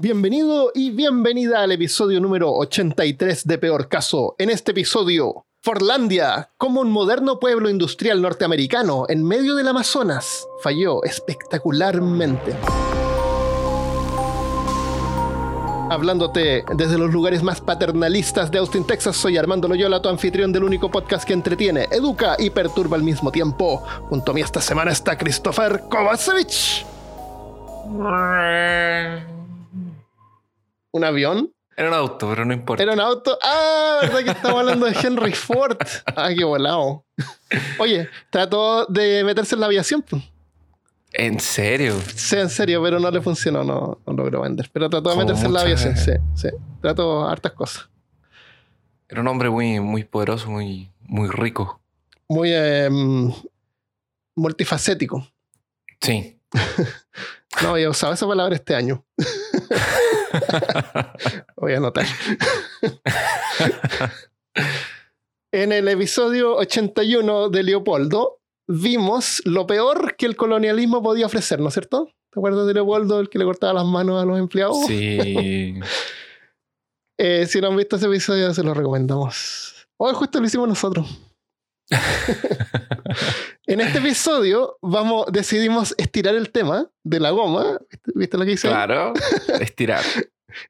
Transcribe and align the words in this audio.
Bienvenido 0.00 0.70
y 0.76 0.90
bienvenida 0.90 1.60
al 1.60 1.72
episodio 1.72 2.20
número 2.20 2.52
83 2.52 3.44
de 3.44 3.58
Peor 3.58 3.88
Caso. 3.88 4.36
En 4.38 4.48
este 4.48 4.70
episodio, 4.70 5.44
Forlandia, 5.60 6.50
como 6.56 6.82
un 6.82 6.92
moderno 6.92 7.40
pueblo 7.40 7.68
industrial 7.68 8.22
norteamericano 8.22 9.06
en 9.08 9.24
medio 9.24 9.56
del 9.56 9.66
Amazonas, 9.66 10.46
falló 10.62 11.02
espectacularmente. 11.02 12.54
Hablándote 15.90 16.62
desde 16.76 16.96
los 16.96 17.12
lugares 17.12 17.42
más 17.42 17.60
paternalistas 17.60 18.52
de 18.52 18.58
Austin, 18.58 18.86
Texas, 18.86 19.16
soy 19.16 19.36
Armando 19.36 19.66
Loyola, 19.66 20.00
tu 20.00 20.08
anfitrión 20.08 20.52
del 20.52 20.62
único 20.62 20.92
podcast 20.92 21.26
que 21.26 21.32
entretiene, 21.32 21.88
educa 21.90 22.36
y 22.38 22.50
perturba 22.50 22.96
al 22.96 23.02
mismo 23.02 23.32
tiempo. 23.32 23.82
Junto 24.08 24.30
a 24.30 24.34
mí 24.36 24.42
esta 24.42 24.60
semana 24.60 24.92
está 24.92 25.18
Christopher 25.18 25.86
Kovacevic. 25.90 26.86
¿Un 30.98 31.04
avión? 31.04 31.54
Era 31.76 31.90
un 31.90 31.94
auto, 31.94 32.28
pero 32.28 32.44
no 32.44 32.52
importa. 32.52 32.82
¿Era 32.82 32.92
un 32.92 32.98
auto? 32.98 33.38
Ah, 33.40 34.00
verdad 34.02 34.24
que 34.24 34.30
estamos 34.30 34.58
hablando 34.58 34.86
de 34.86 34.96
Henry 35.00 35.32
Ford. 35.32 35.78
Ah, 36.06 36.30
qué 36.36 36.42
volado. 36.42 37.06
Oye, 37.78 38.08
trató 38.30 38.84
de 38.86 39.22
meterse 39.22 39.54
en 39.54 39.60
la 39.60 39.66
aviación. 39.66 40.02
pues. 40.02 40.24
¿En 41.12 41.38
serio? 41.38 41.94
Sí, 42.16 42.34
en 42.34 42.50
serio, 42.50 42.82
pero 42.82 42.98
no 42.98 43.08
le 43.12 43.20
funcionó, 43.20 43.62
no, 43.62 44.00
no 44.04 44.12
logró 44.12 44.40
vender. 44.40 44.68
Pero 44.72 44.90
trató 44.90 45.10
de 45.10 45.14
Como 45.14 45.24
meterse 45.24 45.46
en 45.46 45.52
la 45.52 45.60
aviación, 45.60 45.96
sí, 45.96 46.12
sí. 46.34 46.48
Trató 46.82 47.28
hartas 47.28 47.52
cosas. 47.52 47.88
Era 49.08 49.20
un 49.20 49.28
hombre 49.28 49.48
muy, 49.48 49.78
muy 49.78 50.02
poderoso, 50.02 50.50
muy, 50.50 50.90
muy 51.02 51.28
rico. 51.28 51.80
Muy 52.28 52.50
eh, 52.52 52.90
multifacético. 54.34 55.28
Sí. 56.00 56.40
No 57.62 57.70
había 57.70 57.90
usado 57.90 58.12
esa 58.12 58.26
palabra 58.26 58.54
este 58.54 58.74
año. 58.74 59.04
Voy 61.56 61.72
a 61.72 61.76
anotar. 61.78 62.06
en 65.52 65.72
el 65.72 65.88
episodio 65.88 66.56
81 66.56 67.48
de 67.50 67.62
Leopoldo, 67.62 68.40
vimos 68.66 69.42
lo 69.44 69.66
peor 69.66 70.16
que 70.16 70.26
el 70.26 70.36
colonialismo 70.36 71.02
podía 71.02 71.26
ofrecer, 71.26 71.60
¿no 71.60 71.68
es 71.68 71.74
cierto? 71.74 72.10
¿Te 72.30 72.40
acuerdas 72.40 72.66
de 72.66 72.74
Leopoldo, 72.74 73.20
el 73.20 73.28
que 73.28 73.38
le 73.38 73.44
cortaba 73.44 73.72
las 73.72 73.86
manos 73.86 74.22
a 74.22 74.26
los 74.26 74.38
empleados? 74.38 74.86
Sí. 74.86 75.74
Eh, 77.20 77.46
si 77.46 77.60
no 77.60 77.66
han 77.66 77.76
visto 77.76 77.96
ese 77.96 78.06
episodio, 78.06 78.54
se 78.54 78.62
lo 78.62 78.72
recomendamos. 78.74 79.88
Hoy 79.96 80.14
justo 80.14 80.38
lo 80.38 80.46
hicimos 80.46 80.68
nosotros. 80.68 81.27
en 83.66 83.80
este 83.80 83.98
episodio 83.98 84.78
vamos, 84.82 85.26
decidimos 85.32 85.94
estirar 85.98 86.34
el 86.34 86.50
tema 86.50 86.90
de 87.02 87.20
la 87.20 87.30
goma. 87.30 87.78
¿Viste, 87.90 88.12
¿Viste 88.14 88.38
lo 88.38 88.44
que 88.44 88.52
hice? 88.52 88.68
Claro. 88.68 89.12
Estirar. 89.60 90.04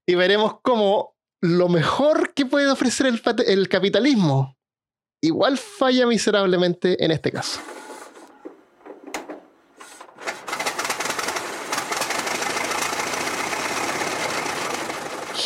Y 0.06 0.14
veremos 0.14 0.60
cómo 0.62 1.16
lo 1.40 1.68
mejor 1.68 2.32
que 2.34 2.46
puede 2.46 2.70
ofrecer 2.70 3.06
el 3.46 3.68
capitalismo 3.68 4.56
igual 5.20 5.58
falla 5.58 6.06
miserablemente 6.06 7.04
en 7.04 7.10
este 7.10 7.32
caso. 7.32 7.60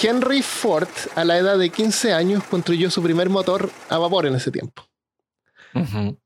Henry 0.03 0.43
Ford, 0.43 0.89
a 1.15 1.25
la 1.25 1.39
edad 1.39 1.57
de 1.57 1.71
15 1.71 2.13
años, 2.13 2.43
construyó 2.45 2.91
su 2.91 3.01
primer 3.03 3.31
motor 3.31 3.71
a 3.89 3.99
vapor 3.99 4.27
en 4.27 4.35
ese 4.35 4.51
tiempo. 4.51 4.82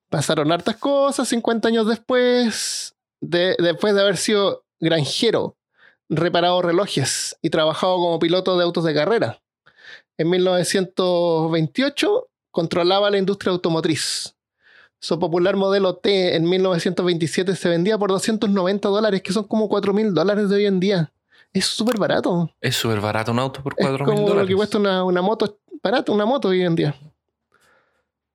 Pasaron 0.09 0.53
hartas 0.53 0.77
cosas 0.77 1.29
50 1.29 1.69
años 1.69 1.87
después, 1.87 2.95
de- 3.21 3.57
después 3.59 3.95
de 3.95 4.01
haber 4.03 4.17
sido 4.17 4.65
granjero, 4.81 5.57
reparado 6.09 6.63
relojes 6.63 7.37
y 7.43 7.51
trabajado 7.51 7.97
como 7.97 8.19
piloto 8.19 8.57
de 8.57 8.65
autos 8.65 8.85
de 8.85 8.95
carrera. 8.95 9.41
En 10.19 10.31
1928 10.31 12.29
controlaba 12.51 13.11
la 13.11 13.19
industria 13.19 13.53
automotriz. 13.53 14.35
Su 14.99 15.19
popular 15.19 15.57
modelo 15.57 15.97
T 15.97 16.37
en 16.37 16.49
1927 16.49 17.55
se 17.55 17.69
vendía 17.69 17.99
por 17.99 18.11
290 18.11 18.89
dólares, 18.89 19.23
que 19.23 19.33
son 19.33 19.45
como 19.45 19.69
4 19.69 19.93
mil 19.93 20.15
dólares 20.15 20.49
de 20.49 20.57
hoy 20.57 20.67
en 20.67 20.81
día. 20.81 21.13
Es 21.53 21.67
súper 21.67 21.99
barato. 21.99 22.51
Es 22.61 22.77
súper 22.77 23.01
barato 23.01 23.33
un 23.33 23.39
auto 23.39 23.63
por 23.63 23.75
Es 23.77 23.87
4 23.87 24.07
mil 24.07 24.15
como 24.15 24.21
lo 24.23 24.29
dólares. 24.29 24.49
que 24.49 24.55
cuesta 24.57 24.79
una, 24.79 25.05
una 25.05 25.21
moto, 25.23 25.59
barato, 25.83 26.13
una 26.13 26.25
moto 26.25 26.49
hoy 26.49 26.63
en 26.63 26.75
día. 26.77 26.95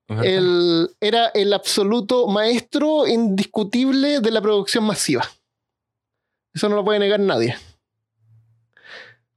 Él 0.08 0.94
era 1.00 1.28
el 1.28 1.52
absoluto 1.52 2.26
maestro 2.26 3.06
indiscutible 3.06 4.20
de 4.20 4.30
la 4.30 4.42
producción 4.42 4.84
masiva. 4.84 5.26
Eso 6.52 6.68
no 6.68 6.76
lo 6.76 6.84
puede 6.84 6.98
negar 6.98 7.20
nadie. 7.20 7.56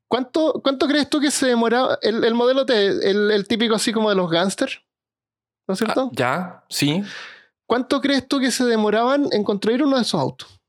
¿Cuánto, 0.08 0.60
cuánto 0.62 0.88
crees 0.88 1.10
tú 1.10 1.20
que 1.20 1.32
se 1.32 1.48
demoraba 1.48 1.98
el, 2.02 2.24
el 2.24 2.34
modelo 2.34 2.66
T, 2.66 2.88
el, 2.88 3.32
el 3.32 3.48
típico 3.48 3.76
así 3.76 3.94
como 3.94 4.10
de 4.10 4.16
los 4.16 4.30
gángsters? 4.30 4.82
¿No 5.68 5.74
es 5.74 5.80
cierto? 5.80 6.10
Ah, 6.12 6.14
¿Ya? 6.14 6.64
Sí. 6.70 7.04
¿Cuánto 7.66 8.02
crees 8.02 8.28
tú 8.28 8.40
que 8.40 8.52
se 8.52 8.66
demoraban 8.66 9.30
en 9.32 9.44
construir 9.44 9.84
uno 9.84 9.96
de 9.96 10.04
esos 10.04 10.20
autos? 10.20 10.62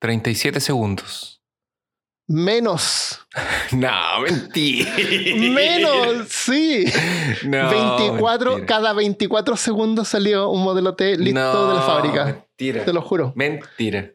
37 0.00 0.60
segundos. 0.60 1.37
Menos. 2.28 3.20
No, 3.72 3.90
mentira. 4.22 4.90
Menos, 5.36 6.26
sí. 6.28 6.86
No, 7.44 7.68
24, 7.68 8.50
mentira. 8.52 8.66
cada 8.66 8.92
24 8.94 9.56
segundos 9.56 10.08
salió 10.08 10.48
un 10.48 10.62
modelo 10.62 10.94
T 10.94 11.18
listo 11.18 11.38
No, 11.38 11.68
de 11.68 11.74
la 11.74 11.82
fábrica. 11.82 12.24
Mentira. 12.24 12.84
Te 12.86 12.92
lo 12.94 13.02
juro. 13.02 13.32
Mentira. 13.36 14.10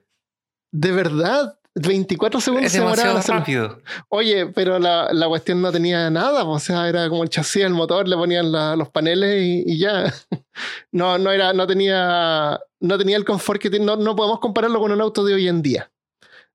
De 0.72 0.91
verdad, 0.91 1.59
24 1.75 2.41
segundos 2.41 2.66
Es 2.66 2.72
se 2.74 2.79
demoraban 2.79 3.22
rápido. 3.24 3.79
Oye, 4.09 4.47
pero 4.47 4.80
la, 4.80 5.13
la 5.13 5.28
cuestión 5.28 5.62
no 5.62 5.72
tenía 5.72 6.09
nada, 6.09 6.44
o 6.45 6.57
sea, 6.59 6.90
era 6.90 7.07
como 7.09 7.22
el 7.22 7.30
chasis 7.30 7.62
del 7.62 7.74
motor, 7.74 8.07
le 8.07 8.16
ponían 8.16 8.51
la- 8.51 8.75
los 8.75 8.90
paneles 8.90 9.40
y, 9.44 9.63
y 9.68 9.78
ya. 9.80 10.12
No, 10.91 11.18
no 11.19 11.31
era, 11.31 11.53
no 11.53 11.66
tenía, 11.68 12.59
no 12.80 12.97
tenía 12.97 13.18
el 13.18 13.25
confort 13.25 13.59
que 13.62 13.69
tiene, 13.72 13.85
no, 13.85 13.95
no 13.97 14.16
podemos 14.16 14.40
compararlo 14.40 14.80
con 14.80 14.91
un 14.91 15.01
auto 15.01 15.24
de 15.24 15.34
hoy 15.35 15.47
en 15.47 15.62
día. 15.63 15.91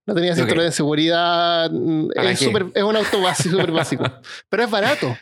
No 0.08 0.14
tenía 0.14 0.34
cinturón 0.34 0.64
de 0.64 0.72
seguridad, 0.72 1.70
mm, 1.70 2.08
¿Para 2.14 2.30
es, 2.30 2.40
un 2.40 2.96
auto 2.96 3.20
básico, 3.20 3.50
súper 3.56 3.70
básico, 3.70 4.04
pero 4.48 4.64
es 4.64 4.70
barato. 4.70 5.14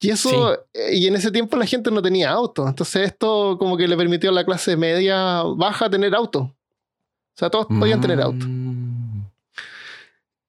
Y 0.00 0.08
eso, 0.08 0.54
eh, 0.72 0.94
y 0.94 1.06
en 1.06 1.16
ese 1.16 1.30
tiempo 1.30 1.54
la 1.58 1.66
gente 1.66 1.90
no 1.90 2.00
tenía 2.00 2.30
auto, 2.30 2.66
entonces 2.66 3.08
esto 3.08 3.58
como 3.58 3.76
que 3.76 3.86
le 3.86 3.94
permitió 3.94 4.30
a 4.30 4.32
la 4.32 4.46
clase 4.46 4.74
media 4.74 5.42
baja 5.42 5.90
tener 5.90 6.14
auto. 6.14 6.38
O 6.38 7.38
sea, 7.38 7.50
todos 7.50 7.66
podían 7.66 8.00
tener 8.00 8.22
auto. 8.22 8.46
Mm. 8.48 9.26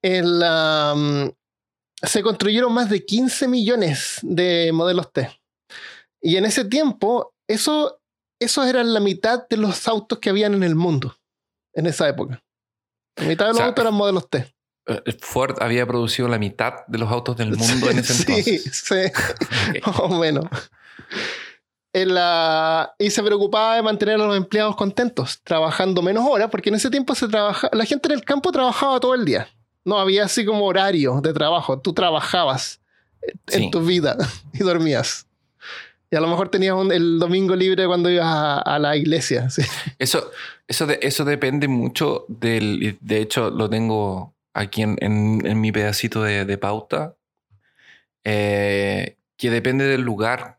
El, 0.01 0.41
am, 0.44 1.34
se 2.01 2.23
construyeron 2.23 2.72
más 2.72 2.89
de 2.89 3.03
15 3.03 3.49
millones 3.49 4.19
de 4.22 4.72
modelos 4.73 5.11
T. 5.11 5.29
Y 6.22 6.38
en 6.38 6.45
ese 6.45 6.63
tiempo, 6.63 7.34
eso, 7.49 7.99
esos 8.39 8.66
eran 8.66 8.94
la 8.94 9.01
mitad 9.01 9.45
de 9.49 9.57
los 9.57 9.89
autos 9.89 10.19
que 10.19 10.29
habían 10.29 10.53
en 10.53 10.63
el 10.63 10.75
mundo 10.75 11.17
en 11.73 11.88
esa 11.88 12.07
época. 12.07 12.41
La 13.17 13.25
mitad 13.28 13.45
de 13.45 13.50
los 13.50 13.55
O 13.55 13.57
sea, 13.59 13.66
autos 13.67 13.81
eran 13.83 13.94
modelos 13.94 14.29
T. 14.29 14.53
Eh, 14.88 15.01
Ford 15.19 15.57
había 15.61 15.85
producido 15.85 16.28
la 16.28 16.38
mitad 16.39 16.73
de 16.88 16.97
los 16.97 17.11
autos 17.11 17.35
del 17.38 17.55
mundo 17.55 17.89
en 17.89 18.00
ese 18.00 18.13
sí, 18.13 18.23
entonces. 18.28 18.83
sí, 18.85 18.95
Ok. 19.81 19.88
más 19.88 20.00
o 20.00 20.09
menos. 20.19 20.45
En 21.94 22.13
la- 22.13 22.94
y 23.00 23.09
se 23.09 23.23
preocupaba 23.23 23.75
de 23.75 23.81
mantener 23.81 24.16
a 24.16 24.17
los 24.25 24.38
empleados 24.38 24.75
contentos, 24.75 25.39
trabajando 25.44 26.01
menos 26.01 26.25
horas, 26.29 26.50
porque 26.51 26.69
en 26.69 26.75
ese 26.75 26.89
tiempo 26.89 27.16
se 27.16 27.28
trabaja, 27.28 27.69
la 27.73 27.85
gente 27.85 28.07
en 28.09 28.13
el 28.16 28.23
campo 28.23 28.51
trabajaba 28.51 29.00
todo 29.00 29.16
el 29.16 29.25
día. 29.25 29.47
No 29.84 29.97
había 29.99 30.25
así 30.25 30.45
como 30.45 30.66
horario 30.66 31.22
de 31.22 31.34
trabajo. 31.34 31.79
Tú 31.79 31.94
trabajabas 31.94 32.81
en 33.47 33.63
Sí. 33.63 33.72
tu 33.72 33.81
vida 33.84 34.16
y 34.53 34.59
dormías. 34.59 35.25
Y 36.11 36.16
a 36.16 36.22
lo 36.22 36.28
mejor 36.28 36.49
tenías 36.49 36.75
un- 36.75 36.91
el 36.91 37.19
domingo 37.19 37.55
libre 37.55 37.88
cuando 37.88 38.09
ibas 38.09 38.28
a, 38.28 38.59
a 38.59 38.79
la 38.79 38.95
iglesia. 38.95 39.49
sí. 39.49 39.63
Eso, 39.97 40.29
eso, 40.67 40.85
de- 40.85 41.00
eso 41.01 41.25
depende 41.25 41.67
mucho 41.67 42.25
del. 42.28 42.83
y 42.83 42.97
De 43.01 43.19
hecho, 43.22 43.50
lo 43.50 43.69
tengo 43.69 44.33
aquí 44.53 44.81
en, 44.84 44.97
en- 45.02 45.46
en 45.46 45.61
mi 45.61 45.72
pedacito 45.72 46.23
de, 46.23 46.46
de 46.46 46.58
pauta. 46.58 47.16
eh, 48.23 49.16
que 49.37 49.49
depende 49.52 49.85
del 49.85 50.02
lugar. 50.02 50.58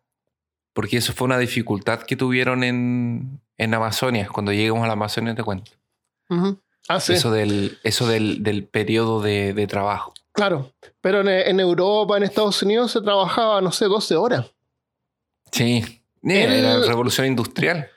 Porque 0.73 0.99
eso 0.99 1.13
fue 1.13 1.25
una 1.27 1.39
dificultad 1.39 2.03
que 2.03 2.15
tuvieron 2.15 2.63
en, 2.63 3.41
en 3.57 3.75
Amazonia. 3.75 4.29
Cuando 4.33 4.53
llegamos 4.53 4.85
a 4.85 4.87
la 4.87 4.93
Amazonia, 4.93 5.35
te 5.35 5.43
cuento. 5.43 5.73
Ah, 6.89 7.01
sí. 7.01 7.15
Eso 7.15 7.33
del, 7.33 7.79
eso 7.83 8.07
del, 8.07 8.45
del 8.45 8.63
periodo 8.65 9.21
de, 9.21 9.55
de 9.55 9.67
trabajo. 9.67 10.15
Claro. 10.33 10.73
Pero 11.01 11.23
en, 11.23 11.29
en 11.29 11.59
Europa, 11.59 12.17
en 12.17 12.23
Estados 12.23 12.63
Unidos, 12.63 12.93
se 12.93 13.01
trabajaba, 13.01 13.61
no 13.61 13.73
sé, 13.73 13.87
12 13.87 14.15
horas. 14.15 14.47
Sí. 15.51 16.01
Era 16.23 16.79
la 16.79 16.87
revolución 16.87 17.27
industrial. 17.27 17.89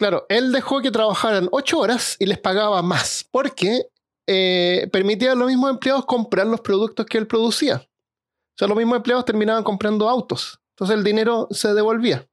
Claro, 0.00 0.24
él 0.30 0.50
dejó 0.50 0.80
que 0.80 0.90
trabajaran 0.90 1.50
ocho 1.52 1.78
horas 1.78 2.16
y 2.18 2.24
les 2.24 2.38
pagaba 2.38 2.80
más 2.80 3.22
porque 3.30 3.82
eh, 4.26 4.88
permitía 4.90 5.32
a 5.32 5.34
los 5.34 5.46
mismos 5.46 5.68
empleados 5.68 6.06
comprar 6.06 6.46
los 6.46 6.62
productos 6.62 7.04
que 7.04 7.18
él 7.18 7.26
producía. 7.26 7.76
O 7.76 8.56
sea, 8.56 8.66
los 8.66 8.78
mismos 8.78 8.96
empleados 8.96 9.26
terminaban 9.26 9.62
comprando 9.62 10.08
autos. 10.08 10.58
Entonces 10.70 10.96
el 10.96 11.04
dinero 11.04 11.48
se 11.50 11.74
devolvía. 11.74 12.26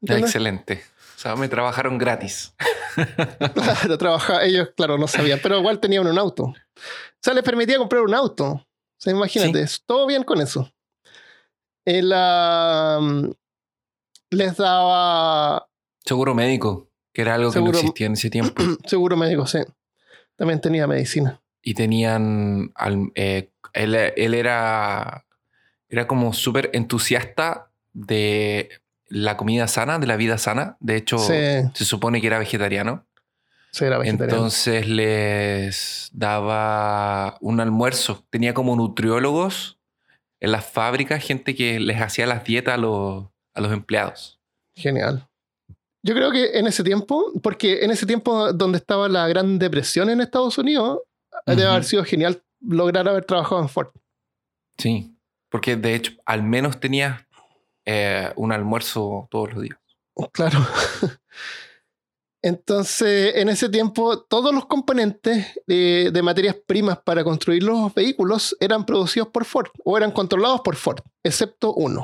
¿Entiendes? 0.00 0.30
Excelente. 0.30 0.84
O 1.16 1.18
sea, 1.18 1.34
me 1.34 1.48
trabajaron 1.48 1.98
gratis. 1.98 2.54
Claro, 3.54 3.98
trabajaba, 3.98 4.44
ellos, 4.44 4.70
claro, 4.76 4.98
no 4.98 5.06
sabían, 5.06 5.38
pero 5.40 5.58
igual 5.58 5.78
tenían 5.78 6.06
un 6.06 6.18
auto. 6.18 6.44
O 6.44 6.54
sea, 7.20 7.32
les 7.34 7.44
permitía 7.44 7.78
comprar 7.78 8.02
un 8.02 8.14
auto. 8.14 8.46
O 8.46 8.64
sea, 8.96 9.12
imagínate, 9.12 9.60
es 9.60 9.82
todo 9.84 10.06
bien 10.06 10.24
con 10.24 10.40
eso. 10.40 10.72
Él 11.84 12.12
ah, 12.12 13.00
les 14.30 14.56
daba 14.56 15.68
Seguro 16.08 16.34
médico, 16.34 16.87
que 17.18 17.22
era 17.22 17.34
algo 17.34 17.50
que 17.50 17.54
Seguro- 17.54 17.72
no 17.72 17.78
existía 17.80 18.06
en 18.06 18.12
ese 18.12 18.30
tiempo. 18.30 18.62
seguro 18.86 19.16
médico, 19.16 19.44
sí. 19.44 19.58
También 20.36 20.60
tenía 20.60 20.86
medicina. 20.86 21.40
y 21.60 21.74
tenían. 21.74 22.70
al- 22.76 23.10
eh, 23.16 23.50
él, 23.72 23.96
él 23.96 24.34
era. 24.34 25.24
Era 25.88 26.06
como 26.06 26.32
súper 26.32 26.70
entusiasta 26.74 27.72
de 27.92 28.68
la 29.08 29.36
comida 29.36 29.66
sana, 29.66 29.98
de 29.98 30.06
la 30.06 30.14
vida 30.14 30.38
sana. 30.38 30.76
De 30.78 30.94
hecho, 30.94 31.18
Sí, 31.18 31.34
se 31.74 31.84
supone 31.84 32.20
que 32.20 32.28
era 32.28 32.38
vegetariano. 32.38 33.04
sí, 33.72 33.84
era 33.84 33.98
vegetariano. 33.98 34.34
Entonces 34.36 34.86
les 34.86 36.10
daba 36.12 37.36
un 37.40 37.58
almuerzo. 37.58 38.24
Tenía 38.30 38.54
como 38.54 38.76
nutriólogos 38.76 39.80
en 40.38 40.52
las 40.52 40.64
fábricas, 40.66 41.24
gente 41.24 41.56
que 41.56 41.80
les 41.80 42.00
hacía 42.00 42.26
las 42.26 42.44
dietas 42.44 42.74
a 42.74 42.76
los, 42.76 43.26
a 43.54 43.60
los 43.60 43.72
empleados. 43.72 44.38
Genial. 44.76 45.26
Yo 46.08 46.14
creo 46.14 46.30
que 46.30 46.58
en 46.58 46.66
ese 46.66 46.82
tiempo, 46.82 47.32
porque 47.42 47.84
en 47.84 47.90
ese 47.90 48.06
tiempo 48.06 48.50
donde 48.54 48.78
estaba 48.78 49.10
la 49.10 49.28
Gran 49.28 49.58
Depresión 49.58 50.08
en 50.08 50.22
Estados 50.22 50.56
Unidos, 50.56 51.00
debe 51.44 51.64
Ujú. 51.64 51.70
haber 51.70 51.84
sido 51.84 52.02
genial 52.02 52.42
lograr 52.62 53.06
haber 53.06 53.26
trabajado 53.26 53.60
en 53.60 53.68
Ford. 53.68 53.88
Sí, 54.78 55.14
porque 55.50 55.76
de 55.76 55.94
hecho 55.94 56.12
al 56.24 56.42
menos 56.42 56.80
tenías 56.80 57.26
eh, 57.84 58.32
un 58.36 58.52
almuerzo 58.52 59.28
todos 59.30 59.52
los 59.52 59.62
días. 59.62 59.78
Claro. 60.32 60.60
Entonces, 62.42 63.34
en 63.36 63.50
ese 63.50 63.68
tiempo, 63.68 64.22
todos 64.22 64.54
los 64.54 64.64
componentes 64.64 65.60
de, 65.66 66.10
de 66.10 66.22
materias 66.22 66.56
primas 66.66 67.00
para 67.00 67.22
construir 67.22 67.64
los 67.64 67.92
vehículos 67.92 68.56
eran 68.60 68.86
producidos 68.86 69.28
por 69.28 69.44
Ford 69.44 69.68
o 69.84 69.98
eran 69.98 70.12
controlados 70.12 70.62
por 70.62 70.74
Ford, 70.74 71.00
excepto 71.22 71.74
uno, 71.74 72.02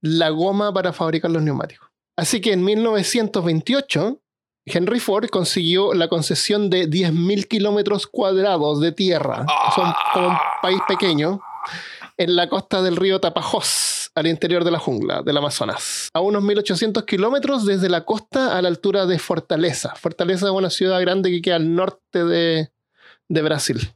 la 0.00 0.30
goma 0.30 0.72
para 0.72 0.94
fabricar 0.94 1.30
los 1.30 1.42
neumáticos. 1.42 1.90
Así 2.16 2.40
que 2.40 2.52
en 2.52 2.64
1928, 2.64 4.20
Henry 4.66 5.00
Ford 5.00 5.28
consiguió 5.28 5.92
la 5.94 6.08
concesión 6.08 6.70
de 6.70 6.88
10.000 6.88 7.46
kilómetros 7.48 8.06
cuadrados 8.06 8.80
de 8.80 8.92
tierra, 8.92 9.44
son 9.74 9.92
como 10.12 10.28
un 10.28 10.36
país 10.62 10.80
pequeño, 10.88 11.40
en 12.16 12.36
la 12.36 12.48
costa 12.48 12.82
del 12.82 12.96
río 12.96 13.20
Tapajós, 13.20 14.10
al 14.14 14.26
interior 14.26 14.64
de 14.64 14.70
la 14.70 14.78
jungla 14.78 15.22
del 15.22 15.36
Amazonas, 15.36 16.08
a 16.14 16.20
unos 16.20 16.42
1800 16.42 17.04
kilómetros 17.04 17.66
desde 17.66 17.88
la 17.88 18.04
costa 18.04 18.56
a 18.56 18.62
la 18.62 18.68
altura 18.68 19.06
de 19.06 19.18
Fortaleza. 19.18 19.94
Fortaleza 19.96 20.46
es 20.46 20.52
una 20.52 20.70
ciudad 20.70 21.00
grande 21.00 21.30
que 21.30 21.42
queda 21.42 21.56
al 21.56 21.74
norte 21.74 22.24
de, 22.24 22.70
de 23.28 23.42
Brasil. 23.42 23.92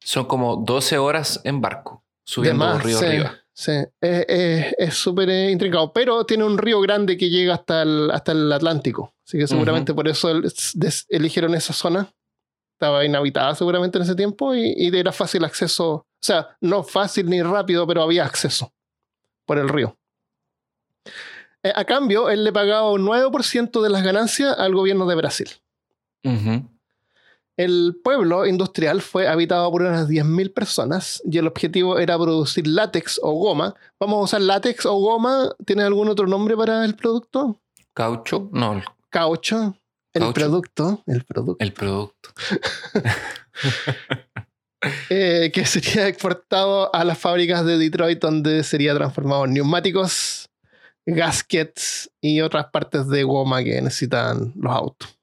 Son 0.00 0.24
como 0.24 0.56
12 0.56 0.98
horas 0.98 1.40
en 1.44 1.60
barco, 1.60 2.02
subiendo 2.24 2.64
más, 2.64 2.82
río 2.82 2.98
sí, 2.98 3.04
arriba. 3.04 3.39
Sí. 3.60 3.72
Es- 4.00 4.94
súper 4.94 5.28
eh, 5.30 5.50
intrincado, 5.50 5.92
pero 5.92 6.24
tiene 6.24 6.44
un 6.44 6.56
río 6.58 6.80
grande 6.80 7.16
que 7.16 7.28
llega 7.30 7.54
hasta 7.54 7.82
el, 7.82 8.10
hasta 8.10 8.32
el 8.32 8.50
Atlántico. 8.52 9.14
Así 9.26 9.38
que 9.38 9.46
seguramente 9.46 9.92
por 9.94 10.08
eso 10.08 10.30
el- 10.30 10.42
des- 10.74 11.06
eligieron 11.08 11.54
esa 11.54 11.72
zona. 11.72 12.12
Estaba 12.74 13.04
inhabitada 13.04 13.54
seguramente 13.54 13.98
en 13.98 14.04
ese 14.04 14.14
tiempo 14.14 14.54
y, 14.54 14.72
y 14.76 14.96
era 14.96 15.12
fácil 15.12 15.44
acceso. 15.44 15.90
O 15.92 16.06
sea, 16.22 16.56
no 16.62 16.82
fácil 16.82 17.28
ni 17.28 17.42
rápido, 17.42 17.86
pero 17.86 18.02
había 18.02 18.24
acceso 18.24 18.72
por 19.46 19.58
el 19.58 19.68
río. 19.68 19.96
Eh, 21.62 21.72
a 21.74 21.84
cambio, 21.84 22.30
él 22.30 22.42
le 22.44 22.52
pagaba 22.52 22.90
un 22.90 23.04
9% 23.04 23.82
de 23.82 23.90
las 23.90 24.02
ganancias 24.02 24.58
al 24.58 24.74
gobierno 24.74 25.06
de 25.06 25.14
Brasil. 25.14 25.48
Ujú. 26.24 26.66
El 27.60 28.00
pueblo 28.02 28.46
industrial 28.46 29.02
fue 29.02 29.28
habitado 29.28 29.70
por 29.70 29.82
unas 29.82 30.08
10.000 30.08 30.54
personas 30.54 31.22
y 31.30 31.36
el 31.36 31.46
objetivo 31.46 31.98
era 31.98 32.16
producir 32.16 32.66
látex 32.66 33.20
o 33.22 33.34
goma. 33.34 33.74
Vamos 34.00 34.16
a 34.16 34.22
usar 34.22 34.40
látex 34.40 34.86
o 34.86 34.94
goma. 34.94 35.54
¿Tienes 35.66 35.84
algún 35.84 36.08
otro 36.08 36.26
nombre 36.26 36.56
para 36.56 36.86
el 36.86 36.96
producto? 36.96 37.60
Caucho, 37.92 38.48
no, 38.52 38.82
Caucho. 39.10 39.76
El 40.14 40.22
Caucho. 40.22 40.32
producto. 40.32 41.02
El 41.06 41.24
producto. 41.24 41.62
el 41.62 41.72
producto. 41.74 42.30
eh, 45.10 45.50
que 45.52 45.66
sería 45.66 46.08
exportado 46.08 46.94
a 46.94 47.04
las 47.04 47.18
fábricas 47.18 47.66
de 47.66 47.76
Detroit 47.76 48.20
donde 48.20 48.64
sería 48.64 48.94
transformado 48.94 49.44
en 49.44 49.52
neumáticos, 49.52 50.48
gaskets 51.04 52.10
y 52.22 52.40
otras 52.40 52.68
partes 52.72 53.06
de 53.08 53.22
goma 53.22 53.62
que 53.62 53.82
necesitan 53.82 54.54
los 54.56 54.74
autos. 54.74 55.19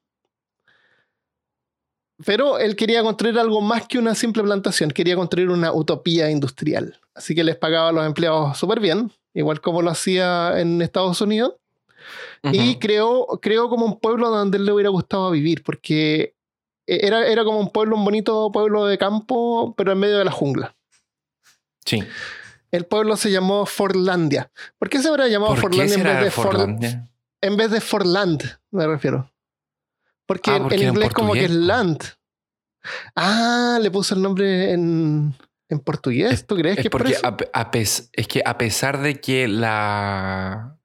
Pero 2.24 2.58
él 2.58 2.74
quería 2.74 3.02
construir 3.02 3.38
algo 3.38 3.60
más 3.60 3.86
que 3.86 3.98
una 3.98 4.14
simple 4.14 4.42
plantación, 4.42 4.90
quería 4.90 5.14
construir 5.14 5.50
una 5.50 5.72
utopía 5.72 6.30
industrial. 6.30 7.00
Así 7.14 7.34
que 7.34 7.44
les 7.44 7.56
pagaba 7.56 7.90
a 7.90 7.92
los 7.92 8.04
empleados 8.04 8.58
súper 8.58 8.80
bien, 8.80 9.12
igual 9.34 9.60
como 9.60 9.82
lo 9.82 9.90
hacía 9.90 10.58
en 10.58 10.82
Estados 10.82 11.20
Unidos. 11.20 11.54
Y 12.42 12.76
creó, 12.76 13.26
creó 13.42 13.68
como 13.68 13.84
un 13.84 13.98
pueblo 13.98 14.30
donde 14.30 14.58
él 14.58 14.64
le 14.64 14.72
hubiera 14.72 14.90
gustado 14.90 15.30
vivir, 15.30 15.62
porque 15.62 16.34
era, 16.86 17.26
era 17.26 17.44
como 17.44 17.58
un 17.60 17.70
pueblo, 17.70 17.96
un 17.96 18.04
bonito 18.04 18.50
pueblo 18.52 18.86
de 18.86 18.96
campo, 18.96 19.74
pero 19.76 19.92
en 19.92 19.98
medio 19.98 20.18
de 20.18 20.24
la 20.24 20.30
jungla. 20.30 20.74
Sí. 21.84 22.02
El 22.70 22.86
pueblo 22.86 23.16
se 23.16 23.30
llamó 23.30 23.66
Fordlandia. 23.66 24.50
¿Por 24.78 24.88
qué 24.88 25.00
se 25.00 25.08
habrá 25.08 25.28
llamado 25.28 25.54
¿Por 25.54 25.70
qué 25.70 25.88
Fordlandia 25.88 25.96
en 25.96 26.04
vez 26.04 26.24
de 26.24 26.30
Ford, 26.30 26.46
Fordlandia? 26.46 27.08
en 27.40 27.56
vez 27.56 27.70
de 27.70 27.80
Fordland? 27.80 28.42
Me 28.70 28.86
refiero. 28.86 29.30
Porque, 30.28 30.50
Ah, 30.50 30.56
en- 30.56 30.62
porque 30.62 30.74
en 30.76 30.82
en 30.82 30.88
inglés 30.90 31.12
como 31.14 31.32
que 31.32 31.44
es 31.46 31.50
land. 31.50 31.98
Ah, 33.16 33.78
le 33.80 33.90
puso 33.90 34.14
el 34.14 34.22
nombre 34.22 34.72
en, 34.72 35.34
en 35.70 35.78
portugués. 35.80 36.46
¿Tú 36.46 36.54
crees 36.56 36.76
Es 36.78 36.82
que 36.82 36.88
es 36.88 36.92
por 36.92 37.00
porque 37.00 37.14
eso? 37.14 37.26
a, 37.26 37.36
a 37.60 37.70
pes- 37.70 38.10
es 38.12 38.28
que 38.28 38.42
a 38.44 38.56
pesar 38.58 39.00
de 39.00 39.20
que 39.20 39.48
la. 39.48 40.76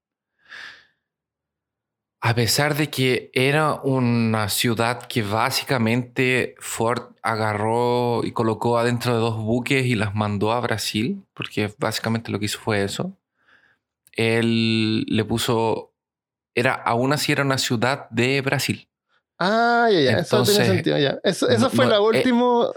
A 2.26 2.36
pesar 2.36 2.76
de 2.78 2.90
que 2.90 3.30
era 3.34 3.74
una 3.84 4.48
ciudad 4.48 5.04
que 5.08 5.22
básicamente 5.24 6.56
Ford 6.60 7.12
agarró 7.22 8.24
y 8.24 8.32
colocó 8.32 8.78
adentro 8.78 9.14
de 9.14 9.20
dos 9.20 9.36
buques 9.44 9.86
y 9.86 9.96
las 9.96 10.16
mandó 10.16 10.54
a 10.54 10.62
Brasil, 10.62 11.26
porque 11.34 11.74
básicamente 11.78 12.32
lo 12.32 12.40
que 12.40 12.46
hizo 12.46 12.60
fue 12.60 12.82
eso, 12.86 13.18
él 14.14 15.04
le 15.08 15.26
puso. 15.26 15.92
Era, 16.56 16.74
aún 16.76 17.12
así 17.12 17.32
era 17.34 17.44
una 17.44 17.58
ciudad 17.58 18.10
de 18.10 18.40
Brasil. 18.42 18.88
Ah, 19.46 19.90
ya, 19.92 20.00
ya. 20.00 20.02
eso 20.02 20.10
tiene 20.10 20.20
Entonces, 20.20 20.68
sentido, 20.68 20.98
ya. 20.98 21.20
Eso, 21.24 21.50
esa 21.50 21.64
no- 21.64 21.70
fue 21.70 21.86
no, 21.86 21.92
la 21.92 21.98
eh, 21.98 22.00
última. 22.00 22.68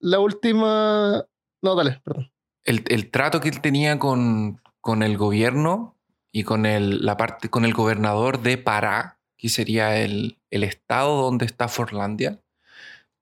la 0.00 0.18
última. 0.20 1.24
No, 1.62 1.74
dale, 1.74 2.00
perdón. 2.04 2.30
el, 2.64 2.84
el 2.88 3.10
trato 3.10 3.40
que 3.40 3.48
él 3.48 3.60
tenía 3.60 3.98
con, 3.98 4.60
con 4.80 5.02
el 5.02 5.16
gobierno 5.16 5.96
y 6.32 6.44
con 6.44 6.66
el, 6.66 7.04
la 7.04 7.16
parte, 7.16 7.48
con 7.48 7.64
el 7.64 7.72
gobernador 7.74 8.40
de 8.42 8.56
Pará, 8.58 9.18
que 9.36 9.48
sería 9.48 9.96
el, 9.98 10.38
el 10.50 10.64
estado 10.64 11.22
donde 11.22 11.46
está 11.46 11.68
Forlandia, 11.68 12.40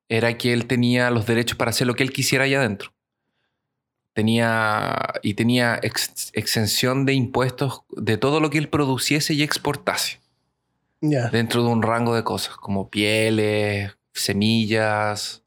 era 0.09 0.37
que 0.39 0.53
él 0.53 0.67
tenía 0.67 1.11
los 1.11 1.27
derechos 1.27 1.57
para 1.57 1.71
hacer 1.71 1.87
lo 1.87 1.95
que 1.95 2.03
él 2.03 2.13
quisiera 2.13 2.45
allá 2.45 2.59
adentro. 2.61 2.93
Tenía, 4.15 4.97
y 5.23 5.35
tenía 5.35 5.79
ex- 5.83 6.31
exención 6.33 7.07
de 7.07 7.13
impuestos 7.15 7.83
de 7.91 8.17
todo 8.17 8.41
lo 8.41 8.51
que 8.51 8.59
él 8.59 8.69
produciese 8.69 9.35
y 9.35 9.43
exportase, 9.45 10.19
Dentro 11.01 11.63
de 11.63 11.69
un 11.69 11.83
rango 11.83 12.15
de 12.15 12.25
cosas, 12.25 12.57
como 12.57 12.89
pieles, 12.89 13.97
semillas, 14.13 15.43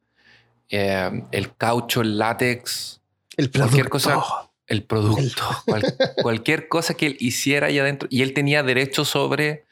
eh, 0.69 1.23
el 1.31 1.55
caucho, 1.55 2.01
el 2.01 2.17
látex, 2.17 3.01
El 3.37 3.51
cualquier 3.51 3.89
cosa- 3.89 4.21
el 4.67 4.83
producto, 4.83 5.43
cual- 5.65 5.83
cualquier 6.21 6.67
cosa 6.69 6.93
que 6.93 7.07
él 7.07 7.17
hiciera 7.19 7.67
allá 7.67 7.81
adentro. 7.81 8.07
Y 8.11 8.21
él 8.21 8.33
tenía 8.33 8.63
derecho 8.63 9.03
sobre 9.03 9.65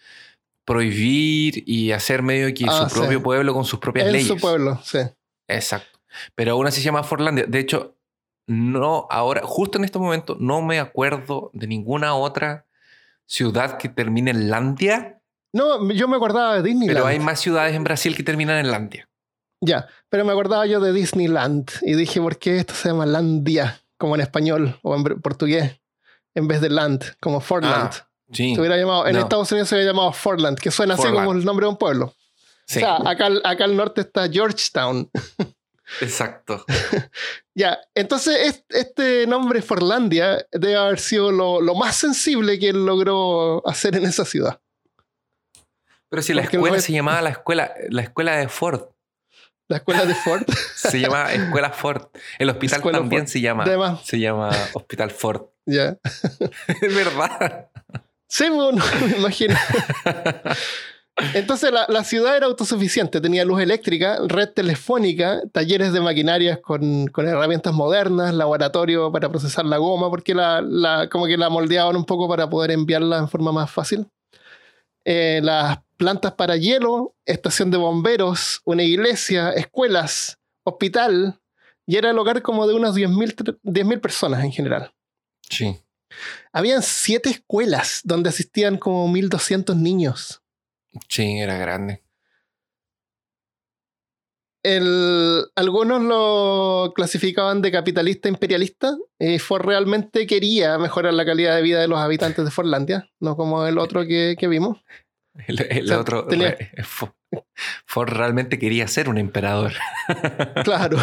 prohibir 0.65 1.63
y 1.65 1.91
hacer 1.93 2.21
medio 2.21 2.53
que 2.53 2.65
Ah, 2.67 2.83
su 2.83 2.89
sí. 2.93 2.99
propio 2.99 3.23
pueblo 3.23 3.53
con 3.53 3.65
sus 3.65 3.79
propias 3.79 4.07
En 4.07 4.11
leyes. 4.13 4.27
su 4.27 4.37
pueblo, 4.37 4.79
sí. 4.83 4.99
Exacto. 5.47 5.99
Pero 6.35 6.51
aún 6.53 6.67
así 6.67 6.79
se 6.81 6.85
llama 6.85 7.03
Forlandia. 7.03 7.45
De 7.47 7.59
hecho, 7.59 7.95
no, 8.47 9.07
ahora, 9.09 9.41
justo 9.45 9.77
en 9.77 9.85
este 9.85 9.99
momento, 9.99 10.35
no 10.39 10.61
me 10.61 10.79
acuerdo 10.79 11.49
de 11.53 11.67
ninguna 11.67 12.13
otra 12.15 12.65
ciudad 13.25 13.77
que 13.77 13.89
termine 13.89 14.31
en 14.31 14.49
Landia, 14.49 15.18
No, 15.53 15.89
yo 15.91 16.07
me 16.07 16.15
acordaba 16.17 16.55
de 16.55 16.63
Disneyland. 16.63 16.97
pero 16.97 17.07
hay 17.07 17.19
más 17.19 17.39
ciudades 17.39 17.75
en 17.75 17.83
Brasil 17.83 18.15
que 18.15 18.23
terminan 18.23 18.57
en 18.57 18.71
Landia. 18.71 19.09
Ya, 19.61 19.87
pero 20.09 20.23
me 20.23 20.31
acordaba 20.31 20.65
yo 20.65 20.79
de 20.79 20.93
Disneyland 20.93 21.69
y 21.81 21.93
dije, 21.95 22.21
¿por 22.21 22.37
qué 22.37 22.57
esto 22.59 22.73
se 22.73 22.89
llama 22.89 23.05
Landia? 23.05 23.81
Como 23.97 24.15
en 24.15 24.21
español 24.21 24.79
o 24.83 24.95
en 24.95 25.03
portugués, 25.03 25.81
en 26.33 26.47
vez 26.47 26.61
de 26.61 26.69
Land, 26.69 27.03
como 27.19 27.41
Fordland. 27.41 27.91
Ah, 27.93 28.07
sí. 28.31 28.53
se 28.55 28.59
hubiera 28.61 28.77
llamado, 28.77 29.07
en 29.07 29.13
No. 29.13 29.19
Estados 29.19 29.51
Unidos 29.51 29.67
se 29.69 29.75
hubiera 29.75 29.91
llamado 29.91 30.13
Fordland, 30.13 30.57
que 30.59 30.71
suena 30.71 30.93
así 30.93 31.03
como 31.03 31.33
el 31.33 31.43
nombre 31.43 31.65
de 31.65 31.69
un 31.71 31.77
pueblo. 31.77 32.13
sí, 32.65 32.77
O 32.77 32.81
sea, 32.81 32.95
acá, 33.05 33.25
al- 33.25 33.41
acá 33.43 33.65
al 33.65 33.75
norte 33.75 34.01
está 34.01 34.29
Georgetown. 34.29 35.09
exacto. 36.01 36.63
ya, 37.55 37.79
entonces 37.95 38.37
es- 38.45 38.63
este 38.69 39.27
nombre 39.27 39.61
Forlandia 39.61 40.45
debe 40.51 40.75
haber 40.77 40.99
sido 40.99 41.31
lo, 41.31 41.59
lo 41.59 41.75
más 41.75 41.95
sensible 41.95 42.59
que 42.59 42.69
él 42.69 42.85
logró 42.85 43.67
hacer 43.67 43.95
en 43.97 44.05
esa 44.05 44.23
ciudad. 44.23 44.61
Pero 46.09 46.21
si 46.23 46.33
la 46.33 46.41
Porque 46.41 46.57
no 46.57 46.61
escuela 46.63 46.77
es- 46.77 46.83
se 46.85 46.93
llamaba 46.93 47.21
la 47.21 47.29
escuela, 47.29 47.71
la 47.89 48.01
escuela 48.01 48.35
de 48.37 48.47
Ford. 48.49 48.81
La 49.67 49.77
escuela 49.77 50.03
de 50.05 50.15
Ford. 50.15 50.41
Se 50.75 50.99
llama 50.99 51.31
Escuela 51.31 51.69
Ford. 51.69 52.07
El 52.39 52.49
hospital 52.49 52.77
Escuela 52.79 52.97
también 52.97 53.21
Ford. 53.23 53.31
se 53.31 53.41
llama. 53.41 53.65
De 53.65 53.77
más. 53.77 54.03
Se 54.03 54.19
llama 54.19 54.49
Hospital 54.73 55.11
Ford. 55.11 55.43
ya. 55.67 55.95
Es 56.81 56.95
verdad. 56.95 57.67
Sí, 58.27 58.49
bueno, 58.49 58.83
me 59.07 59.17
imagino. 59.17 59.55
Entonces 61.33 61.71
la, 61.71 61.85
la 61.89 62.03
ciudad 62.05 62.37
era 62.37 62.45
autosuficiente, 62.45 63.19
tenía 63.19 63.43
luz 63.43 63.61
eléctrica, 63.61 64.19
red 64.25 64.49
telefónica, 64.49 65.41
talleres 65.51 65.91
de 65.91 65.99
maquinarias 65.99 66.59
con, 66.61 67.07
con 67.07 67.27
herramientas 67.27 67.73
modernas, 67.73 68.33
laboratorio 68.33 69.11
para 69.11 69.27
procesar 69.29 69.65
la 69.65 69.77
goma, 69.77 70.09
porque 70.09 70.33
la, 70.33 70.61
la- 70.61 71.09
como 71.09 71.25
que 71.27 71.35
la 71.37 71.49
moldeaban 71.49 71.95
un 71.97 72.05
poco 72.05 72.29
para 72.29 72.49
poder 72.49 72.71
enviarla 72.71 73.17
en 73.17 73.27
forma 73.27 73.51
más 73.51 73.69
fácil. 73.69 74.07
Eh, 75.03 75.41
las 75.43 75.79
plantas 75.99 76.33
para 76.33 76.55
hielo, 76.55 77.15
estación 77.25 77.69
de 77.69 77.77
bomberos, 77.77 78.61
una 78.63 78.83
iglesia, 78.83 79.51
escuelas, 79.51 80.39
hospital, 80.63 81.39
y 81.85 81.97
era 81.97 82.09
el 82.11 82.17
hogar 82.17 82.41
como 82.41 82.65
de 82.67 82.73
unas 82.73 82.95
10.000 82.95 83.35
tr- 83.35 83.59
10.000 83.63 83.99
personas 83.99 84.43
en 84.43 84.51
general. 84.51 84.93
Sí. 85.49 85.77
Habían 86.53 86.81
siete 86.81 87.29
escuelas 87.29 88.01
donde 88.03 88.29
asistían 88.29 88.77
como 88.77 89.07
1.200 89.09 89.75
niños. 89.75 90.41
Sí, 91.07 91.37
era 91.39 91.57
grande. 91.57 92.01
El- 94.63 95.45
algunos 95.55 96.01
lo 96.01 96.91
clasificaban 96.95 97.61
de 97.61 97.71
capitalista 97.71 98.27
imperialista. 98.29 98.97
Y 99.17 99.39
Ford 99.39 99.65
realmente 99.65 100.27
quería 100.27 100.77
mejorar 100.77 101.13
la 101.13 101.25
calidad 101.25 101.55
de 101.55 101.61
vida 101.61 101.79
de 101.81 101.87
los 101.87 101.99
habitantes 101.99 102.43
de 102.43 102.51
Forlandia, 102.51 103.09
no 103.19 103.35
como 103.35 103.65
el 103.65 103.77
otro 103.77 104.05
que, 104.05 104.35
que 104.37 104.47
vimos. 104.47 104.77
El, 105.47 105.61
el 105.69 105.85
O 105.85 105.87
sea, 105.87 105.99
otro. 105.99 106.25
tenía- 106.27 106.49
eh, 106.49 106.71
Fo- 106.83 107.13
Ford 107.85 108.09
realmente 108.09 108.57
quería 108.59 108.87
ser 108.87 109.09
un 109.09 109.17
emperador. 109.17 109.73
Claro. 110.63 110.97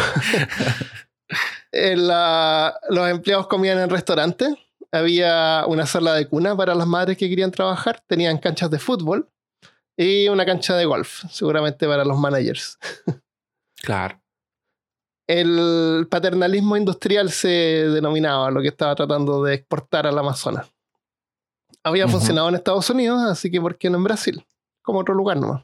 La- 1.71 2.79
los 2.89 3.09
empleados 3.09 3.47
comían 3.47 3.79
en 3.79 3.89
restaurantes. 3.89 4.49
Había 4.91 5.65
una 5.67 5.85
sala 5.85 6.13
de 6.13 6.27
cuna 6.27 6.55
para 6.55 6.73
las 6.73 6.87
madres 6.87 7.17
que 7.17 7.29
querían 7.29 7.51
trabajar. 7.51 8.01
Tenían 8.07 8.37
canchas 8.37 8.71
de 8.71 8.79
fútbol 8.79 9.29
y 9.97 10.27
una 10.29 10.45
cancha 10.45 10.75
de 10.77 10.85
golf, 10.85 11.23
seguramente 11.29 11.87
para 11.87 12.05
los 12.05 12.17
managers. 12.17 12.77
Claro. 13.81 14.21
El 15.27 16.07
paternalismo 16.09 16.77
industrial 16.77 17.31
se 17.31 17.49
denominaba 17.49 18.49
lo 18.49 18.61
que 18.61 18.69
estaba 18.69 18.95
tratando 18.95 19.43
de 19.43 19.55
exportar 19.55 20.07
al 20.07 20.17
Amazonas. 20.17 20.71
Había 21.87 22.07
funcionado 22.07 22.49
en 22.49 22.55
Estados 22.55 22.89
Unidos, 22.89 23.21
así 23.23 23.49
que 23.51 23.59
¿por 23.61 23.77
qué 23.77 23.89
no 23.89 23.97
en 23.97 24.03
Brasil? 24.03 24.45
Como 24.81 24.99
otro 24.99 25.13
lugar 25.15 25.37
nomás. 25.37 25.63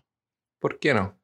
¿Por 0.60 0.80
qué 0.80 0.94
no? 0.94 1.16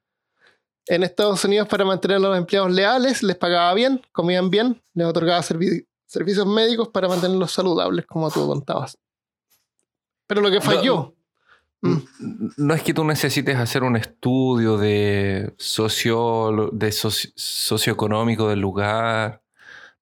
En 0.87 1.03
Estados 1.03 1.43
Unidos, 1.45 1.67
para 1.67 1.85
mantener 1.85 2.17
a 2.17 2.19
los 2.19 2.37
empleados 2.37 2.71
leales, 2.71 3.21
les 3.23 3.35
pagaba 3.35 3.73
bien, 3.73 4.01
comían 4.11 4.49
bien, 4.49 4.81
les 4.93 5.07
otorgaba 5.07 5.39
servi- 5.41 5.85
servicios 6.05 6.47
médicos 6.47 6.87
para 6.89 7.07
mantenerlos 7.07 7.51
saludables, 7.51 8.05
como 8.07 8.29
tú 8.31 8.47
contabas. 8.47 8.97
Pero 10.27 10.41
lo 10.41 10.49
que 10.51 10.61
falló. 10.61 11.15
Mm, 11.81 11.97
No 12.57 12.73
es 12.73 12.81
que 12.81 12.93
tú 12.93 13.03
necesites 13.05 13.55
hacer 13.57 13.83
un 13.83 13.95
estudio 13.95 14.77
de, 14.77 15.53
socio, 15.57 16.69
de 16.73 16.89
soci- 16.89 17.31
socioeconómico 17.35 18.49
del 18.49 18.59
lugar. 18.59 19.41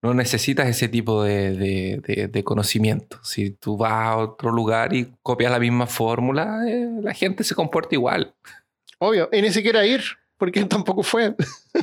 No 0.02 0.14
necesitas 0.14 0.68
ese 0.68 0.88
tipo 0.88 1.24
de, 1.24 1.54
de- 1.54 2.02
de- 2.06 2.28
de 2.28 2.44
conocimiento. 2.44 3.20
Si 3.24 3.50
tú 3.52 3.78
vas 3.78 3.92
a 3.94 4.18
otro 4.18 4.52
lugar 4.52 4.94
y 4.94 5.12
copias 5.24 5.52
la 5.52 5.60
misma 5.60 5.88
fórmula, 5.88 6.64
eh, 6.68 6.88
la 7.02 7.14
gente 7.14 7.44
se 7.44 7.56
comporta 7.56 7.96
igual. 7.96 8.34
obvio. 9.00 9.28
Y 9.32 9.42
ni 9.42 9.52
siquiera 9.52 9.86
ir, 9.86 10.04
porque 10.38 10.64
tampoco 10.66 11.02
fue. 11.04 11.36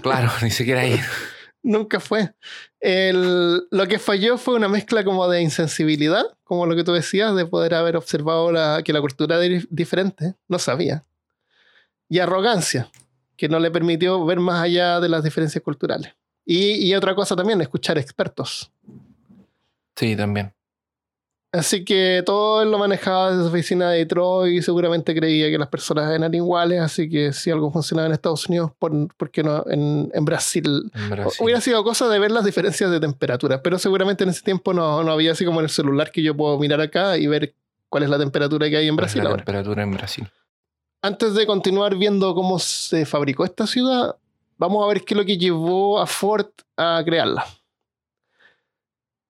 Claro, 0.02 0.30
ni 0.42 0.50
siquiera 0.50 0.82
ahí. 0.82 0.98
Nunca 1.62 1.98
fue. 1.98 2.32
El- 2.78 3.66
lo 3.70 3.88
que 3.88 3.98
falló 3.98 4.36
fue 4.38 4.54
una 4.54 4.68
mezcla 4.68 5.02
como 5.02 5.26
de 5.28 5.40
insensibilidad, 5.42 6.24
como 6.44 6.66
lo 6.66 6.76
que 6.76 6.84
tú 6.84 6.92
decías, 6.92 7.34
de 7.34 7.46
poder 7.46 7.74
haber 7.74 7.96
observado 7.96 8.52
la- 8.52 8.82
que 8.84 8.92
la 8.92 9.00
cultura 9.00 9.36
era 9.42 9.44
dif- 9.56 9.66
diferente, 9.70 10.34
no 10.46 10.58
sabía. 10.58 11.04
Y 12.08 12.18
arrogancia, 12.20 12.90
que 13.36 13.48
no 13.48 13.58
le 13.58 13.70
permitió 13.70 14.24
ver 14.24 14.38
más 14.38 14.62
allá 14.62 15.00
de 15.00 15.08
las 15.08 15.24
diferencias 15.24 15.64
culturales. 15.64 16.12
Y, 16.44 16.86
y 16.86 16.94
otra 16.94 17.14
cosa 17.14 17.34
también, 17.34 17.60
escuchar 17.60 17.98
expertos. 17.98 18.70
Sí, 19.96 20.16
también. 20.16 20.52
Así 21.52 21.84
que 21.84 22.24
todo 22.26 22.62
él 22.62 22.70
lo 22.72 22.78
manejaba 22.78 23.30
desde 23.30 23.44
su 23.44 23.48
oficina 23.48 23.90
de 23.90 23.98
Detroit 23.98 24.58
y 24.58 24.60
seguramente 24.60 25.14
creía 25.14 25.48
que 25.50 25.56
las 25.56 25.68
personas 25.68 26.12
eran 26.12 26.34
iguales, 26.34 26.80
así 26.80 27.08
que 27.08 27.32
si 27.32 27.48
algo 27.48 27.70
funcionaba 27.70 28.08
en 28.08 28.12
Estados 28.12 28.48
Unidos, 28.48 28.72
¿por, 28.76 29.14
por 29.14 29.30
qué 29.30 29.44
no 29.44 29.64
en, 29.68 30.10
en 30.12 30.24
Brasil? 30.24 30.90
En 30.92 31.10
Brasil. 31.10 31.44
Hubiera 31.44 31.60
sido 31.60 31.84
cosa 31.84 32.08
de 32.08 32.18
ver 32.18 32.32
las 32.32 32.44
diferencias 32.44 32.90
de 32.90 32.98
temperatura, 32.98 33.62
pero 33.62 33.78
seguramente 33.78 34.24
en 34.24 34.30
ese 34.30 34.42
tiempo 34.42 34.74
no, 34.74 35.04
no 35.04 35.12
había 35.12 35.30
así 35.30 35.44
como 35.44 35.60
en 35.60 35.66
el 35.66 35.70
celular 35.70 36.10
que 36.10 36.22
yo 36.22 36.36
puedo 36.36 36.58
mirar 36.58 36.80
acá 36.80 37.16
y 37.16 37.28
ver 37.28 37.54
cuál 37.88 38.02
es 38.02 38.10
la 38.10 38.18
temperatura 38.18 38.68
que 38.68 38.76
hay 38.76 38.88
en 38.88 38.96
¿Cuál 38.96 39.06
es 39.06 39.12
Brasil 39.12 39.22
la 39.22 39.30
ahora. 39.30 39.44
temperatura 39.44 39.82
en 39.84 39.92
Brasil. 39.92 40.28
Antes 41.02 41.34
de 41.34 41.46
continuar 41.46 41.94
viendo 41.94 42.34
cómo 42.34 42.58
se 42.58 43.06
fabricó 43.06 43.44
esta 43.44 43.68
ciudad, 43.68 44.16
vamos 44.56 44.84
a 44.84 44.88
ver 44.88 45.04
qué 45.04 45.14
es 45.14 45.18
lo 45.18 45.24
que 45.24 45.38
llevó 45.38 46.00
a 46.00 46.06
Ford 46.06 46.48
a 46.76 47.02
crearla. 47.04 47.44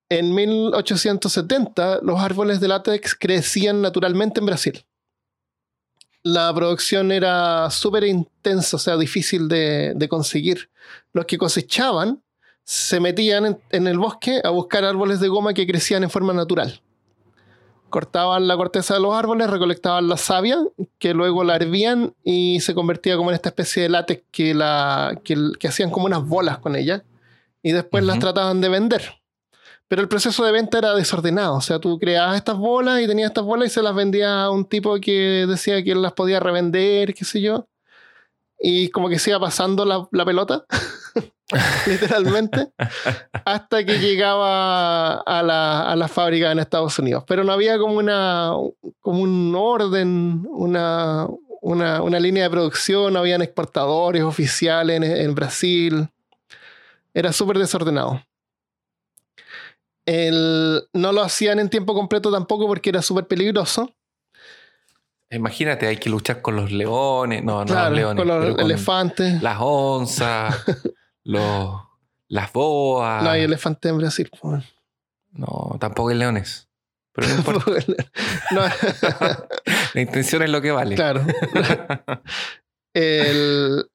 En 0.08 0.34
1870, 0.34 2.00
los 2.02 2.20
árboles 2.20 2.60
de 2.60 2.68
látex 2.68 3.14
crecían 3.14 3.82
naturalmente 3.82 4.40
en 4.40 4.46
Brasil. 4.46 4.84
La 6.22 6.54
producción 6.54 7.10
era 7.10 7.68
súper 7.70 8.04
intensa, 8.04 8.76
o 8.76 8.78
sea, 8.78 8.96
difícil 8.96 9.48
de, 9.48 10.06
conseguir. 10.08 10.70
Los 11.12 11.26
que 11.26 11.38
cosechaban 11.38 12.22
se 12.62 13.00
metían 13.00 13.46
en, 13.46 13.60
en 13.70 13.86
el 13.86 13.98
bosque 13.98 14.40
a 14.42 14.50
buscar 14.50 14.84
árboles 14.84 15.20
de 15.20 15.28
goma 15.28 15.52
que 15.52 15.66
crecían 15.66 16.02
en 16.02 16.10
forma 16.10 16.32
natural. 16.32 16.80
Cortaban 17.90 18.48
la 18.48 18.56
corteza 18.56 18.94
de 18.94 19.00
los 19.00 19.14
árboles, 19.14 19.48
recolectaban 19.48 20.08
la 20.08 20.16
savia, 20.16 20.58
que 20.98 21.14
luego 21.14 21.44
la 21.44 21.56
hervían 21.56 22.14
y 22.24 22.60
se 22.60 22.74
convertía 22.74 23.16
como 23.16 23.30
en 23.30 23.36
esta 23.36 23.50
especie 23.50 23.84
de 23.84 23.88
látex 23.88 24.24
que, 24.32 24.54
la, 24.54 25.20
que, 25.22 25.36
que 25.58 25.68
hacían 25.68 25.90
como 25.90 26.06
unas 26.06 26.26
bolas 26.26 26.58
con 26.58 26.76
ella 26.76 27.04
y 27.62 27.72
después 27.72 28.04
las 28.04 28.18
trataban 28.18 28.60
de 28.60 28.68
vender. 28.68 29.20
Pero 29.88 30.02
el 30.02 30.08
proceso 30.08 30.44
de 30.44 30.52
venta 30.52 30.78
era 30.78 30.94
desordenado, 30.94 31.56
o 31.56 31.60
sea, 31.60 31.78
tú 31.78 31.98
creabas 31.98 32.36
estas 32.36 32.56
bolas 32.56 33.00
y 33.00 33.06
tenías 33.06 33.30
estas 33.30 33.44
bolas 33.44 33.68
y 33.68 33.74
se 33.74 33.82
las 33.82 33.94
vendía 33.94 34.44
a 34.44 34.50
un 34.50 34.64
tipo 34.64 34.98
que 34.98 35.46
decía 35.46 35.82
que 35.84 35.92
él 35.92 36.02
las 36.02 36.12
podía 36.12 36.40
revender, 36.40 37.14
qué 37.14 37.24
sé 37.24 37.40
yo. 37.40 37.68
Y 38.58 38.88
como 38.90 39.08
que 39.08 39.18
se 39.18 39.30
iba 39.30 39.40
pasando 39.40 39.84
la, 39.84 40.08
la 40.10 40.24
pelota, 40.24 40.64
literalmente, 41.86 42.68
hasta 43.44 43.84
que 43.84 43.98
llegaba 43.98 45.20
a 45.20 45.42
la, 45.42 45.82
a 45.90 45.96
la 45.96 46.08
fábrica 46.08 46.50
en 46.50 46.58
Estados 46.58 46.98
Unidos. 46.98 47.24
Pero 47.26 47.44
no 47.44 47.52
había 47.52 47.78
como, 47.78 47.94
una, 47.94 48.52
como 49.00 49.20
un 49.20 49.54
orden, 49.56 50.46
una, 50.50 51.26
una, 51.60 52.02
una 52.02 52.20
línea 52.20 52.44
de 52.44 52.50
producción, 52.50 53.12
no 53.12 53.18
habían 53.18 53.42
exportadores 53.42 54.22
oficiales 54.22 54.96
en, 54.96 55.04
en 55.04 55.34
Brasil. 55.34 56.08
Era 57.12 57.32
súper 57.32 57.58
desordenado. 57.58 58.22
El- 60.06 60.82
no 60.92 61.12
lo 61.12 61.22
hacían 61.22 61.58
en 61.58 61.70
tiempo 61.70 61.94
completo 61.94 62.30
tampoco 62.30 62.66
porque 62.66 62.90
era 62.90 63.02
súper 63.02 63.26
peligroso. 63.26 63.94
Imagínate, 65.30 65.86
hay 65.86 65.96
que 65.96 66.10
luchar 66.10 66.42
con 66.42 66.56
los 66.56 66.70
leones. 66.70 67.42
No, 67.42 67.64
no 67.64 67.74
los 67.74 67.92
leones. 67.92 68.16
con 68.24 68.28
los 68.28 68.54
con 68.54 68.64
elefantes. 68.64 69.42
Las 69.42 69.56
onzas, 69.60 70.54
los, 71.24 71.80
las 72.28 72.52
boas. 72.52 73.22
No 73.22 73.30
hay 73.30 73.42
elefantes 73.42 73.90
en 73.90 73.98
Brasil. 73.98 74.30
No, 75.32 75.76
tampoco 75.80 76.10
hay 76.10 76.16
leones. 76.16 76.68
Pero 77.12 77.28
no 77.28 77.34
importa. 77.36 77.70
No, 78.52 78.62
La 79.94 80.00
intención 80.00 80.42
es 80.42 80.50
lo 80.50 80.60
que 80.62 80.70
vale. 80.70 80.94
claro. 80.94 81.24
El- 82.94 83.86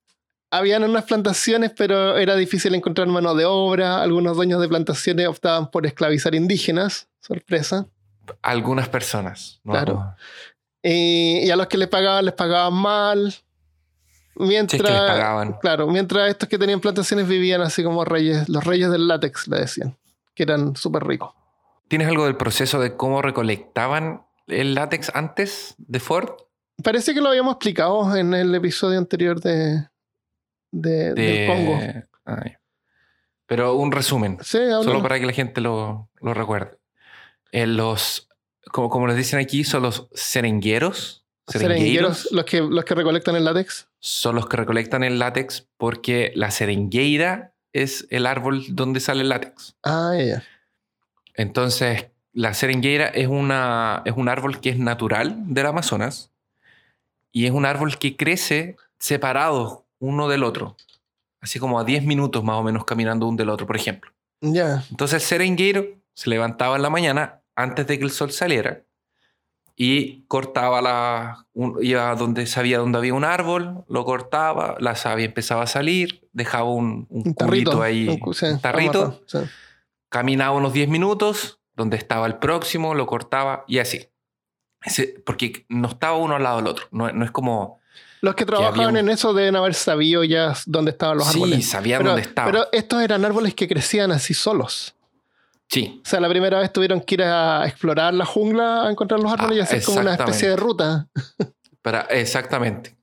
habían 0.52 0.84
unas 0.84 1.06
plantaciones, 1.06 1.72
pero 1.78 2.18
era 2.18 2.36
difícil 2.36 2.74
encontrar 2.74 3.08
mano 3.08 3.36
de 3.36 3.46
obra. 3.46 4.02
Algunos 4.02 4.36
dueños 4.36 4.60
de 4.60 4.68
plantaciones 4.68 5.28
optaban 5.28 5.70
por 5.70 5.86
esclavizar 5.86 6.34
indígenas. 6.34 7.08
Sorpresa. 7.22 7.86
Algunas 8.42 8.90
personas. 8.90 9.60
¿no? 9.64 9.74
Claro. 9.74 10.16
Y, 10.82 11.42
y 11.46 11.52
a 11.52 11.56
los 11.56 11.68
que 11.68 11.78
les 11.78 11.88
pagaban, 11.88 12.26
les 12.26 12.34
pagaban 12.34 12.74
mal. 12.74 13.36
Mientras, 14.40 14.80
es 14.82 14.86
que 14.88 14.92
les 14.92 15.02
pagaban. 15.02 15.54
claro, 15.62 15.88
mientras 15.88 16.30
estos 16.30 16.48
que 16.50 16.58
tenían 16.58 16.80
plantaciones 16.80 17.28
vivían 17.28 17.62
así 17.62 17.84
como 17.84 18.04
reyes, 18.06 18.48
los 18.50 18.64
reyes 18.64 18.90
del 18.90 19.08
látex, 19.08 19.48
le 19.50 19.60
decían, 19.60 19.98
que 20.34 20.44
eran 20.44 20.76
súper 20.76 21.04
ricos. 21.06 21.34
¿Tienes 21.90 22.08
algo 22.08 22.26
del 22.26 22.36
proceso 22.38 22.80
de 22.80 22.96
cómo 22.96 23.22
recolectaban 23.22 24.26
el 24.48 24.76
látex 24.76 25.12
antes 25.14 25.76
de 25.78 26.00
Ford? 26.00 26.30
Parece 26.84 27.14
que 27.14 27.20
lo 27.22 27.30
habíamos 27.30 27.54
explicado 27.56 28.16
en 28.16 28.34
el 28.34 28.56
episodio 28.56 28.98
anterior 28.98 29.42
de, 29.42 29.88
de- 30.72 31.14
De... 31.14 31.22
del 31.22 31.48
Congo. 31.48 31.80
Pero 33.46 33.74
un 33.76 33.92
resumen, 33.92 34.38
Sí, 34.44 34.60
solo 34.84 35.02
para 35.02 35.20
que 35.20 35.26
la 35.26 35.34
gente 35.34 35.60
lo, 35.60 36.10
lo 36.22 36.34
recuerde. 36.34 36.78
En 37.52 37.76
los, 37.78 38.30
como, 38.72 38.90
como 38.90 39.08
les 39.08 39.18
dicen 39.18 39.40
aquí, 39.40 39.64
son 39.64 39.82
los 39.82 40.08
serengueros. 40.14 41.26
Serengueros, 41.48 42.30
los 42.32 42.46
que, 42.46 42.62
los 42.62 42.86
que 42.86 42.94
recolectan 42.94 43.36
el 43.36 43.44
látex. 43.46 43.88
Son 44.00 44.36
los 44.36 44.48
que 44.48 44.58
recolectan 44.58 45.04
el 45.04 45.20
látex 45.20 45.68
porque 45.78 46.32
la 46.36 46.52
seringueira 46.52 47.54
es 47.74 48.08
el 48.10 48.26
árbol 48.26 48.64
donde 48.70 49.00
sale 49.00 49.22
el 49.22 49.30
látex. 49.30 49.76
Ah, 49.84 50.14
ya. 50.18 50.44
Entonces, 51.36 52.08
la 52.34 52.54
seringueira 52.54 53.08
es, 53.08 53.28
una, 53.28 54.02
es 54.06 54.14
un 54.16 54.30
árbol 54.30 54.60
que 54.60 54.70
es 54.70 54.80
natural 54.80 55.36
del 55.46 55.66
Amazonas 55.66 56.32
y 57.32 57.46
es 57.46 57.52
un 57.52 57.66
árbol 57.66 57.98
que 57.98 58.16
crece 58.16 58.76
separado 58.98 59.86
uno 60.00 60.28
del 60.30 60.44
otro, 60.44 60.76
así 61.42 61.60
como 61.60 61.80
a 61.80 61.84
10 61.84 62.04
minutos 62.04 62.44
más 62.44 62.56
o 62.56 62.64
menos 62.64 62.86
caminando 62.86 63.28
uno 63.28 63.38
del 63.38 63.50
otro, 63.50 63.68
por 63.68 63.76
ejemplo. 63.76 64.12
Ya. 64.42 64.84
Entonces 64.90 65.22
el 65.22 65.28
seringueiro 65.28 65.86
se 66.14 66.30
levantaba 66.30 66.76
en 66.76 66.82
la 66.82 66.90
mañana 66.90 67.42
antes 67.56 67.86
de 67.88 67.98
que 67.98 68.06
el 68.06 68.12
sol 68.12 68.32
saliera 68.32 68.84
y 69.82 70.24
cortaba 70.28 70.82
la. 70.82 71.46
un- 71.54 71.78
iba 71.82 72.14
donde 72.16 72.46
sabía 72.48 72.80
dónde 72.80 72.98
había 72.98 73.14
un 73.14 73.24
árbol, 73.24 73.86
lo 73.88 74.04
cortaba, 74.04 74.76
la 74.80 74.96
savia 74.96 75.26
empezaba 75.26 75.64
a 75.64 75.68
salir, 75.68 76.28
dejaba 76.34 76.66
un, 76.66 77.08
un 77.10 77.28
Un 77.30 77.34
tarrito. 77.34 77.82
ahí, 77.82 78.10
un 78.22 78.34
sí, 78.34 78.46
tarrito, 78.62 79.22
sí. 79.26 79.38
caminaba 80.10 80.52
unos 80.52 80.74
10 80.74 80.90
minutos, 80.90 81.60
donde 81.78 81.96
estaba 81.96 82.28
el 82.28 82.36
próximo, 82.36 82.94
lo 82.94 83.08
cortaba 83.08 83.64
y 83.68 83.80
así. 83.80 84.06
Ese- 84.84 85.16
porque 85.26 85.66
no 85.70 85.88
estaba 85.88 86.18
uno 86.18 86.36
al 86.36 86.44
lado 86.44 86.58
del 86.58 86.68
otro, 86.68 86.86
no, 86.92 87.10
no 87.14 87.24
es 87.24 87.32
como. 87.32 87.80
Los 88.22 88.36
que 88.36 88.46
trabajaban 88.46 88.98
en 88.98 89.08
eso 89.08 89.34
deben 89.34 89.56
haber 89.56 89.74
sabido 89.76 90.26
ya 90.26 90.54
dónde 90.66 90.92
estaban 90.92 91.18
los 91.18 91.28
sí, 91.28 91.36
árboles. 91.42 91.70
sabían 91.70 92.00
Pero, 92.00 92.10
dónde 92.12 92.28
estaba. 92.28 92.52
pero 92.52 92.68
estos 92.74 93.02
eran 93.02 93.24
árboles 93.24 93.54
que 93.56 93.66
crecían 93.70 94.12
así 94.12 94.34
solos. 94.34 94.94
Sí, 95.70 96.02
O 96.06 96.10
sea, 96.10 96.20
la 96.20 96.28
primera 96.30 96.60
vez 96.60 96.74
tuvieron 96.74 97.00
que 97.02 97.16
ir 97.16 97.24
a 97.24 97.66
explorar 97.68 98.14
la 98.14 98.26
jungla 98.26 98.88
a 98.88 98.92
encontrar 98.92 99.20
los 99.20 99.32
árboles 99.32 99.58
y 99.58 99.62
Ah, 99.62 99.64
hacer 99.64 99.84
como 99.84 100.00
una 100.02 100.16
especie 100.16 100.50
de 100.50 100.56
ruta. 100.56 101.08
Para, 101.82 102.02
exactamente. 102.02 102.98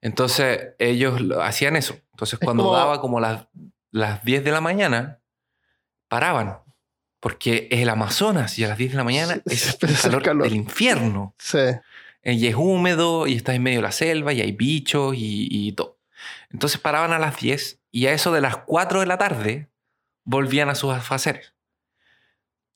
Entonces 0.00 0.70
ellos 0.78 1.20
lo- 1.20 1.42
hacían 1.42 1.76
eso. 1.76 1.96
Entonces 2.12 2.38
Es 2.40 2.44
cuando 2.44 2.64
como- 2.64 2.76
daba 2.76 3.00
como 3.00 3.20
las, 3.20 3.46
las 3.90 4.24
10 4.24 4.42
de 4.44 4.50
la 4.50 4.60
mañana, 4.60 5.20
paraban. 6.08 6.58
Porque 7.20 7.66
es 7.70 7.80
el 7.80 7.88
Amazonas 7.88 8.58
y 8.58 8.64
a 8.64 8.68
las 8.68 8.78
10 8.78 8.92
de 8.92 8.96
la 8.98 9.04
mañana 9.04 9.40
es 9.46 9.78
el 9.82 9.96
calor, 9.96 10.22
calor. 10.22 10.42
del 10.44 10.54
infierno. 10.54 11.34
Sí. 11.38 11.58
Y 12.22 12.46
es 12.46 12.54
húmedo 12.56 13.26
y 13.26 13.34
estás 13.34 13.54
en 13.56 13.62
medio 13.62 13.78
de 13.78 13.82
la 13.82 13.92
selva 13.92 14.32
y 14.32 14.40
hay 14.42 14.52
bichos 14.52 15.14
y, 15.16 15.48
y 15.50 15.72
todo. 15.72 15.98
Entonces 16.50 16.78
paraban 16.80 17.12
a 17.12 17.18
las 17.18 17.36
10 17.38 17.80
y 17.90 18.06
a 18.06 18.12
eso 18.12 18.32
de 18.32 18.40
las 18.40 18.56
4 18.58 19.00
de 19.00 19.06
la 19.06 19.18
tarde 19.18 19.68
volvían 20.24 20.68
a 20.68 20.74
sus 20.74 20.92
afaceres. 20.92 21.54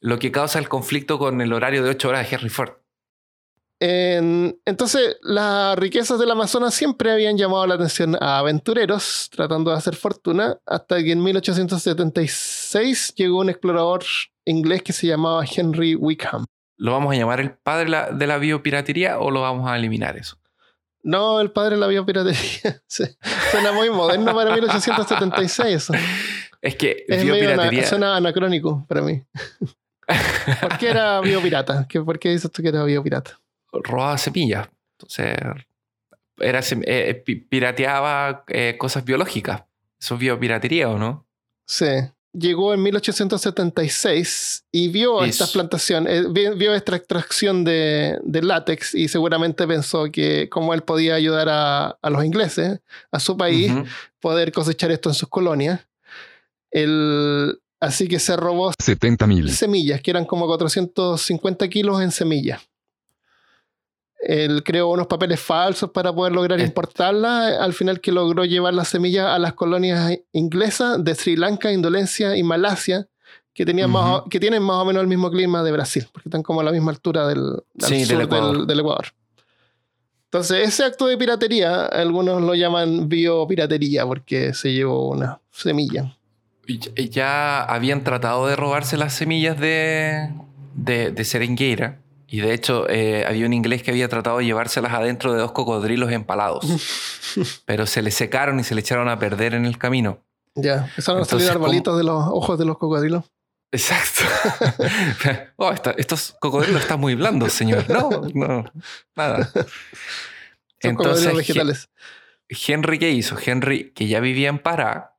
Lo 0.00 0.18
que 0.18 0.32
causa 0.32 0.58
el 0.58 0.68
conflicto 0.68 1.18
con 1.18 1.40
el 1.40 1.52
horario 1.52 1.82
de 1.82 1.90
8 1.90 2.08
horas 2.08 2.28
de 2.28 2.34
Henry 2.36 2.48
Ford. 2.48 2.72
En- 3.82 4.58
entonces, 4.66 5.16
las 5.22 5.78
riquezas 5.78 6.18
del 6.18 6.30
Amazonas 6.30 6.74
siempre 6.74 7.12
habían 7.12 7.38
llamado 7.38 7.66
la 7.66 7.74
atención 7.76 8.16
a 8.22 8.38
aventureros 8.38 9.28
tratando 9.30 9.70
de 9.70 9.76
hacer 9.78 9.96
fortuna, 9.96 10.58
hasta 10.66 11.02
que 11.02 11.12
en 11.12 11.22
1876 11.22 13.14
llegó 13.16 13.38
un 13.40 13.48
explorador 13.50 14.04
inglés 14.44 14.82
que 14.82 14.92
se 14.92 15.06
llamaba 15.06 15.44
Henry 15.44 15.94
Wickham. 15.94 16.44
¿Lo 16.76 16.92
vamos 16.92 17.12
a 17.14 17.16
llamar 17.16 17.40
el 17.40 17.52
padre 17.52 17.84
de 17.84 17.90
la, 17.90 18.10
de 18.10 18.26
la 18.26 18.38
biopiratería 18.38 19.18
o 19.18 19.30
lo 19.30 19.42
vamos 19.42 19.70
a 19.70 19.76
eliminar 19.76 20.16
eso? 20.16 20.36
No, 21.02 21.40
el 21.40 21.50
padre 21.50 21.76
de 21.76 21.80
la 21.80 21.86
biopiratería. 21.86 22.82
Suena 22.86 23.72
muy 23.72 23.88
moderno 23.90 24.34
para 24.34 24.52
1876 24.54 25.74
eso. 25.74 25.94
Es 26.60 26.76
que 26.76 27.04
Es 27.08 27.18
medio 27.18 27.34
biopiratería. 27.34 27.86
suena 27.86 28.16
anacrónico 28.16 28.84
para 28.86 29.00
mí. 29.02 29.22
¿Por 30.60 30.78
qué 30.78 30.90
era 30.90 31.20
biopirata? 31.20 31.86
¿Qué- 31.88 32.00
¿Por 32.00 32.18
qué 32.18 32.30
dices 32.30 32.50
tú 32.50 32.62
que 32.62 32.68
era 32.68 32.84
biopirata? 32.84 33.38
robaba 33.72 34.18
semillas. 34.18 34.68
Entonces, 34.98 35.36
era, 36.38 36.60
eh, 36.86 37.14
pi- 37.14 37.36
pirateaba 37.36 38.44
eh, 38.48 38.76
cosas 38.78 39.04
biológicas. 39.04 39.62
¿Eso 40.00 40.14
es 40.14 40.20
biopiratería 40.20 40.88
o 40.88 40.98
no? 40.98 41.26
Sí. 41.66 41.86
Llegó 42.32 42.72
en 42.74 42.82
1876 42.84 44.64
y 44.70 44.88
vio 44.88 45.18
Eso. 45.18 45.24
estas 45.30 45.50
plantaciones, 45.52 46.12
eh, 46.24 46.26
vi- 46.30 46.54
vio 46.56 46.74
esta 46.74 46.94
extracción 46.96 47.64
de, 47.64 48.18
de 48.22 48.42
látex 48.42 48.94
y 48.94 49.08
seguramente 49.08 49.66
pensó 49.66 50.10
que 50.12 50.48
como 50.48 50.72
él 50.74 50.82
podía 50.82 51.14
ayudar 51.16 51.48
a, 51.48 51.88
a 52.00 52.10
los 52.10 52.24
ingleses, 52.24 52.80
a 53.10 53.18
su 53.20 53.36
país, 53.36 53.72
Ujú. 53.72 53.84
poder 54.20 54.52
cosechar 54.52 54.90
esto 54.92 55.08
en 55.10 55.14
sus 55.14 55.28
colonias. 55.28 55.80
Él- 56.70 57.60
así 57.80 58.06
que 58.08 58.18
se 58.18 58.36
robó 58.36 58.70
70.000, 58.72 59.48
semillas, 59.48 60.00
que 60.02 60.10
eran 60.10 60.24
como 60.24 60.46
450 60.46 61.68
kilos 61.68 62.00
en 62.02 62.10
semillas. 62.12 62.60
Él 64.22 64.62
creó 64.62 64.88
unos 64.90 65.06
papeles 65.06 65.40
falsos 65.40 65.90
para 65.90 66.12
poder 66.12 66.32
lograr 66.34 66.60
Eh. 66.60 66.64
importarlas. 66.64 67.58
Al 67.58 67.72
final 67.72 68.00
que 68.00 68.12
logró 68.12 68.44
llevar 68.44 68.74
las 68.74 68.88
semillas 68.88 69.26
a 69.26 69.38
las 69.38 69.54
colonias 69.54 70.12
inglesas 70.32 71.02
de 71.02 71.14
Sri 71.14 71.36
Lanka, 71.36 71.72
Indonesia 71.72 72.36
y 72.36 72.42
Malasia, 72.42 73.08
que, 73.54 73.64
tenían 73.64 73.90
más 73.90 74.04
o- 74.04 74.18
Ujú. 74.20 74.28
que 74.28 74.38
tienen 74.38 74.62
más 74.62 74.76
o 74.76 74.84
menos 74.84 75.00
el 75.00 75.08
mismo 75.08 75.30
clima 75.30 75.62
de 75.62 75.72
Brasil, 75.72 76.06
porque 76.12 76.28
están 76.28 76.42
como 76.42 76.60
a 76.60 76.64
la 76.64 76.70
misma 76.72 76.90
altura 76.92 77.26
del, 77.28 77.42
del 77.74 77.88
Sí, 77.88 77.94
del 78.00 78.06
sur 78.06 78.22
Ecuador. 78.22 78.56
del- 78.58 78.66
del 78.66 78.80
Ecuador. 78.80 79.06
Entonces, 80.24 80.68
ese 80.68 80.84
acto 80.84 81.06
de 81.06 81.16
piratería, 81.16 81.86
algunos 81.86 82.40
lo 82.42 82.54
llaman 82.54 83.08
biopiratería, 83.08 84.06
porque 84.06 84.52
se 84.54 84.72
llevó 84.72 85.08
una 85.08 85.40
semilla. 85.50 86.14
Ya- 86.78 87.62
habían 87.64 88.04
tratado 88.04 88.46
de 88.46 88.56
robarse 88.56 88.96
las 88.96 89.14
semillas 89.14 89.58
de, 89.58 90.30
de, 90.74 91.10
de 91.10 91.24
seringueira. 91.24 91.98
Y 92.28 92.40
de 92.40 92.54
hecho, 92.54 92.88
eh, 92.88 93.24
había 93.26 93.44
un 93.46 93.52
inglés 93.52 93.82
que 93.82 93.90
había 93.90 94.08
tratado 94.08 94.38
de 94.38 94.44
llevárselas 94.44 94.92
adentro 94.92 95.32
de 95.32 95.40
dos 95.40 95.50
cocodrilos 95.52 96.12
empalados. 96.12 96.64
pero 97.64 97.86
se 97.86 98.02
le 98.02 98.10
secaron 98.12 98.60
y 98.60 98.64
se 98.64 98.74
le 98.74 98.82
echaron 98.82 99.08
a 99.08 99.18
perder 99.18 99.54
en 99.54 99.64
el 99.66 99.78
camino. 99.78 100.22
Ya, 100.54 100.86
empezaron 100.88 101.22
a 101.22 101.24
salir 101.24 101.42
Entonces, 101.46 101.50
¿cómo- 101.52 101.64
arbolitos 101.64 101.96
de 101.98 102.04
los 102.04 102.24
ojos 102.28 102.58
de 102.58 102.64
los 102.66 102.78
cocodrilos. 102.78 103.24
Exacto. 103.72 104.22
oh, 105.56 105.72
esta- 105.72 105.92
estos 105.92 106.36
cocodrilos 106.40 106.82
están 106.82 107.00
muy 107.00 107.14
blandos, 107.14 107.52
señor. 107.52 107.88
No, 107.90 108.10
no, 108.34 108.64
nada. 109.16 109.48
Son 110.82 110.94
cocodrilos 110.96 111.32
He- 111.34 111.36
vegetales. 111.36 111.88
Henry, 112.48 112.98
¿qué 112.98 113.10
hizo? 113.10 113.36
Henry, 113.44 113.90
que 113.92 114.08
ya 114.08 114.18
vivía 114.20 114.48
en 114.48 114.58
Pará, 114.58 115.16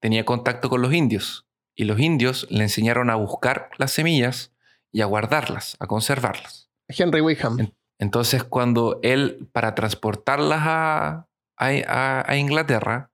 tenía 0.00 0.24
contacto 0.24 0.68
con 0.68 0.82
los 0.82 0.92
indios. 0.92 1.46
Y 1.74 1.84
los 1.84 1.98
indios 2.00 2.46
le 2.50 2.64
enseñaron 2.64 3.10
a 3.10 3.14
buscar 3.14 3.70
las 3.78 3.92
semillas 3.92 4.52
y 4.92 5.00
a 5.02 5.06
guardarlas, 5.06 5.76
a 5.78 5.86
conservarlas. 5.86 6.68
Henry 6.88 7.20
Wickham. 7.20 7.70
Entonces, 7.98 8.42
cuando 8.44 8.98
él, 9.02 9.48
para 9.52 9.74
transportarlas 9.74 10.60
a, 10.64 11.28
a- 11.56 11.68
a- 11.86 12.24
a 12.30 12.36
Inglaterra, 12.36 13.10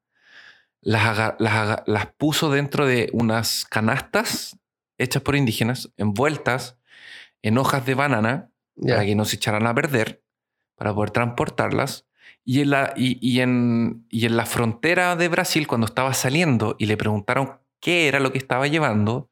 las, 0.80 1.34
puso 2.16 2.50
dentro 2.50 2.86
de 2.86 3.10
unas 3.12 3.64
canastas 3.64 4.58
hechas 4.98 5.22
por 5.22 5.36
indígenas, 5.36 5.90
envueltas 5.96 6.78
en 7.42 7.58
hojas 7.58 7.84
de 7.86 7.94
banana, 7.94 8.50
Ya. 8.76 8.94
para 8.94 9.06
que 9.06 9.14
no 9.14 9.24
se 9.24 9.36
echaran 9.36 9.66
a 9.66 9.74
perder, 9.74 10.22
para 10.76 10.94
poder 10.94 11.10
transportarlas. 11.10 12.06
Y 12.48 12.60
en, 12.60 12.70
la, 12.70 12.94
y, 12.96 13.18
y 13.20 13.40
en, 13.40 14.06
y 14.08 14.24
en 14.24 14.36
la 14.36 14.46
frontera 14.46 15.16
de 15.16 15.28
Brasil, 15.28 15.66
cuando 15.66 15.86
estaba 15.86 16.14
saliendo 16.14 16.76
y 16.78 16.86
le 16.86 16.96
preguntaron 16.96 17.58
qué 17.80 18.06
era 18.06 18.20
lo 18.20 18.30
que 18.30 18.38
estaba 18.38 18.68
llevando, 18.68 19.30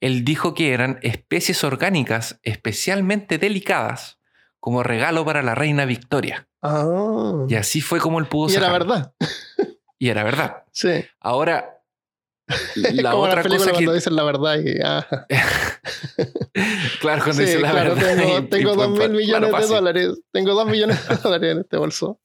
él 0.00 0.24
dijo 0.24 0.54
que 0.54 0.72
eran 0.72 0.98
especies 1.02 1.64
orgánicas 1.64 2.40
especialmente 2.42 3.38
delicadas 3.38 4.18
como 4.58 4.82
regalo 4.82 5.24
para 5.24 5.42
la 5.42 5.54
reina 5.54 5.84
Victoria. 5.84 6.48
Ah. 6.62 7.44
Y 7.48 7.54
así 7.54 7.80
fue 7.80 8.00
como 8.00 8.18
él 8.18 8.26
pudo 8.26 8.50
Y 8.52 8.56
era 8.56 8.72
verdad. 8.72 9.12
Y 9.98 10.08
era 10.08 10.24
verdad. 10.24 10.62
Sí. 10.72 11.06
Ahora, 11.20 11.75
la 12.76 13.10
como 13.10 13.24
otra 13.24 13.42
cosa 13.42 13.70
cuando 13.72 13.90
que... 13.92 13.94
dicen 13.96 14.16
la 14.16 14.22
verdad. 14.24 14.58
Y, 14.58 14.78
ah. 14.84 15.06
Claro, 17.00 17.22
cuando 17.24 17.42
Sí, 17.42 17.48
dice 17.48 17.60
la 17.60 17.70
claro, 17.70 17.94
verdad. 17.94 18.16
tengo, 18.16 18.38
y- 18.38 18.42
tengo 18.48 18.72
y 18.72 18.76
dos 18.76 18.90
mil 18.90 19.10
millones 19.10 19.50
claro, 19.50 19.66
de 19.66 19.74
dólares. 19.74 20.08
Tengo 20.32 20.54
dos 20.54 20.66
millones 20.68 21.08
de 21.08 21.16
dólares 21.22 21.52
en 21.52 21.58
este 21.60 21.76
bolso. 21.76 22.20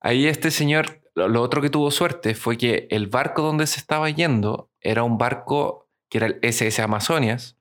Ahí 0.00 0.26
este 0.26 0.50
señor, 0.50 1.00
lo, 1.14 1.28
lo 1.28 1.42
otro 1.42 1.60
que 1.62 1.70
tuvo 1.70 1.90
suerte 1.90 2.34
fue 2.34 2.56
que 2.58 2.86
el 2.90 3.06
barco 3.08 3.42
donde 3.42 3.66
se 3.66 3.78
estaba 3.80 4.08
yendo 4.10 4.70
era 4.80 5.02
un 5.02 5.18
barco 5.18 5.88
que 6.10 6.18
era 6.18 6.26
el 6.28 6.38
SS 6.42 6.80
Amazonias, 6.82 7.56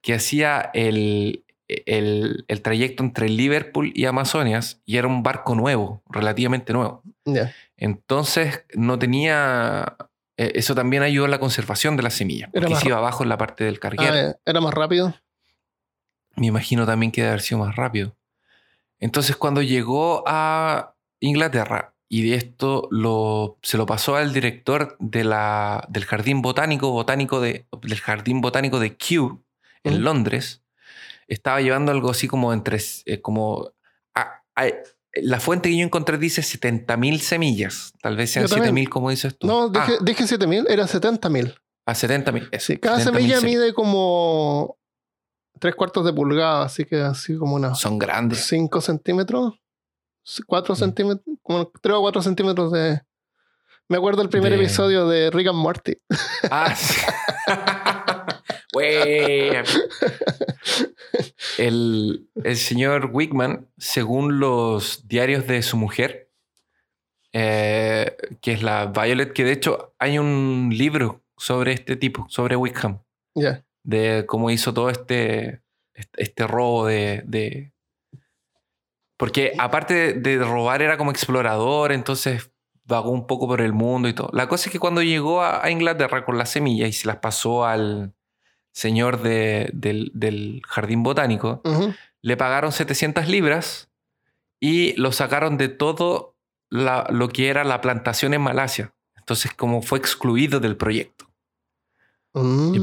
que 0.00 0.14
hacía 0.14 0.70
el, 0.74 1.44
el, 1.68 2.44
el 2.48 2.62
trayecto 2.62 3.04
entre 3.04 3.28
Liverpool 3.28 3.92
y 3.94 4.06
Amazonias 4.06 4.80
y 4.84 4.96
era 4.96 5.06
un 5.06 5.22
barco 5.22 5.54
nuevo, 5.54 6.02
relativamente 6.10 6.72
nuevo. 6.72 7.02
Entonces 7.76 8.64
no 8.74 8.98
tenía... 8.98 9.96
eh, 10.36 10.52
Eso 10.54 10.74
también 10.74 11.02
ayudó 11.02 11.26
a 11.26 11.28
la 11.28 11.38
conservación 11.40 11.96
de 11.96 12.02
las 12.02 12.14
semillas, 12.14 12.50
Era 12.52 12.66
porque 12.66 12.80
se 12.80 12.88
iba 12.88 12.98
abajo 12.98 13.22
en 13.22 13.28
la 13.28 13.38
parte 13.38 13.64
del 13.64 13.76
Ah, 13.76 13.80
carguero. 13.80 14.14
ya. 14.14 14.36
Era 14.44 14.60
más 14.60 14.74
rápido. 14.74 15.14
Me 16.36 16.46
imagino 16.46 16.86
también 16.86 17.12
que 17.12 17.20
debe 17.20 17.30
haber 17.32 17.42
sido 17.42 17.58
más 17.60 17.76
rápido. 17.76 18.16
Entonces, 19.00 19.36
cuando 19.36 19.62
llegó 19.62 20.22
a 20.26 20.94
Inglaterra 21.20 21.94
y 22.08 22.28
de 22.28 22.36
esto 22.36 22.88
lo, 22.90 23.58
se 23.62 23.76
lo 23.76 23.84
pasó 23.86 24.16
al 24.16 24.32
director 24.32 24.96
de 24.98 25.24
la, 25.24 25.84
del 25.88 26.04
jardín 26.04 26.40
botánico, 26.42 26.90
botánico 26.92 27.40
de, 27.40 27.66
del 27.82 28.00
jardín 28.00 28.40
botánico 28.40 28.78
de 28.80 28.96
Kew 28.96 29.42
en. 29.84 30.04
Londres, 30.04 30.62
estaba 31.26 31.60
llevando 31.60 31.90
algo 31.92 32.10
así 32.10 32.28
como 32.28 32.52
entre, 32.52 32.78
eh, 33.06 33.20
como 33.20 33.72
a- 34.14 34.42
a- 34.54 34.66
La 35.14 35.40
fuente 35.40 35.68
que 35.68 35.76
yo 35.76 35.84
encontré 35.84 36.16
dice 36.18 36.40
70.000 36.42 37.18
semillas. 37.20 37.92
Tal 38.00 38.16
vez 38.16 38.30
sean 38.32 38.46
Yo 38.46 38.54
también. 38.56 38.86
7.000 38.86 38.88
como 38.88 39.10
dices 39.10 39.36
tú. 39.36 39.46
No, 39.46 39.68
dije, 39.68 39.92
Ah, 40.00 40.02
dije 40.02 40.26
7000, 40.26 40.66
eran 40.68 40.88
70000. 40.88 41.54
a 41.86 41.94
70.000. 41.94 42.48
eso, 42.50 42.66
Sí, 42.72 42.78
cada 42.78 42.98
70.000 42.98 43.04
semilla 43.04 43.40
mide 43.42 43.74
como 43.74 44.78
tres 45.58 45.74
cuartos 45.74 46.04
de 46.06 46.12
pulgada, 46.12 46.64
así 46.64 46.84
que 46.84 47.00
así 47.00 47.36
como 47.36 47.56
unos 47.56 47.78
Son 47.78 47.98
grandes. 47.98 48.46
5 48.46 48.80
centímetros, 48.80 49.54
4 50.46 50.74
Mm. 50.74 50.78
centímetros, 50.78 51.36
como 51.42 51.70
3 51.82 51.94
o 51.96 52.00
4 52.00 52.22
centímetros 52.22 52.72
de... 52.72 53.00
Me 53.88 53.98
acuerdo 53.98 54.20
del 54.22 54.30
primer 54.30 54.50
De- 54.52 54.56
episodio 54.56 55.06
de 55.06 55.30
Rick 55.30 55.48
and 55.48 55.58
Morty. 55.58 55.98
Ah, 56.50 56.74
sí. 56.76 57.00
Güey. 58.72 59.50
el, 61.58 62.28
el 62.42 62.56
señor 62.56 63.10
Wickman, 63.12 63.68
según 63.78 64.40
los 64.40 65.06
diarios 65.08 65.46
de 65.46 65.62
su 65.62 65.76
mujer, 65.76 66.30
eh, 67.32 68.16
que 68.40 68.52
es 68.52 68.62
la 68.62 68.86
Violet, 68.86 69.32
que 69.32 69.44
de 69.44 69.52
hecho 69.52 69.94
hay 69.98 70.18
un 70.18 70.70
libro 70.72 71.22
sobre 71.36 71.72
este 71.72 71.96
tipo, 71.96 72.26
sobre 72.28 72.56
Wickham, 72.56 73.00
de 73.82 74.24
cómo 74.26 74.50
hizo 74.50 74.72
todo 74.74 74.90
este, 74.90 75.62
este, 75.94 76.22
este 76.22 76.46
robo 76.46 76.86
de, 76.86 77.22
de- 77.26 77.72
Porque 79.16 79.52
aparte 79.58 80.14
de, 80.14 80.38
de 80.38 80.44
robar 80.44 80.82
era 80.82 80.96
como 80.96 81.10
explorador, 81.10 81.92
entonces 81.92 82.50
vagó 82.84 83.10
un 83.10 83.26
poco 83.26 83.46
por 83.46 83.60
el 83.60 83.72
mundo 83.72 84.08
y 84.08 84.12
todo. 84.14 84.28
La 84.32 84.48
cosa 84.48 84.66
es 84.68 84.72
que 84.72 84.80
cuando 84.80 85.02
llegó 85.02 85.40
a, 85.42 85.64
a 85.64 85.70
Inglaterra 85.70 86.24
con 86.24 86.36
las 86.36 86.50
semillas 86.50 86.88
y 86.90 86.92
se 86.92 87.06
las 87.06 87.16
pasó 87.18 87.64
al 87.64 88.12
señor 88.72 89.22
de- 89.22 89.70
del, 89.72 90.10
del 90.14 90.62
jardín 90.66 91.02
botánico, 91.02 91.62
le 92.22 92.36
pagaron 92.36 92.72
700 92.72 93.28
libras 93.28 93.88
y 94.60 94.94
lo 95.00 95.12
sacaron 95.12 95.56
de 95.58 95.68
todo 95.68 96.34
la- 96.70 97.06
lo 97.10 97.28
que 97.28 97.48
era 97.48 97.64
la 97.64 97.80
plantación 97.80 98.34
en 98.34 98.40
Malasia. 98.42 98.92
Entonces, 99.16 99.52
como 99.54 99.82
fue 99.82 99.98
excluido 99.98 100.58
del 100.58 100.76
proyecto. 100.76 101.28
Mm. 102.34 102.74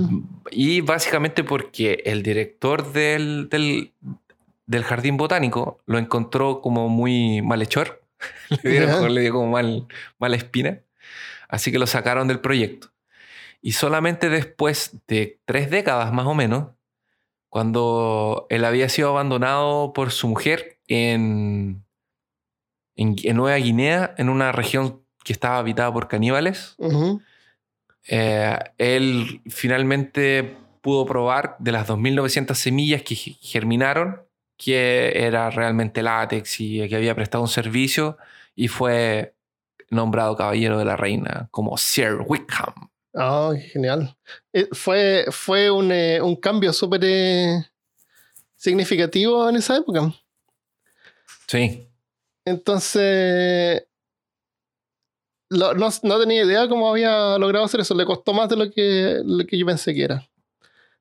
Y, 0.51 0.77
y 0.77 0.81
básicamente 0.81 1.43
porque 1.43 2.03
el 2.05 2.21
director 2.23 2.93
del, 2.93 3.49
del, 3.49 3.93
del 4.67 4.83
jardín 4.83 5.17
botánico 5.17 5.79
lo 5.85 5.97
encontró 5.97 6.61
como 6.61 6.87
muy 6.87 7.41
malhechor. 7.41 8.01
le, 8.63 8.69
dieron- 8.69 9.13
le 9.13 9.21
dio 9.21 9.33
como 9.33 9.47
mal, 9.51 9.87
mala 10.19 10.35
espina. 10.35 10.79
Así 11.47 11.71
que 11.71 11.79
lo 11.79 11.87
sacaron 11.87 12.27
del 12.27 12.39
proyecto. 12.41 12.89
Y 13.61 13.73
solamente 13.73 14.29
después 14.29 14.97
de 15.07 15.39
tres 15.45 15.69
décadas 15.69 16.13
más 16.13 16.25
o 16.27 16.33
menos, 16.33 16.69
cuando 17.49 18.45
él 18.49 18.63
había 18.65 18.89
sido 18.89 19.09
abandonado 19.09 19.91
por 19.93 20.11
su 20.11 20.27
mujer 20.27 20.79
en, 20.87 21.83
en, 22.95 23.15
en 23.23 23.35
Nueva 23.35 23.57
Guinea, 23.57 24.13
en 24.17 24.29
una 24.29 24.51
región 24.51 25.01
que 25.23 25.33
estaba 25.33 25.57
habitada 25.57 25.91
por 25.91 26.07
caníbales, 26.07 26.75
eh, 28.07 28.57
él 28.77 29.41
finalmente 29.47 30.57
pudo 30.81 31.05
probar 31.05 31.55
de 31.59 31.71
las 31.71 31.87
2.900 31.87 32.53
semillas 32.55 33.01
que 33.03 33.15
ge- 33.15 33.37
germinaron 33.41 34.21
que 34.57 35.13
era 35.15 35.49
realmente 35.49 36.01
látex 36.03 36.59
y 36.59 36.87
que 36.89 36.95
había 36.95 37.15
prestado 37.15 37.41
un 37.43 37.47
servicio 37.49 38.17
y 38.55 38.67
fue 38.67 39.33
nombrado 39.89 40.35
caballero 40.35 40.77
de 40.77 40.85
la 40.85 40.95
reina 40.97 41.47
como 41.51 41.77
Sir 41.77 42.17
Wickham. 42.25 42.89
Ah, 43.21 43.51
qué 43.53 43.61
genial. 43.61 44.15
Eh, 44.53 44.69
fue, 44.71 45.25
fue 45.29 45.69
un, 45.69 45.91
eh, 45.91 46.21
un 46.21 46.35
cambio 46.37 46.71
súper 46.71 47.01
eh, 47.03 47.65
significativo 48.55 49.49
en 49.49 49.57
esa 49.57 49.75
época. 49.75 50.13
Sí, 51.47 51.85
Entonces, 52.45 53.83
lo- 55.49 55.73
no, 55.73 55.89
no 56.03 56.19
tenía 56.19 56.43
idea 56.45 56.67
cómo 56.69 56.89
había 56.89 57.37
logrado 57.37 57.65
hacer 57.65 57.81
eso. 57.81 57.95
Le 57.95 58.05
costó 58.05 58.33
más 58.33 58.47
de 58.49 58.55
lo 58.55 58.71
que, 58.71 59.19
lo 59.25 59.45
que 59.45 59.57
yo 59.57 59.65
pensé 59.65 59.93
que 59.93 60.03
era. 60.03 60.25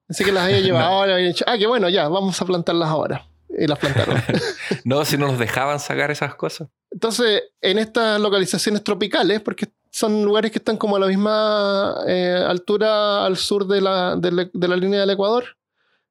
Pensé 0.07 0.24
que 0.24 0.33
las 0.33 0.44
había 0.44 0.61
llevado 0.61 0.88
No. 0.90 0.96
ahora. 0.96 1.14
Había 1.14 1.28
dicho, 1.28 1.44
ah, 1.46 1.57
qué 1.59 1.66
bueno, 1.66 1.88
ya, 1.88 2.09
vamos 2.09 2.40
a 2.40 2.44
plantarlas 2.46 2.88
ahora. 2.88 3.26
Y 3.48 3.66
las 3.66 3.78
plantaron. 3.78 4.20
no, 4.85 5.04
si 5.04 5.16
no 5.16 5.28
nos 5.28 5.38
dejaban 5.38 5.78
sacar 5.81 6.11
esas 6.11 6.35
cosas. 6.35 6.68
Entonces, 6.90 7.42
en 7.61 7.78
estas 7.78 8.20
localizaciones 8.20 8.83
tropicales, 8.83 9.40
porque 9.40 9.68
son 9.98 10.22
lugares 10.24 10.50
que 10.52 10.58
están 10.58 10.76
como 10.76 10.96
a 10.96 11.00
la 11.00 11.06
misma 11.06 11.96
eh, 12.06 12.44
altura 12.46 13.24
al 13.24 13.37
sur 13.37 13.66
de 13.66 13.80
la, 13.80 14.16
de 14.16 14.30
la- 14.32 14.50
de 14.52 14.68
la 14.68 14.76
línea 14.76 15.00
del 15.00 15.11
Ecuador, 15.11 15.44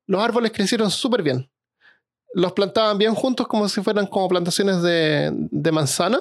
los 0.08 0.22
árboles 0.22 0.52
crecieron 0.52 0.90
súper 0.92 1.22
bien. 1.24 1.50
Los 2.34 2.52
plantaban 2.54 2.98
bien 2.98 3.16
juntos 3.16 3.48
como 3.48 3.68
si 3.70 3.82
fueran 3.82 4.08
como 4.08 4.28
plantaciones 4.28 4.82
de, 4.82 5.32
de 5.34 5.72
manzana. 5.72 6.20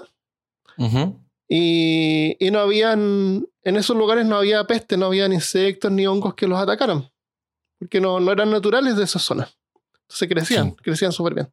Ujú. 0.79 1.19
Y, 1.49 2.37
y 2.45 2.51
no 2.51 2.59
habían, 2.61 3.47
en 3.63 3.77
esos 3.77 3.97
lugares 3.97 4.25
no 4.27 4.37
había 4.37 4.65
peste, 4.65 4.97
no 4.97 5.07
habían 5.07 5.33
insectos 5.33 5.91
ni 5.93 6.07
hongos 6.07 6.35
que 6.35 6.47
los 6.49 6.59
atacaran, 6.59 7.09
porque 7.79 8.01
no, 8.01 8.19
no 8.21 8.33
eran 8.33 8.51
naturales 8.51 8.97
de 8.97 9.05
esa 9.05 9.19
zona. 9.19 9.49
Entonces 10.03 10.29
crecían, 10.29 10.71
Sí. 10.71 10.77
crecían 10.83 11.13
súper 11.13 11.35
bien. 11.35 11.53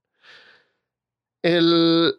El- 1.41 2.13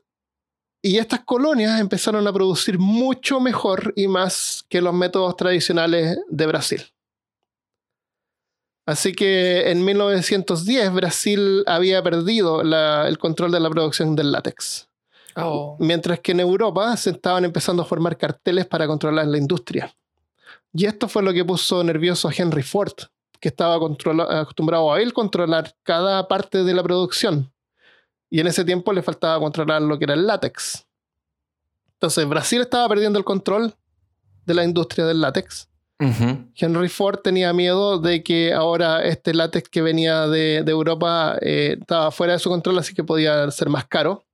y 0.86 0.98
estas 0.98 1.20
colonias 1.24 1.80
empezaron 1.80 2.26
a 2.26 2.32
producir 2.32 2.78
mucho 2.78 3.40
mejor 3.40 3.94
y 3.96 4.06
más 4.06 4.64
que 4.68 4.82
los 4.82 4.92
métodos 4.92 5.34
tradicionales 5.34 6.18
de 6.28 6.46
Brasil. 6.46 6.82
Así 8.86 9.12
que 9.14 9.70
en 9.70 9.82
1910 9.82 10.92
Brasil 10.92 11.64
había 11.66 12.02
perdido 12.02 12.62
la- 12.62 13.08
el 13.08 13.16
control 13.18 13.50
de 13.50 13.60
la 13.60 13.70
producción 13.70 14.14
del 14.14 14.30
látex. 14.30 14.86
Mientras 15.80 16.20
que 16.20 16.32
en 16.32 16.40
Europa 16.40 16.94
se 16.98 17.10
estaban 17.10 17.46
empezando 17.46 17.82
a 17.82 17.86
formar 17.86 18.18
carteles 18.18 18.66
para 18.66 18.86
controlar 18.86 19.26
la 19.26 19.38
industria. 19.38 19.90
Y 20.74 20.84
esto 20.84 21.08
fue 21.08 21.22
lo 21.22 21.32
que 21.32 21.44
puso 21.46 21.82
nervioso 21.82 22.28
a 22.28 22.32
Henry 22.36 22.62
Ford, 22.62 22.92
que 23.40 23.48
estaba 23.48 23.76
acostumbrado 23.76 24.92
a 24.92 25.00
él 25.00 25.14
controlar 25.14 25.74
cada 25.82 26.28
parte 26.28 26.62
de 26.62 26.74
la 26.74 26.82
producción. 26.82 27.50
Y 28.34 28.40
en 28.40 28.48
ese 28.48 28.64
tiempo 28.64 28.92
le 28.92 29.00
faltaba 29.00 29.38
controlar 29.38 29.80
lo 29.80 29.96
que 29.96 30.06
era 30.06 30.14
el 30.14 30.26
látex. 30.26 30.84
Entonces 31.92 32.28
Brasil 32.28 32.60
estaba 32.62 32.88
perdiendo 32.88 33.16
el 33.16 33.24
control 33.24 33.72
de 34.44 34.54
la 34.54 34.64
industria 34.64 35.06
del 35.06 35.20
látex. 35.20 35.68
Henry 36.00 36.88
Ford 36.88 37.20
tenía 37.22 37.52
miedo 37.52 38.00
de 38.00 38.24
que 38.24 38.52
ahora 38.52 39.04
este 39.04 39.34
látex 39.34 39.68
que 39.68 39.82
venía 39.82 40.26
de, 40.26 40.64
de 40.64 40.72
Europa 40.72 41.38
eh, 41.40 41.76
estaba 41.80 42.10
fuera 42.10 42.32
de 42.32 42.40
su 42.40 42.50
control, 42.50 42.76
así 42.80 42.92
que 42.92 43.04
podía 43.04 43.48
ser 43.52 43.68
más 43.68 43.86
caro 43.86 44.26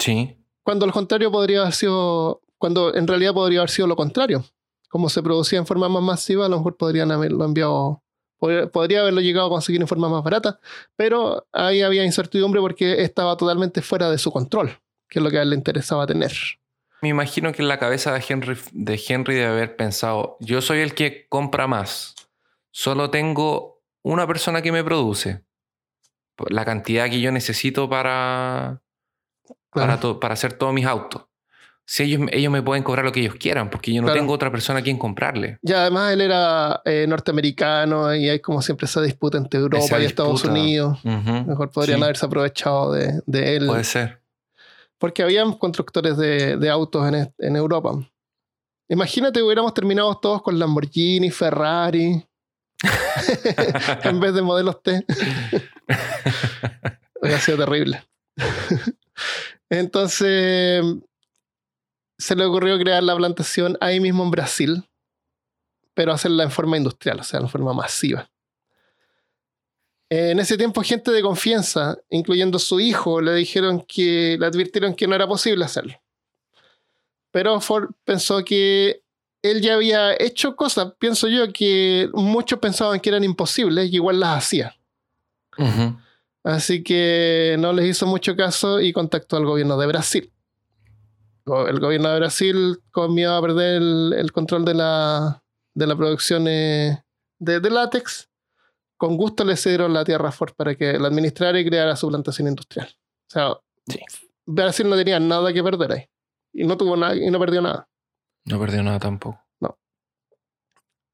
Sí. 0.00 0.36
cuando 0.64 0.84
al 0.84 0.90
contrario 0.92 1.30
podría 1.30 1.60
haber 1.60 1.74
sido, 1.74 2.40
cuando 2.58 2.92
en 2.92 3.06
realidad 3.06 3.34
podría 3.34 3.60
haber 3.60 3.70
sido 3.70 3.86
lo 3.86 3.94
contrario. 3.94 4.44
Como 4.88 5.08
se 5.08 5.22
producía 5.22 5.60
en 5.60 5.66
forma 5.66 5.88
más 5.88 6.02
masiva, 6.02 6.46
a 6.46 6.48
lo 6.48 6.56
mejor 6.56 6.76
podrían 6.76 7.12
haberlo 7.12 7.44
enviado, 7.44 8.01
podría, 8.72 9.00
haberlo 9.00 9.20
llegado 9.20 9.46
a 9.46 9.50
conseguir 9.50 9.80
en 9.80 9.86
forma 9.88 10.08
más 10.08 10.22
barata, 10.24 10.58
pero 10.96 11.46
ahí 11.52 11.82
había 11.82 12.04
incertidumbre 12.04 12.60
porque 12.60 13.02
estaba 13.02 13.36
totalmente 13.36 13.80
fuera 13.82 14.10
de 14.10 14.18
su 14.18 14.32
control, 14.32 14.78
que 15.08 15.18
es 15.20 15.22
lo 15.22 15.30
que 15.30 15.38
a 15.38 15.42
él 15.42 15.50
le 15.50 15.56
interesaba 15.56 16.06
tener. 16.06 16.32
Me 17.00 17.08
imagino 17.08 17.52
que 17.52 17.62
en 17.62 17.68
la 17.68 17.78
cabeza 17.78 18.12
de 18.12 18.24
Henry, 18.28 18.56
de 18.72 19.00
Henry 19.08 19.34
debe 19.36 19.46
haber 19.46 19.76
pensado, 19.76 20.36
yo 20.40 20.60
soy 20.60 20.80
el 20.80 20.94
que 20.94 21.26
compra 21.28 21.66
más, 21.66 22.14
solo 22.70 23.10
tengo 23.10 23.80
una 24.02 24.26
persona 24.26 24.62
que 24.62 24.72
me 24.72 24.82
produce 24.84 25.44
la 26.48 26.64
cantidad 26.64 27.08
que 27.08 27.20
yo 27.20 27.30
necesito 27.30 27.88
para, 27.88 28.82
para, 29.70 30.00
to- 30.00 30.18
para 30.18 30.34
hacer 30.34 30.54
todos 30.54 30.72
mis 30.74 30.86
autos. 30.86 31.22
Si 31.84 32.04
ellos, 32.04 32.28
ellos 32.32 32.50
me 32.52 32.62
pueden 32.62 32.84
cobrar 32.84 33.04
lo 33.04 33.12
que 33.12 33.20
ellos 33.20 33.34
quieran, 33.34 33.68
porque 33.68 33.92
yo 33.92 34.00
no 34.00 34.06
Claro. 34.06 34.20
tengo 34.20 34.32
otra 34.32 34.50
persona 34.52 34.78
a 34.78 34.82
quien 34.82 34.98
comprarle. 34.98 35.58
Y 35.62 35.72
además 35.72 36.12
él 36.12 36.20
era 36.20 36.80
eh, 36.84 37.06
norteamericano 37.08 38.14
y 38.14 38.28
hay 38.28 38.38
como 38.40 38.62
siempre 38.62 38.86
esa 38.86 39.02
disputa 39.02 39.36
entre 39.36 39.60
Europa 39.60 39.84
Esa 39.84 40.00
y 40.00 40.04
Estados. 40.06 40.44
Unidos. 40.44 41.00
Mejor 41.04 41.70
podrían 41.70 41.98
Sí. 41.98 42.04
haberse 42.04 42.26
aprovechado 42.26 42.92
de, 42.92 43.20
de 43.26 43.56
él. 43.56 43.66
Puede 43.66 43.84
ser. 43.84 44.22
Porque 44.98 45.22
habían 45.24 45.52
constructores 45.54 46.16
de, 46.16 46.56
de 46.56 46.70
autos 46.70 47.06
en, 47.08 47.14
est- 47.16 47.34
en 47.40 47.56
Europa. 47.56 47.90
Imagínate 48.88 49.42
hubiéramos 49.42 49.74
terminado 49.74 50.16
todos 50.18 50.42
con 50.42 50.58
Lamborghini, 50.58 51.30
Ferrari, 51.30 52.24
en 54.04 54.20
vez 54.20 54.34
de 54.34 54.42
modelos 54.42 54.82
T. 54.82 55.04
Hubiera 57.20 57.40
sido 57.40 57.58
terrible. 57.58 58.02
Entonces, 59.70 60.82
se 62.22 62.36
le 62.36 62.44
ocurrió 62.44 62.78
crear 62.78 63.02
la 63.02 63.16
plantación 63.16 63.76
ahí 63.80 63.98
mismo 63.98 64.22
en 64.22 64.30
Brasil, 64.30 64.84
pero 65.92 66.12
hacerla 66.12 66.44
en 66.44 66.52
forma 66.52 66.76
industrial, 66.76 67.18
o 67.18 67.24
sea, 67.24 67.40
en 67.40 67.48
forma 67.48 67.72
masiva. 67.74 68.30
En 70.08 70.38
ese 70.38 70.56
tiempo, 70.56 70.82
gente 70.82 71.10
de 71.10 71.20
confianza, 71.20 71.98
incluyendo 72.10 72.60
su 72.60 72.78
hijo, 72.78 73.20
le 73.20 73.34
dijeron 73.34 73.84
que 73.88 74.36
le 74.38 74.46
advirtieron 74.46 74.94
que 74.94 75.08
no 75.08 75.16
era 75.16 75.26
posible 75.26 75.64
hacerlo. 75.64 76.00
Pero 77.32 77.60
Ford 77.60 77.90
pensó 78.04 78.44
que 78.44 79.02
él 79.42 79.60
ya 79.60 79.74
había 79.74 80.14
hecho 80.14 80.54
cosas, 80.54 80.92
pienso 81.00 81.26
yo, 81.26 81.52
que 81.52 82.08
muchos 82.12 82.60
pensaban 82.60 83.00
que 83.00 83.08
eran 83.08 83.24
imposibles 83.24 83.90
y 83.90 83.96
igual 83.96 84.20
las 84.20 84.38
hacía. 84.38 84.76
Así 86.44 86.84
que 86.84 87.56
no 87.58 87.72
les 87.72 87.86
hizo 87.86 88.06
mucho 88.06 88.36
caso 88.36 88.80
y 88.80 88.92
contactó 88.92 89.38
al 89.38 89.44
gobierno 89.44 89.76
de 89.76 89.86
Brasil. 89.88 90.32
El 91.46 91.80
gobierno 91.80 92.08
de 92.10 92.18
Brasil, 92.18 92.78
con 92.90 93.14
miedo 93.14 93.34
a 93.34 93.40
perder 93.42 93.76
el, 93.82 94.14
el 94.16 94.32
control 94.32 94.64
de 94.64 94.74
la, 94.74 95.42
de 95.74 95.86
la 95.86 95.96
producción 95.96 96.46
eh, 96.48 97.02
de, 97.38 97.60
de 97.60 97.70
látex, 97.70 98.28
con 98.96 99.16
gusto 99.16 99.44
le 99.44 99.56
cedieron 99.56 99.92
la 99.92 100.04
tierra 100.04 100.28
a 100.28 100.32
Ford 100.32 100.52
para 100.56 100.74
que 100.76 100.98
la 100.98 101.08
administrara 101.08 101.58
y 101.58 101.64
creara 101.66 101.96
su 101.96 102.08
plantación 102.08 102.48
industrial. 102.48 102.88
O 102.88 103.30
sea, 103.30 103.54
Sí. 103.88 103.98
Brasil 104.46 104.88
no 104.88 104.94
tenía 104.96 105.18
nada 105.18 105.52
que 105.52 105.60
perder 105.62 105.92
ahí. 105.92 106.04
Y 106.52 106.64
no 106.64 106.76
tuvo 106.76 106.96
nada 106.96 107.16
y 107.16 107.28
no 107.30 107.40
perdió 107.40 107.60
nada. 107.62 107.88
No 108.44 108.60
perdió 108.60 108.80
nada 108.82 108.98
tampoco. 109.00 109.40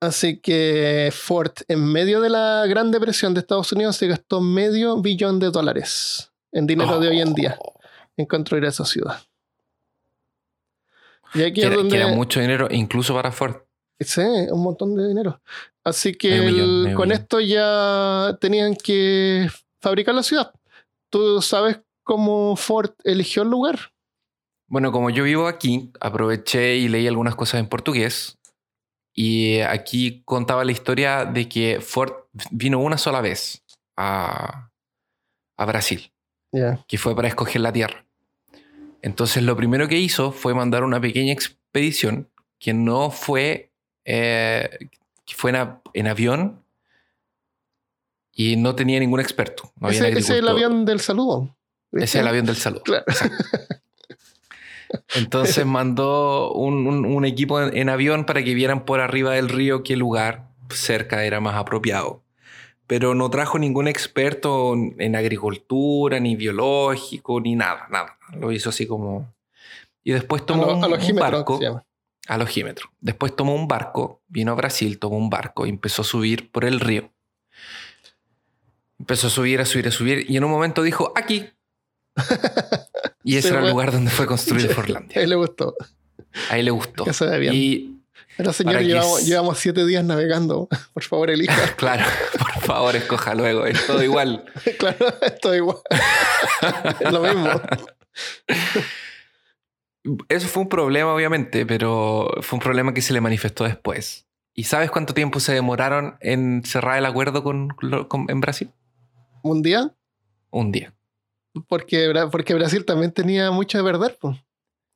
Así 0.00 0.38
que 0.40 1.10
Ford, 1.12 1.52
en 1.66 1.84
medio 1.90 2.20
de 2.20 2.30
la 2.30 2.64
Gran 2.68 2.90
Depresión 2.92 3.34
de 3.34 3.40
Estados 3.40 3.72
Unidos, 3.72 3.96
se 3.96 4.06
gastó 4.06 4.40
medio 4.40 5.00
billón 5.02 5.40
de 5.40 5.50
dólares 5.50 6.30
en 6.52 6.66
dinero 6.68 7.00
de 7.00 7.08
hoy 7.08 7.20
en 7.20 7.34
día 7.34 7.56
Oh. 7.60 7.74
en 8.16 8.26
construir 8.26 8.64
esa 8.64 8.84
ciudad. 8.84 9.20
Y 11.34 11.42
aquí 11.42 11.60
Que 11.60 11.66
es 11.68 11.74
donde. 11.74 11.90
que 11.96 12.02
era 12.02 12.08
mucho 12.14 12.40
dinero, 12.40 12.68
incluso 12.70 13.14
para 13.14 13.30
Ford. 13.32 13.56
Sí, 14.00 14.20
un 14.22 14.62
montón 14.62 14.94
de 14.96 15.08
dinero. 15.08 15.40
Así 15.84 16.14
que 16.14 16.40
millón, 16.40 16.88
el- 16.88 16.94
con 16.94 17.10
esto 17.12 17.40
ya 17.40 18.36
tenían 18.40 18.74
que 18.76 19.48
fabricar 19.82 20.14
la 20.14 20.22
ciudad. 20.22 20.52
¿Tú 21.10 21.40
sabes 21.42 21.80
cómo 22.04 22.54
Ford 22.56 22.90
eligió 23.04 23.42
el 23.42 23.48
lugar? 23.50 23.78
Bueno, 24.70 24.92
como 24.92 25.10
yo 25.10 25.24
vivo 25.24 25.46
aquí, 25.48 25.90
aproveché 26.00 26.76
y 26.76 26.88
leí 26.88 27.06
algunas 27.08 27.34
cosas 27.34 27.60
en 27.60 27.68
portugués. 27.68 28.38
Y 29.14 29.60
aquí 29.60 30.22
contaba 30.24 30.64
la 30.64 30.72
historia 30.72 31.24
de 31.24 31.48
que 31.48 31.80
Ford 31.80 32.12
vino 32.50 32.78
una 32.78 32.98
sola 32.98 33.20
vez 33.20 33.64
a, 33.96 34.70
a 35.58 35.64
Brasil, 35.66 36.12
Ya. 36.52 36.84
que 36.86 36.98
fue 36.98 37.16
para 37.16 37.26
escoger 37.28 37.62
la 37.62 37.72
tierra. 37.72 38.06
Entonces 39.02 39.42
lo 39.42 39.56
primero 39.56 39.86
que 39.88 39.96
hizo 39.98 40.32
fue 40.32 40.54
mandar 40.54 40.84
una 40.84 41.00
pequeña 41.00 41.32
expedición 41.32 42.28
que 42.58 42.74
no 42.74 43.10
fue, 43.10 43.72
eh, 44.04 44.68
que 45.24 45.34
fue 45.34 45.50
en, 45.50 45.56
a- 45.56 45.80
en 45.94 46.06
avión 46.08 46.64
y 48.32 48.56
no 48.56 48.74
tenía 48.74 48.98
ningún 49.00 49.20
experto. 49.20 49.72
No 49.76 49.88
ese, 49.90 50.08
ese 50.18 50.32
es 50.34 50.38
el 50.40 50.48
avión 50.48 50.84
del 50.84 51.00
saludo. 51.00 51.56
Ese 51.92 52.04
es 52.04 52.14
el 52.16 52.28
avión 52.28 52.46
del 52.46 52.56
saludo. 52.56 52.82
Claro. 52.82 53.04
Entonces 55.14 55.64
mandó 55.66 56.52
un, 56.52 56.86
un- 56.86 57.04
un 57.04 57.24
equipo 57.24 57.60
en, 57.62 57.76
en 57.76 57.88
avión 57.88 58.24
para 58.24 58.42
que 58.42 58.54
vieran 58.54 58.84
por 58.84 59.00
arriba 59.00 59.32
del 59.34 59.48
río 59.48 59.82
qué 59.82 59.96
lugar 59.96 60.48
cerca 60.70 61.24
era 61.24 61.40
más 61.40 61.56
apropiado. 61.56 62.22
Pero 62.88 63.14
no 63.14 63.30
trajo 63.30 63.58
ningún 63.58 63.86
experto 63.86 64.74
en 64.74 65.14
agricultura, 65.14 66.18
ni 66.18 66.34
biológico, 66.34 67.40
ni 67.40 67.54
nada, 67.54 67.86
nada. 67.90 68.18
Lo 68.40 68.50
hizo 68.50 68.70
así 68.70 68.86
como... 68.86 69.32
Y 70.02 70.12
después 70.12 70.44
tomó 70.44 70.64
Alo- 70.64 70.72
un, 70.72 70.78
un 70.78 70.84
alogímetro, 70.84 71.30
barco, 71.30 71.58
se 71.58 71.64
llama. 71.64 71.84
Después 73.00 73.36
tomó 73.36 73.54
un 73.54 73.68
barco, 73.68 74.22
vino 74.26 74.52
a 74.52 74.54
Brasil, 74.54 74.98
tomó 74.98 75.16
un 75.18 75.30
barco 75.30 75.66
y 75.66 75.68
empezó 75.68 76.02
a 76.02 76.04
subir 76.04 76.50
por 76.50 76.64
el 76.64 76.80
río. 76.80 77.12
Empezó 78.98 79.28
a 79.28 79.30
subir, 79.30 79.60
a 79.60 79.64
subir, 79.64 79.86
a 79.86 79.90
subir 79.90 80.24
y 80.28 80.36
en 80.36 80.44
un 80.44 80.50
momento 80.50 80.82
dijo, 80.82 81.12
aquí. 81.14 81.46
Y 83.24 83.36
ese 83.36 83.48
Se 83.48 83.54
era 83.54 83.62
el 83.64 83.70
lugar 83.70 83.92
donde 83.92 84.10
fue 84.10 84.26
construido 84.26 84.70
Forlandia. 84.74 85.20
A 85.20 85.22
él 85.22 85.28
le 85.28 85.36
gustó. 85.36 85.74
Ahí 86.48 86.62
le 86.62 86.70
gustó. 86.70 87.04
Ve 87.04 87.38
bien. 87.38 87.52
Y 87.54 87.97
Pero 88.36 88.52
señor, 88.52 88.80
llevamos, 88.82 89.26
llevamos 89.26 89.58
siete 89.58 89.84
días 89.86 90.04
navegando. 90.04 90.68
Por 90.94 91.02
favor, 91.02 91.30
elija. 91.30 91.54
claro, 91.76 92.04
por 92.38 92.62
favor, 92.62 92.96
escoja 92.96 93.34
luego. 93.34 93.66
Es 93.66 93.86
todo 93.86 94.02
igual. 94.02 94.44
claro, 94.78 95.06
esto 95.22 95.54
igual. 95.54 95.78
es 97.00 97.12
lo 97.12 97.20
mismo. 97.20 97.48
Eso 100.28 100.48
fue 100.48 100.62
un 100.62 100.68
problema, 100.68 101.12
obviamente, 101.14 101.66
pero 101.66 102.30
fue 102.42 102.56
un 102.56 102.62
problema 102.62 102.94
que 102.94 103.02
se 103.02 103.12
le 103.12 103.20
manifestó 103.20 103.64
después. 103.64 104.26
¿Y 104.54 104.64
sabes 104.64 104.90
cuánto 104.90 105.14
tiempo 105.14 105.38
se 105.40 105.52
demoraron 105.52 106.16
en 106.20 106.62
cerrar 106.64 106.98
el 106.98 107.06
acuerdo 107.06 107.42
con, 107.44 107.68
con- 107.68 108.26
en 108.28 108.40
Brasil? 108.40 108.70
Un 109.42 109.62
día, 109.62 109.94
Un 110.50 110.72
día. 110.72 110.94
porque, 111.68 112.12
porque 112.32 112.54
Brasil 112.54 112.84
también 112.84 113.12
tenía 113.12 113.50
mucho 113.50 113.78
de 113.78 113.84
perder, 113.84 114.16
po, 114.20 114.36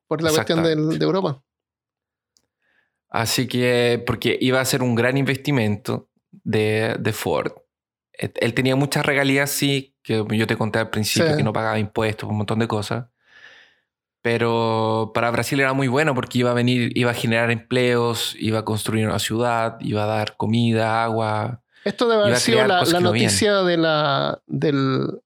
por 0.09 0.23
la 0.23 0.31
cuestión 0.31 0.63
de 0.63 0.73
Europa. 1.05 1.43
Así 3.15 3.47
que, 3.47 4.03
porque 4.07 4.39
iba 4.41 4.59
a 4.59 4.65
ser 4.65 4.83
un 4.83 4.95
gran 4.95 5.19
investimento 5.19 6.09
de, 6.31 6.97
de 6.99 7.13
Ford. 7.13 7.53
Él 8.15 8.33
él 8.37 8.55
tenía 8.55 8.75
muchas 8.75 9.05
regalías, 9.05 9.51
sí, 9.51 9.95
que 10.03 10.25
yo 10.31 10.47
te 10.47 10.57
conté 10.57 10.79
al 10.79 10.89
principio, 10.89 11.31
Sí. 11.31 11.37
que 11.37 11.43
no 11.43 11.53
pagaba 11.53 11.79
impuestos, 11.79 12.29
un 12.29 12.39
montón 12.39 12.59
de 12.59 12.69
cosas. 12.69 13.07
Pero 14.23 15.11
para 15.13 15.31
Brasil 15.31 15.61
era 15.61 15.75
muy 15.75 15.89
bueno 15.89 16.15
porque 16.15 16.39
iba 16.39 16.53
a 16.53 16.55
venir, 16.55 16.97
iba 16.97 17.11
a 17.11 17.15
generar 17.15 17.51
empleos, 17.51 18.35
iba 18.39 18.61
a 18.61 18.65
construir 18.65 19.07
una 19.07 19.19
ciudad, 19.19 19.77
iba 19.81 20.05
a 20.05 20.07
dar 20.07 20.37
comida, 20.37 21.05
agua. 21.05 21.63
Esto 21.85 22.09
debe 22.09 22.23
haber 22.23 22.37
sido 22.37 22.67
la, 22.67 22.83
que 22.85 22.93
no 22.93 23.01
noticia 23.01 23.63
de 23.63 23.77
la, 23.77 24.41
del, 24.47 25.21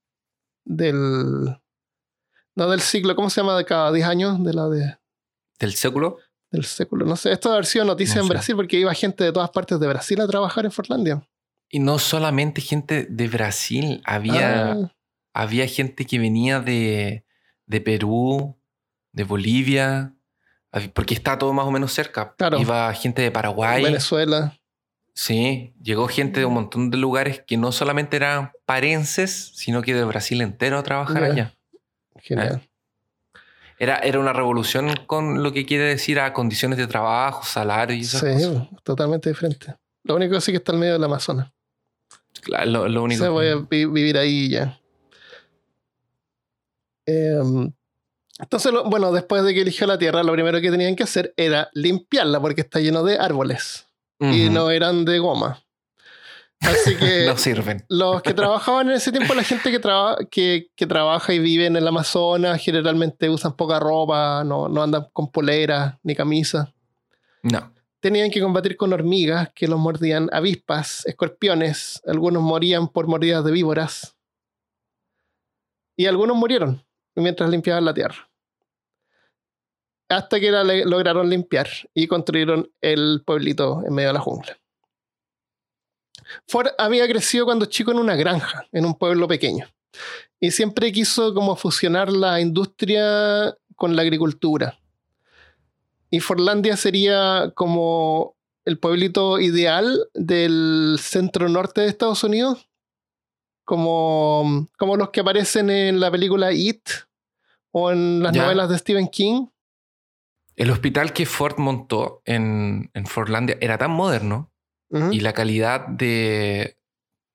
del. 0.64 1.56
No 2.56 2.68
del 2.68 2.80
siglo, 2.80 3.14
¿cómo 3.14 3.28
se 3.30 3.42
llama? 3.42 3.56
De 3.56 3.66
cada 3.66 3.92
10 3.92 4.06
años, 4.08 4.42
de 4.42 4.54
la 4.54 4.68
de, 4.68 4.96
Del 5.60 5.74
século. 5.74 6.16
Del 6.50 6.64
século. 6.64 7.04
No 7.06 7.16
sé, 7.16 7.32
esto 7.32 7.48
debe 7.48 7.56
haber 7.58 7.66
sido 7.66 7.84
noticia 7.84 8.16
No 8.16 8.22
en 8.22 8.26
sé. 8.28 8.32
Brasil 8.34 8.56
porque 8.56 8.78
iba 8.78 8.94
gente 8.94 9.24
de 9.24 9.32
todas 9.32 9.50
partes 9.50 9.78
de 9.80 9.86
Brasil 9.86 10.20
a 10.20 10.26
trabajar 10.26 10.64
en 10.64 10.72
Forlandia. 10.72 11.22
Y 11.68 11.80
no 11.80 11.98
solamente 11.98 12.60
gente 12.60 13.06
de 13.08 13.28
Brasil, 13.28 14.00
había, 14.04 14.72
Ah, 14.72 14.92
había 15.34 15.66
gente 15.66 16.06
que 16.06 16.18
venía 16.18 16.60
de, 16.60 17.24
de 17.66 17.80
Perú, 17.80 18.56
de 19.12 19.24
Bolivia, 19.24 20.14
porque 20.94 21.14
está 21.14 21.38
todo 21.38 21.52
más 21.52 21.66
o 21.66 21.70
menos 21.70 21.92
cerca. 21.92 22.34
Claro. 22.36 22.58
Iba 22.60 22.92
gente 22.94 23.22
de 23.22 23.30
Paraguay. 23.30 23.82
Venezuela. 23.82 24.56
Sí, 25.14 25.74
llegó 25.82 26.06
gente 26.08 26.40
de 26.40 26.46
un 26.46 26.52
montón 26.54 26.90
de 26.90 26.98
lugares 26.98 27.42
que 27.46 27.56
no 27.56 27.72
solamente 27.72 28.16
eran 28.16 28.52
parenses, 28.66 29.52
sino 29.54 29.80
que 29.82 29.94
de 29.94 30.04
Brasil 30.04 30.40
entero 30.42 30.78
a 30.78 30.82
trabajar 30.82 31.24
allá. 31.24 31.54
Genial. 32.20 32.62
Era, 33.78 33.98
era 33.98 34.18
una 34.18 34.32
revolución 34.32 34.94
con 35.06 35.42
lo 35.42 35.52
que 35.52 35.66
quiere 35.66 35.84
decir 35.84 36.18
a 36.18 36.32
condiciones 36.32 36.78
de 36.78 36.86
trabajo, 36.86 37.44
salario 37.44 37.94
y 37.96 38.00
esas 38.00 38.20
Sí, 38.20 38.26
cosas. 38.48 38.68
totalmente 38.82 39.28
diferente. 39.28 39.74
Lo 40.04 40.16
único 40.16 40.34
que 40.34 40.40
sí 40.40 40.50
que 40.52 40.58
está 40.58 40.72
en 40.72 40.78
medio 40.80 40.94
del 40.94 41.04
Amazonas. 41.04 41.52
Claro, 42.42 42.70
lo, 42.70 42.88
lo 42.88 43.00
O 43.00 43.04
único. 43.04 43.20
sea, 43.20 43.30
voy 43.30 43.48
a 43.48 43.56
vi- 43.56 43.84
vivir 43.86 44.16
ahí 44.16 44.48
ya. 44.48 44.78
Em, 47.06 47.72
entonces, 48.38 48.72
lo- 48.72 48.84
bueno, 48.84 49.12
después 49.12 49.42
de 49.44 49.54
que 49.54 49.62
eligió 49.62 49.86
la 49.86 49.98
tierra, 49.98 50.22
lo 50.22 50.32
primero 50.32 50.60
que 50.60 50.70
tenían 50.70 50.96
que 50.96 51.04
hacer 51.04 51.32
era 51.36 51.68
limpiarla 51.72 52.40
porque 52.40 52.62
está 52.62 52.80
lleno 52.80 53.02
de 53.04 53.18
árboles 53.18 53.86
y 54.20 54.48
no 54.48 54.70
eran 54.70 55.04
de 55.04 55.18
goma. 55.18 55.62
Así 56.60 56.96
que 56.98 57.26
No 57.26 57.36
sirven. 57.36 57.84
los 57.88 58.22
que 58.22 58.34
trabajaban 58.34 58.88
en 58.90 58.96
ese 58.96 59.12
tiempo, 59.12 59.34
la 59.34 59.42
gente 59.44 59.70
que, 59.70 59.78
traba- 59.78 60.18
que, 60.30 60.70
que 60.74 60.86
trabaja 60.86 61.32
y 61.32 61.38
vive 61.38 61.66
en 61.66 61.76
el 61.76 61.86
Amazonas, 61.86 62.60
generalmente 62.62 63.28
usan 63.30 63.54
poca 63.56 63.78
ropa, 63.78 64.42
no, 64.44 64.68
no 64.68 64.82
andan 64.82 65.06
con 65.12 65.30
poleras 65.30 65.96
ni 66.02 66.14
camisas. 66.14 66.68
No. 67.42 67.72
Tenían 68.00 68.30
que 68.30 68.40
combatir 68.40 68.76
con 68.76 68.92
hormigas 68.92 69.50
que 69.54 69.66
los 69.68 69.78
mordían, 69.78 70.28
avispas, 70.32 71.04
escorpiones, 71.06 72.00
algunos 72.06 72.42
morían 72.42 72.88
por 72.88 73.06
mordidas 73.06 73.44
de 73.44 73.52
víboras. 73.52 74.14
Y 75.96 76.06
algunos 76.06 76.36
murieron 76.36 76.84
mientras 77.14 77.48
limpiaban 77.50 77.84
la 77.84 77.94
tierra. 77.94 78.28
Hasta 80.08 80.38
que 80.38 80.50
la 80.52 80.62
lograron 80.62 81.28
limpiar 81.28 81.68
y 81.94 82.06
construyeron 82.06 82.70
el 82.80 83.22
pueblito 83.26 83.82
en 83.84 83.94
medio 83.94 84.10
de 84.10 84.14
la 84.14 84.20
jungla. 84.20 84.56
Ford 86.46 86.68
había 86.78 87.06
crecido 87.08 87.44
cuando 87.44 87.66
chico 87.66 87.90
en 87.92 87.98
una 87.98 88.16
granja, 88.16 88.66
en 88.72 88.84
un 88.86 88.94
pueblo 88.94 89.28
pequeño. 89.28 89.66
Y 90.40 90.50
siempre 90.50 90.92
quiso 90.92 91.32
como 91.34 91.56
fusionar 91.56 92.10
la 92.12 92.40
industria 92.40 93.56
con 93.74 93.96
la 93.96 94.02
agricultura. 94.02 94.78
Y 96.10 96.20
Forlandia 96.20 96.76
sería 96.76 97.52
como 97.54 98.36
el 98.64 98.78
pueblito 98.78 99.38
ideal 99.38 100.08
del 100.14 100.98
centro 101.00 101.48
norte 101.48 101.80
de 101.82 101.88
Estados 101.88 102.22
Unidos, 102.24 102.68
como, 103.64 104.68
como 104.78 104.96
los 104.96 105.10
que 105.10 105.20
aparecen 105.20 105.70
en 105.70 106.00
la 106.00 106.10
película 106.10 106.52
It 106.52 106.88
o 107.72 107.90
en 107.90 108.22
las 108.22 108.32
Ya. 108.32 108.42
novelas 108.42 108.68
de 108.68 108.78
Stephen 108.78 109.08
King. 109.08 109.46
El 110.54 110.70
hospital 110.70 111.12
que 111.12 111.26
Ford 111.26 111.58
montó 111.58 112.22
en, 112.24 112.90
en 112.94 113.06
Forlandia 113.06 113.58
era 113.60 113.76
tan 113.78 113.90
moderno 113.90 114.50
Y 115.12 115.20
la 115.20 115.32
calidad 115.32 115.86
de. 115.88 116.78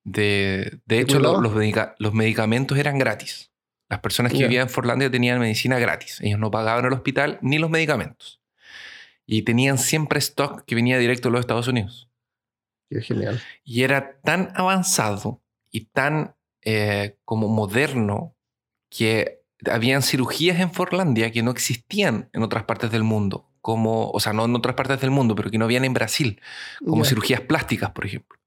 De, 0.04 0.80
de 0.86 1.00
hecho, 1.00 1.20
los, 1.42 1.54
medica- 1.54 1.96
los 2.00 2.14
medicamentos 2.14 2.78
eran 2.78 2.98
gratis. 2.98 3.52
Las 3.90 4.00
personas 4.00 4.32
que 4.32 4.40
vivían 4.48 4.64
en 4.64 4.70
Forlandia 4.70 5.12
tenían 5.12 5.40
medicina 5.40 5.78
gratis. 5.78 6.20
Ellos 6.22 6.40
no 6.40 6.50
pagaban 6.50 6.86
el 6.86 6.94
hospital 6.94 7.38
ni 7.42 7.60
los 7.60 7.70
medicamentos. 7.70 8.42
Y 9.28 9.44
tenían 9.44 9.78
siempre 9.78 10.18
stock 10.20 10.64
que 10.66 10.76
venía 10.76 10.98
directo 10.98 11.28
de 11.30 11.34
los 11.34 11.42
Estados 11.42 11.68
Unidos. 11.68 12.10
Qué 12.90 13.02
genial. 13.02 13.42
Y 13.64 13.84
era 13.84 14.20
tan 14.22 14.52
avanzado 14.56 15.42
y 15.70 15.86
tan 15.86 16.36
eh, 16.64 17.18
como 17.26 17.48
moderno 17.48 18.36
que 18.90 19.44
habían 19.70 20.02
cirugías 20.02 20.60
en 20.60 20.72
Forlandia 20.72 21.32
que 21.32 21.44
no 21.44 21.52
existían 21.52 22.30
en 22.34 22.42
otras 22.44 22.64
partes 22.64 22.92
del 22.92 23.04
mundo, 23.04 23.51
como, 23.62 24.10
o 24.12 24.20
sea, 24.20 24.34
no 24.34 24.46
en 24.46 24.56
otras 24.56 24.76
partes 24.76 25.00
del 25.02 25.12
mundo, 25.12 25.36
pero 25.36 25.52
que 25.52 25.58
no 25.58 25.66
habían 25.66 25.86
en 25.86 25.94
Brasil, 25.94 26.42
como 26.86 27.06
cirugías 27.06 27.42
plásticas, 27.42 27.92
por 27.92 28.06
ejemplo. 28.06 28.40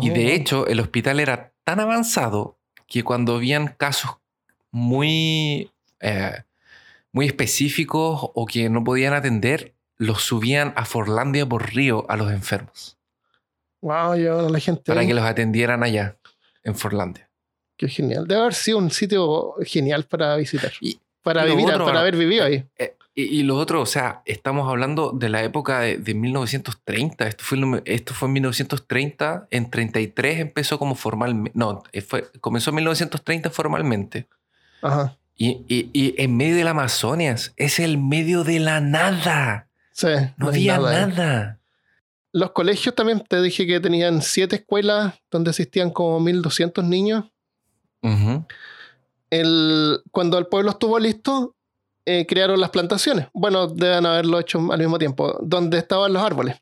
Y 0.00 0.10
de 0.10 0.26
Oh. 0.26 0.28
hecho, 0.30 0.66
el 0.66 0.80
hospital 0.80 1.20
era 1.20 1.52
tan 1.64 1.80
avanzado 1.80 2.58
que 2.86 3.02
cuando 3.04 3.36
habían 3.36 3.68
casos 3.68 4.16
muy, 4.70 5.70
eh, 6.00 6.42
muy 7.12 7.26
específicos 7.26 8.30
o 8.34 8.46
que 8.46 8.68
no 8.68 8.84
podían 8.84 9.14
atender, 9.14 9.74
los 9.96 10.22
subían 10.22 10.72
a 10.76 10.84
Forlandia 10.84 11.46
por 11.46 11.72
río 11.74 12.06
a 12.08 12.16
los 12.16 12.30
enfermos 12.32 12.96
Wow, 13.82 14.12
a 14.12 14.50
la 14.50 14.58
gente. 14.60 14.82
para 14.84 15.06
que 15.06 15.14
los 15.14 15.24
atendieran 15.24 15.82
allá, 15.82 16.16
en 16.62 16.74
Forlandia. 16.74 17.28
Qué 17.76 17.88
genial. 17.88 18.26
Debe 18.26 18.42
haber 18.42 18.54
sido 18.54 18.78
un 18.78 18.90
sitio 18.90 19.54
genial 19.64 20.04
para 20.04 20.36
visitar. 20.36 20.72
Y- 20.80 20.98
para 21.22 21.44
vivir, 21.44 21.66
otro, 21.66 21.84
para 21.84 22.00
haber 22.00 22.16
vivido 22.16 22.44
ahí. 22.44 22.64
Eh, 22.78 22.94
y, 23.14 23.22
y 23.24 23.42
lo 23.42 23.56
otro, 23.56 23.80
o 23.82 23.86
sea, 23.86 24.22
estamos 24.24 24.68
hablando 24.68 25.10
de 25.12 25.28
la 25.28 25.42
época 25.42 25.80
de, 25.80 25.98
de 25.98 26.14
1930. 26.14 27.26
Esto 27.26 27.44
fue, 27.44 27.82
esto 27.86 28.14
fue 28.14 28.28
en 28.28 28.32
1930. 28.34 29.48
En 29.50 29.70
33 29.70 30.40
empezó 30.40 30.78
como 30.78 30.94
formalmente. 30.94 31.58
No, 31.58 31.82
eh, 31.92 32.00
fue, 32.02 32.30
comenzó 32.40 32.70
en 32.70 32.76
1930 32.76 33.50
formalmente. 33.50 34.26
Ajá. 34.82 35.16
Y, 35.36 35.64
y- 35.68 35.90
y 35.92 36.14
en 36.22 36.36
medio 36.36 36.56
del 36.56 36.68
Amazonas, 36.68 37.52
es 37.56 37.78
el 37.80 37.98
medio 37.98 38.44
de 38.44 38.60
la 38.60 38.80
nada. 38.80 39.68
Sí. 39.92 40.08
No, 40.36 40.48
hay 40.50 40.68
había 40.68 40.78
nada 40.78 41.06
nada. 41.06 41.60
Los 42.32 42.52
colegios 42.52 42.94
también, 42.94 43.24
te 43.28 43.42
dije 43.42 43.66
que 43.66 43.80
tenían 43.80 44.22
siete 44.22 44.56
escuelas 44.56 45.14
donde 45.30 45.50
asistían 45.50 45.90
como 45.90 46.20
1200 46.20 46.84
niños. 46.84 47.24
Ujú. 48.02 48.44
El, 49.30 50.00
cuando 50.10 50.38
el 50.38 50.46
pueblo 50.46 50.70
estuvo 50.70 50.98
listo, 50.98 51.54
eh, 52.10 52.26
crearon 52.26 52.60
las 52.60 52.70
plantaciones. 52.70 53.28
Bueno, 53.32 53.68
deben 53.68 54.04
haberlo 54.06 54.40
hecho 54.40 54.58
al 54.72 54.78
mismo 54.78 54.98
tiempo, 54.98 55.38
donde 55.42 55.78
estaban 55.78 56.12
los 56.12 56.22
árboles. 56.22 56.60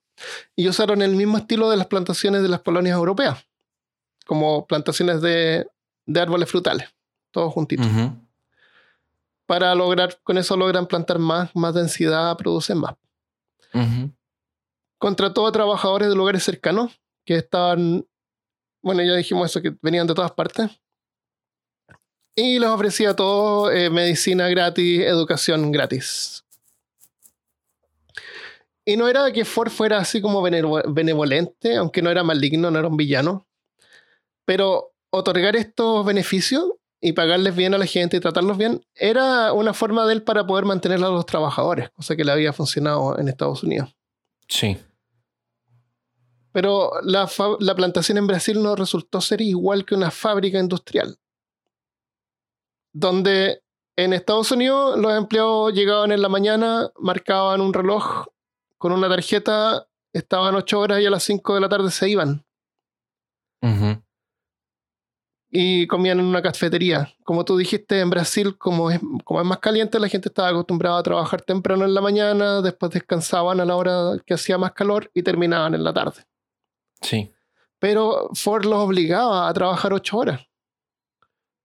Y 0.57 0.69
usaron 0.69 1.01
el 1.01 1.15
mismo 1.15 1.39
estilo 1.39 1.71
de 1.71 1.77
las 1.77 1.87
plantaciones 1.87 2.43
de 2.43 2.49
las 2.49 2.61
colonias 2.61 2.97
europeas, 2.97 3.47
como 4.27 4.67
plantaciones 4.67 5.21
de, 5.23 5.67
de 6.07 6.21
árboles 6.21 6.51
frutales, 6.51 6.89
todos 7.31 7.53
juntitos. 7.53 7.87
Para 9.47 9.75
lograr, 9.75 10.19
con 10.23 10.37
eso 10.37 10.57
logran 10.57 10.87
plantar 10.87 11.19
más, 11.19 11.55
más 11.55 11.73
densidad, 11.73 12.37
producen 12.37 12.79
más. 12.79 12.95
Ujú. 13.73 14.11
Contrató 14.99 15.47
a 15.47 15.53
trabajadores 15.53 16.09
de 16.09 16.17
lugares 16.17 16.43
cercanos 16.43 17.01
que 17.25 17.37
estaban, 17.37 18.07
bueno, 18.83 19.03
ya 19.03 19.15
dijimos 19.15 19.49
eso, 19.49 19.63
que 19.63 19.77
venían 19.81 20.07
de 20.07 20.15
todas 20.15 20.33
partes. 20.33 20.71
Y 22.41 22.61
les 22.61 22.69
ofrecía 22.69 23.17
todo, 23.17 23.69
eh, 23.73 23.91
medicina 23.91 24.49
gratis, 24.49 25.01
educación 25.01 25.73
gratis. 25.73 26.45
Y 28.85 28.97
no 28.97 29.09
era 29.09 29.33
que 29.33 29.45
Ford 29.45 29.71
fuera 29.71 29.99
así 29.99 30.21
como 30.21 30.41
benevo- 30.41 30.85
benevolente, 30.87 31.75
aunque 31.75 32.01
no 32.01 32.11
era 32.11 32.23
maligno, 32.23 32.71
no 32.71 32.79
era 32.79 32.87
un 32.87 32.97
villano. 32.97 33.49
Pero 34.45 34.95
otorgar 35.11 35.57
estos 35.57 36.07
beneficios 36.07 36.65
y 37.01 37.13
pagarles 37.13 37.57
bien 37.57 37.75
a 37.75 37.79
la 37.79 37.87
gente 37.87 38.17
y 38.17 38.21
tratarlos 38.21 38.57
bien 38.57 38.87
era 38.95 39.53
una 39.53 39.75
forma 39.75 40.07
de 40.07 40.13
él 40.13 40.23
para 40.23 40.47
poder 40.47 40.65
mantener 40.65 40.99
a 40.99 41.09
los 41.09 41.27
trabajadores, 41.27 41.91
cosa 41.91 42.15
que 42.15 42.25
le 42.25 42.31
había 42.31 42.53
funcionado 42.53 43.19
en 43.19 43.27
Estados 43.27 43.65
Unidos. 43.65 43.97
Sí. 44.47 44.77
Pero 46.53 46.93
la 47.03 47.75
plantación 47.75 48.17
en 48.19 48.29
Brasil 48.29 48.63
no 48.63 48.77
resultó 48.77 49.21
ser 49.21 49.41
igual 49.41 49.85
que 49.85 49.97
una 49.97 50.13
fábrica 50.13 50.61
industrial. 50.61 51.19
Donde 52.93 53.63
en 53.97 54.13
Estados 54.13 54.51
Unidos 54.53 54.99
los 54.99 55.17
empleados 55.17 55.73
llegaban 55.73 56.13
en 56.13 56.23
la 56.23 56.29
mañana, 56.29 56.91
marcaban 56.99 57.61
un 57.61 57.73
reloj 57.73 58.27
con 58.79 58.93
una 58.93 59.09
tarjeta, 59.09 59.89
estaban 60.13 60.55
ocho 60.55 60.81
horas 60.81 61.01
y 61.01 61.07
a 61.07 61.11
las 61.11 61.23
5 61.23 61.55
de 61.55 61.61
la 61.61 61.69
tarde 61.69 61.91
se 61.91 62.09
iban 62.09 62.45
y 65.51 65.87
comían 65.87 66.21
en 66.21 66.27
una 66.27 66.43
cafetería. 66.43 67.15
Como 67.25 67.45
tú 67.45 67.57
dijiste, 67.57 68.01
en 68.01 68.11
Brasil, 68.11 68.57
como 68.59 68.91
es, 68.91 69.01
como 69.25 69.41
es 69.41 69.47
más 69.47 69.59
caliente, 69.59 69.99
la 69.99 70.09
gente 70.09 70.29
estaba 70.29 70.49
acostumbrada 70.49 70.99
a 70.99 71.03
trabajar 71.03 71.43
temprano 71.43 71.85
en 71.85 71.95
la 71.95 72.01
mañana, 72.01 72.61
después 72.61 72.93
descansaban 72.93 73.61
a 73.61 73.65
la 73.65 73.77
hora 73.77 74.13
que 74.27 74.35
hacía 74.35 74.59
más 74.59 74.73
calor 74.73 75.11
y 75.15 75.23
terminaban 75.23 75.75
en 75.75 75.85
la 75.85 75.93
tarde. 75.93 76.25
Sí. 77.01 77.33
Pero 77.79 78.31
Ford 78.35 78.65
los 78.65 78.79
obligaba 78.79 79.49
a 79.49 79.55
trabajar 79.55 79.93
ocho 79.93 80.19
horas. 80.19 80.41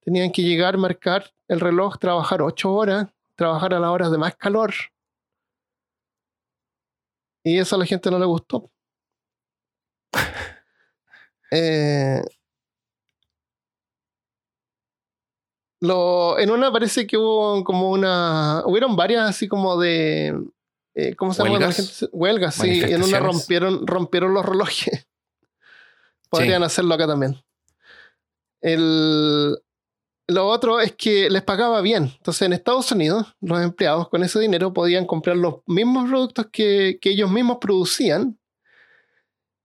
Tenían 0.03 0.31
que 0.31 0.41
llegar, 0.41 0.77
marcar 0.77 1.33
el 1.47 1.59
reloj, 1.59 1.97
trabajar 1.97 2.41
ocho 2.41 2.73
horas, 2.73 3.07
trabajar 3.35 3.73
a 3.73 3.79
las 3.79 3.89
horas 3.89 4.11
de 4.11 4.17
más 4.17 4.35
calor. 4.35 4.73
Y 7.43 7.57
eso 7.57 7.75
a 7.75 7.79
la 7.79 7.85
gente 7.85 8.09
no 8.09 8.19
le 8.19 8.25
gustó. 8.25 8.69
Eh, 11.55 12.19
lo, 15.81 16.39
en 16.39 16.49
una 16.49 16.71
parece 16.71 17.05
que 17.05 17.15
hubo 17.15 17.63
como 17.63 17.91
una. 17.91 18.63
Hubieron 18.65 18.95
varias 18.95 19.29
así 19.29 19.47
como 19.47 19.79
de. 19.79 20.35
eh, 20.95 21.15
¿Cómo 21.15 21.31
se 21.31 21.43
llama? 21.43 21.59
¿Huelgas? 21.59 22.09
Huelgas, 22.11 22.55
sí. 22.55 22.79
Y 22.79 22.81
en 22.91 23.03
una 23.03 23.19
rompieron, 23.19 23.85
rompieron 23.85 24.33
los 24.33 24.43
relojes. 24.43 25.07
Podrían 26.31 26.63
hacerlo 26.63 26.95
acá 26.95 27.05
también. 27.05 27.39
El, 28.61 29.55
lo 30.27 30.47
otro 30.47 30.79
es 30.79 30.93
que 30.93 31.29
les 31.29 31.41
pagaba 31.41 31.81
bien. 31.81 32.11
Entonces, 32.17 32.43
en 32.43 32.53
Estados 32.53 32.91
Unidos, 32.91 33.35
los 33.41 33.61
empleados 33.61 34.09
con 34.09 34.23
ese 34.23 34.39
dinero 34.39 34.71
podían 34.73 35.05
comprar 35.05 35.35
los 35.37 35.55
mismos 35.67 36.09
productos 36.09 36.47
que, 36.51 36.97
que 37.01 37.09
ellos 37.11 37.29
mismos 37.29 37.57
producían. 37.59 38.37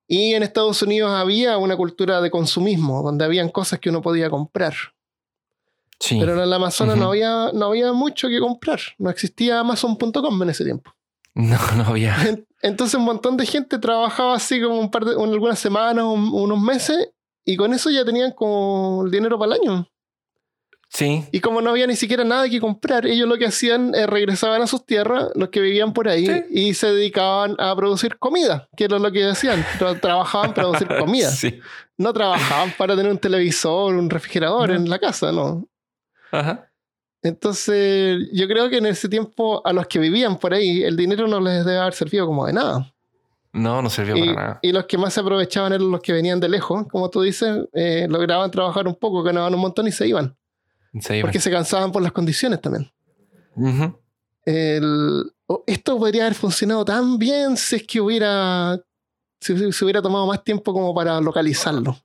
Y 0.06 0.34
en 0.34 0.42
Estados 0.42 0.80
Unidos 0.82 1.10
había 1.12 1.58
una 1.58 1.76
cultura 1.76 2.20
de 2.20 2.30
consumismo, 2.30 3.02
donde 3.02 3.24
habían 3.24 3.50
cosas 3.50 3.78
que 3.78 3.90
uno 3.90 4.00
podía 4.00 4.30
comprar. 4.30 4.74
Sí. 6.00 6.16
Pero 6.18 6.34
en 6.34 6.40
el 6.40 6.52
Amazonas 6.52 6.96
no, 6.96 7.08
había, 7.08 7.50
no 7.52 7.66
había 7.66 7.92
mucho 7.92 8.28
que 8.28 8.38
comprar. 8.40 8.80
No 8.98 9.10
existía 9.10 9.60
Amazon.com 9.60 10.42
en 10.42 10.50
ese 10.50 10.64
tiempo. 10.64 10.92
No, 11.34 11.58
no 11.76 11.84
había. 11.84 12.16
En- 12.26 12.46
Entonces 12.62 12.94
un 12.94 13.04
montón 13.04 13.36
de 13.36 13.44
gente 13.46 13.78
trabajaba 13.78 14.34
así 14.34 14.60
como 14.62 14.78
un 14.80 14.90
par 14.90 15.04
de, 15.04 15.14
un- 15.16 15.30
algunas 15.32 15.58
semanas, 15.58 16.04
un- 16.04 16.32
unos 16.32 16.58
meses, 16.60 17.10
y 17.44 17.56
con 17.56 17.72
eso 17.74 17.90
ya 17.90 18.04
tenían 18.04 18.32
como 18.32 19.02
el 19.04 19.10
dinero 19.10 19.38
para 19.38 19.54
el 19.54 19.60
año. 19.60 19.88
Sí. 20.90 21.24
Y 21.32 21.40
como 21.40 21.60
no 21.60 21.70
había 21.70 21.86
ni 21.86 21.96
siquiera 21.96 22.24
nada 22.24 22.48
que 22.48 22.60
comprar, 22.60 23.04
ellos 23.06 23.28
lo 23.28 23.36
que 23.36 23.46
hacían 23.46 23.94
es 23.94 24.06
regresaban 24.06 24.62
a 24.62 24.66
sus 24.66 24.86
tierras, 24.86 25.28
los 25.34 25.50
que 25.50 25.60
vivían 25.60 25.92
por 25.92 26.08
ahí, 26.08 26.26
Sí. 26.26 26.42
y 26.50 26.74
se 26.74 26.86
dedicaban 26.92 27.56
a 27.58 27.76
producir 27.76 28.18
comida, 28.18 28.68
que 28.76 28.84
era 28.84 28.98
lo 28.98 29.12
que 29.12 29.24
hacían. 29.26 29.62
Tra- 29.78 30.00
trabajaban 30.00 30.54
para 30.54 30.68
producir 30.68 30.88
comida. 30.98 31.30
Sí. 31.30 31.60
No 31.98 32.12
trabajaban 32.12 32.72
para 32.78 32.96
tener 32.96 33.12
un 33.12 33.18
televisor, 33.18 33.94
un 33.96 34.08
refrigerador 34.08 34.70
No. 34.70 34.76
en 34.76 34.88
la 34.88 34.98
casa, 34.98 35.30
no. 35.30 35.66
Ajá. 36.32 36.64
Entonces, 37.22 38.28
yo 38.32 38.46
creo 38.48 38.70
que 38.70 38.78
en 38.78 38.86
ese 38.86 39.08
tiempo 39.08 39.60
a 39.66 39.72
los 39.72 39.86
que 39.88 39.98
vivían 39.98 40.38
por 40.38 40.54
ahí, 40.54 40.82
el 40.84 40.96
dinero 40.96 41.26
no 41.26 41.40
les 41.40 41.64
debe 41.64 41.78
haber 41.78 41.92
servido 41.94 42.26
como 42.26 42.46
de 42.46 42.52
nada. 42.54 42.92
No, 43.52 43.82
no 43.82 43.90
sirvió 43.90 44.16
Y, 44.16 44.20
para 44.20 44.32
nada. 44.34 44.58
y 44.62 44.72
los 44.72 44.84
que 44.86 44.96
más 44.98 45.12
se 45.14 45.20
aprovechaban 45.20 45.72
eran 45.72 45.90
los 45.90 46.00
que 46.00 46.12
venían 46.12 46.38
de 46.40 46.48
lejos, 46.48 46.86
como 46.88 47.10
tú 47.10 47.22
dices, 47.22 47.66
eh, 47.72 48.06
lograban 48.08 48.50
trabajar 48.50 48.86
un 48.86 48.94
poco, 48.94 49.22
ganaban 49.22 49.54
un 49.54 49.60
montón 49.60 49.86
y 49.88 49.92
se 49.92 50.06
iban, 50.06 50.36
Porque 51.22 51.40
se 51.40 51.50
cansaban 51.50 51.92
por 51.92 52.02
las 52.02 52.12
condiciones 52.12 52.60
también. 52.60 52.90
El- 54.44 55.32
oh, 55.46 55.62
esto 55.66 55.98
podría 55.98 56.22
haber 56.24 56.34
funcionado 56.34 56.84
tan 56.84 57.18
bien 57.18 57.56
si 57.56 57.76
es 57.76 57.82
que 57.84 58.00
hubiera, 58.00 58.80
si 59.40 59.72
se 59.72 59.84
hubiera 59.84 60.00
tomado 60.02 60.26
más 60.26 60.42
tiempo 60.42 60.72
como 60.72 60.94
para 60.94 61.20
localizarlo. 61.20 61.96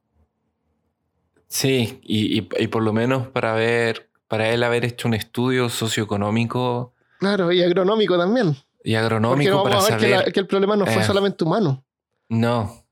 Sí, 1.48 2.00
y, 2.04 2.40
y- 2.40 2.50
y 2.60 2.68
por 2.68 2.82
lo 2.84 2.94
menos 2.94 3.28
para 3.28 3.54
ver, 3.54 4.10
para 4.28 4.50
él 4.50 4.64
haber 4.64 4.86
hecho 4.86 5.08
un 5.08 5.14
estudio 5.14 5.70
socioeconómico 5.70 6.94
Claro, 7.20 7.52
y 7.52 7.62
agronómico 7.62 8.18
también. 8.18 8.50
y 8.50 8.54
Porque 8.94 8.98
agronómico 8.98 9.64
vamos 9.64 9.70
para 9.70 9.80
a 9.80 9.84
ver 9.84 10.00
que, 10.00 10.10
saber. 10.10 10.26
la- 10.28 10.32
que 10.32 10.40
el 10.40 10.48
problema 10.48 10.76
no 10.76 10.86
fue 10.86 11.02
eh. 11.02 11.06
solamente 11.06 11.44
humano. 11.44 11.86
No, 12.30 12.83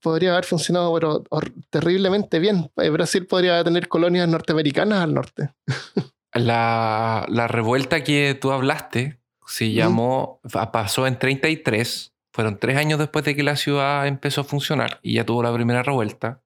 Podría 0.00 0.32
haber 0.32 0.44
funcionado 0.44 0.94
pero 0.94 1.24
terriblemente 1.70 2.38
bien. 2.38 2.70
Eh, 2.76 2.90
Brasil 2.90 3.26
podría 3.26 3.62
tener 3.62 3.88
colonias 3.88 4.28
norteamericanas 4.28 5.02
al 5.02 5.14
norte. 5.14 5.50
la, 6.34 7.26
la 7.28 7.48
revuelta 7.48 8.02
que 8.02 8.38
tú 8.40 8.52
hablaste 8.52 9.20
se 9.46 9.72
llamó, 9.72 10.40
pasó 10.72 11.08
en 11.08 11.18
33, 11.18 12.14
fueron 12.32 12.58
tres 12.58 12.76
años 12.76 13.00
después 13.00 13.24
de 13.24 13.34
que 13.34 13.42
la 13.42 13.56
ciudad 13.56 14.06
empezó 14.06 14.42
a 14.42 14.44
funcionar 14.44 15.00
y 15.02 15.14
ya 15.14 15.26
tuvo 15.26 15.42
la 15.42 15.52
primera 15.52 15.82
revuelta, 15.82 16.40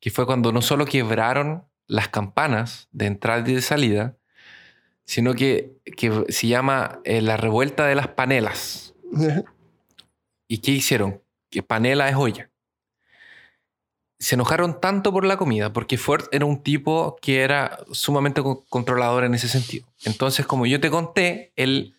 que 0.00 0.10
fue 0.10 0.24
cuando 0.24 0.50
no 0.50 0.62
solo 0.62 0.86
quebraron 0.86 1.66
las 1.86 2.08
campanas 2.08 2.88
de 2.90 3.06
entrada 3.06 3.46
y 3.46 3.54
de 3.54 3.60
salida, 3.60 4.16
sino 5.04 5.34
que, 5.34 5.72
que 5.96 6.24
se 6.30 6.46
llama 6.46 7.00
eh, 7.04 7.20
la 7.20 7.36
revuelta 7.36 7.86
de 7.86 7.94
las 7.96 8.08
panelas. 8.08 8.94
¿Y 10.48 10.58
qué 10.58 10.70
hicieron? 10.70 11.22
Que 11.50 11.62
panela 11.62 12.08
es 12.08 12.16
olla. 12.16 12.50
Se 14.22 14.36
enojaron 14.36 14.80
tanto 14.80 15.12
por 15.12 15.24
la 15.24 15.36
comida, 15.36 15.72
porque 15.72 15.98
Ford 15.98 16.24
era 16.30 16.44
un 16.44 16.62
tipo 16.62 17.16
que 17.20 17.40
era 17.40 17.78
sumamente 17.90 18.42
co- 18.42 18.64
controlador 18.68 19.24
en 19.24 19.34
ese 19.34 19.48
sentido. 19.48 19.86
Entonces, 20.04 20.46
como 20.46 20.64
yo 20.66 20.80
te 20.80 20.90
conté, 20.90 21.52
él 21.56 21.94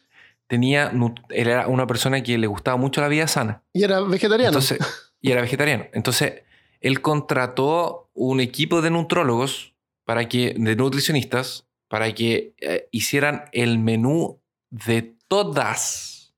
tenía, 0.48 0.92
él 1.30 1.48
era 1.48 1.68
una 1.68 1.86
persona 1.86 2.24
que 2.24 2.38
le 2.38 2.48
gustaba 2.48 2.78
mucho 2.78 3.02
la 3.02 3.08
vida 3.10 3.28
sana. 3.28 3.62
Y 3.74 3.84
era 3.84 4.00
vegetariano. 4.02 4.50
Entonces, 4.50 4.80
y 5.22 5.32
era 5.32 5.42
vegetariano. 5.42 5.86
Entonces, 5.94 6.44
él 6.80 7.02
contrató 7.02 8.10
un 8.14 8.40
equipo 8.40 8.82
de 8.82 8.90
nutrólogos 8.92 9.74
para 10.06 10.30
que, 10.30 10.54
de 10.58 10.76
nutricionistas, 10.76 11.66
para 11.90 12.14
que 12.14 12.54
eh, 12.60 12.88
hicieran 12.92 13.46
el 13.52 13.80
menú 13.80 14.40
de 14.70 15.16
todas 15.28 16.34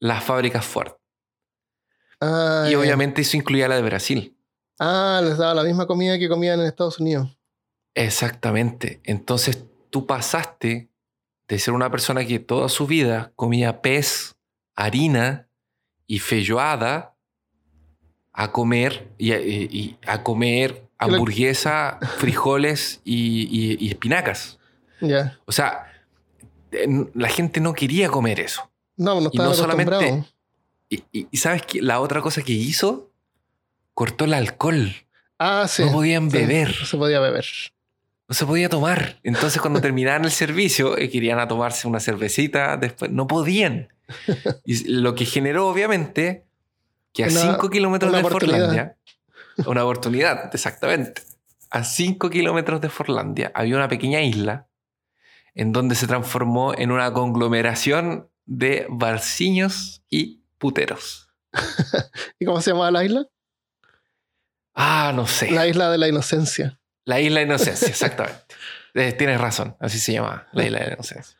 las 0.00 0.24
fábricas 0.24 0.64
Ford. 0.64 0.92
Ah, 2.20 2.66
Y 2.70 2.74
obviamente 2.74 3.22
eso 3.22 3.36
incluía 3.36 3.68
la 3.68 3.76
de 3.76 3.82
Brasil. 3.82 4.36
Ah, 4.78 5.20
les 5.24 5.38
daba 5.38 5.54
la 5.54 5.62
misma 5.64 5.86
comida 5.86 6.18
que 6.18 6.28
comían 6.28 6.60
en 6.60 6.66
Estados 6.66 6.98
Unidos. 7.00 7.36
Exactamente. 7.94 9.00
Entonces 9.04 9.64
tú 9.90 10.06
pasaste 10.06 10.90
de 11.48 11.58
ser 11.58 11.74
una 11.74 11.90
persona 11.90 12.24
que 12.24 12.38
toda 12.38 12.68
su 12.68 12.86
vida 12.86 13.32
comía 13.36 13.82
pez, 13.82 14.36
harina 14.76 15.48
y 16.06 16.18
feijoada 16.20 17.16
a 18.32 18.52
comer 18.52 19.08
y, 19.18 19.32
y- 19.34 19.68
y 19.70 19.98
a 20.06 20.22
comer 20.22 20.88
hamburguesa, 20.98 21.98
frijoles 22.18 23.00
y, 23.04 23.88
espinacas. 23.90 24.58
Ya. 25.00 25.38
O 25.46 25.52
sea, 25.52 25.86
la 27.14 27.28
gente 27.28 27.60
no 27.60 27.72
quería 27.72 28.08
comer 28.08 28.40
eso. 28.40 28.70
No, 28.96 29.20
no 29.20 29.30
Y 29.32 29.38
no 29.38 29.54
solamente-. 29.54 30.24
Y, 30.90 31.04
y- 31.12 31.28
y 31.30 31.36
sabes 31.38 31.62
que 31.62 31.80
la 31.80 32.00
otra 32.00 32.20
cosa 32.20 32.42
que 32.42 32.52
hizo, 32.52 33.10
cortó 33.94 34.24
el 34.26 34.34
alcohol. 34.34 34.92
Ah, 35.38 35.66
sí. 35.68 35.84
No 35.84 35.92
podían 35.92 36.28
beber. 36.28 36.74
No 36.80 36.84
se 36.86 36.96
podía 36.98 37.20
beber. 37.20 37.46
No 38.28 38.34
se 38.34 38.44
podía 38.44 38.68
tomar. 38.68 39.18
Entonces, 39.22 39.60
cuando 39.62 39.80
terminaban 39.86 40.24
el 40.24 40.30
servicio, 40.32 40.98
eh, 40.98 41.08
querían 41.08 41.38
a 41.38 41.48
tomarse 41.48 41.88
una 41.88 42.00
cervecita, 42.00 42.76
después 42.76 43.10
no 43.10 43.26
podían. 43.26 43.88
Y 44.64 44.88
lo 44.90 45.14
que 45.14 45.24
generó, 45.24 45.68
obviamente, 45.68 46.44
que 47.12 47.24
a 47.24 47.28
Una- 47.28 47.40
5 47.54 47.70
kilómetros 47.70 48.12
de. 48.12 48.22
Forlandia, 48.22 48.96
una 49.66 49.84
oportunidad, 49.84 50.52
exactamente. 50.54 51.22
A 51.70 51.84
5 51.84 52.28
kilómetros 52.30 52.80
de 52.80 52.88
Forlandia 52.88 53.52
había 53.54 53.76
una 53.76 53.86
pequeña 53.88 54.20
isla 54.22 54.66
en 55.54 55.72
donde 55.72 55.94
se 55.94 56.06
transformó 56.08 56.74
en 56.76 56.90
una 56.90 57.12
conglomeración 57.12 58.28
de 58.46 58.86
barciños 58.88 60.02
y 60.10 60.39
puteros. 60.60 61.28
¿Y 62.38 62.44
cómo 62.44 62.60
se 62.60 62.70
llamaba 62.70 62.92
la 62.92 63.04
isla? 63.04 63.26
Ah, 64.74 65.12
no 65.14 65.26
sé. 65.26 65.50
La 65.50 65.66
isla 65.66 65.90
de 65.90 65.98
la 65.98 66.06
inocencia. 66.06 66.78
La 67.04 67.20
isla 67.20 67.40
de 67.40 67.46
Inocencia, 67.46 67.88
exactamente. 67.88 68.42
Eh, 68.92 69.12
tienes 69.12 69.40
razón, 69.40 69.76
así 69.78 70.00
se 70.00 70.12
llama, 70.12 70.48
la 70.50 70.64
isla 70.64 70.80
de 70.80 70.94
Inocencia. 70.94 71.38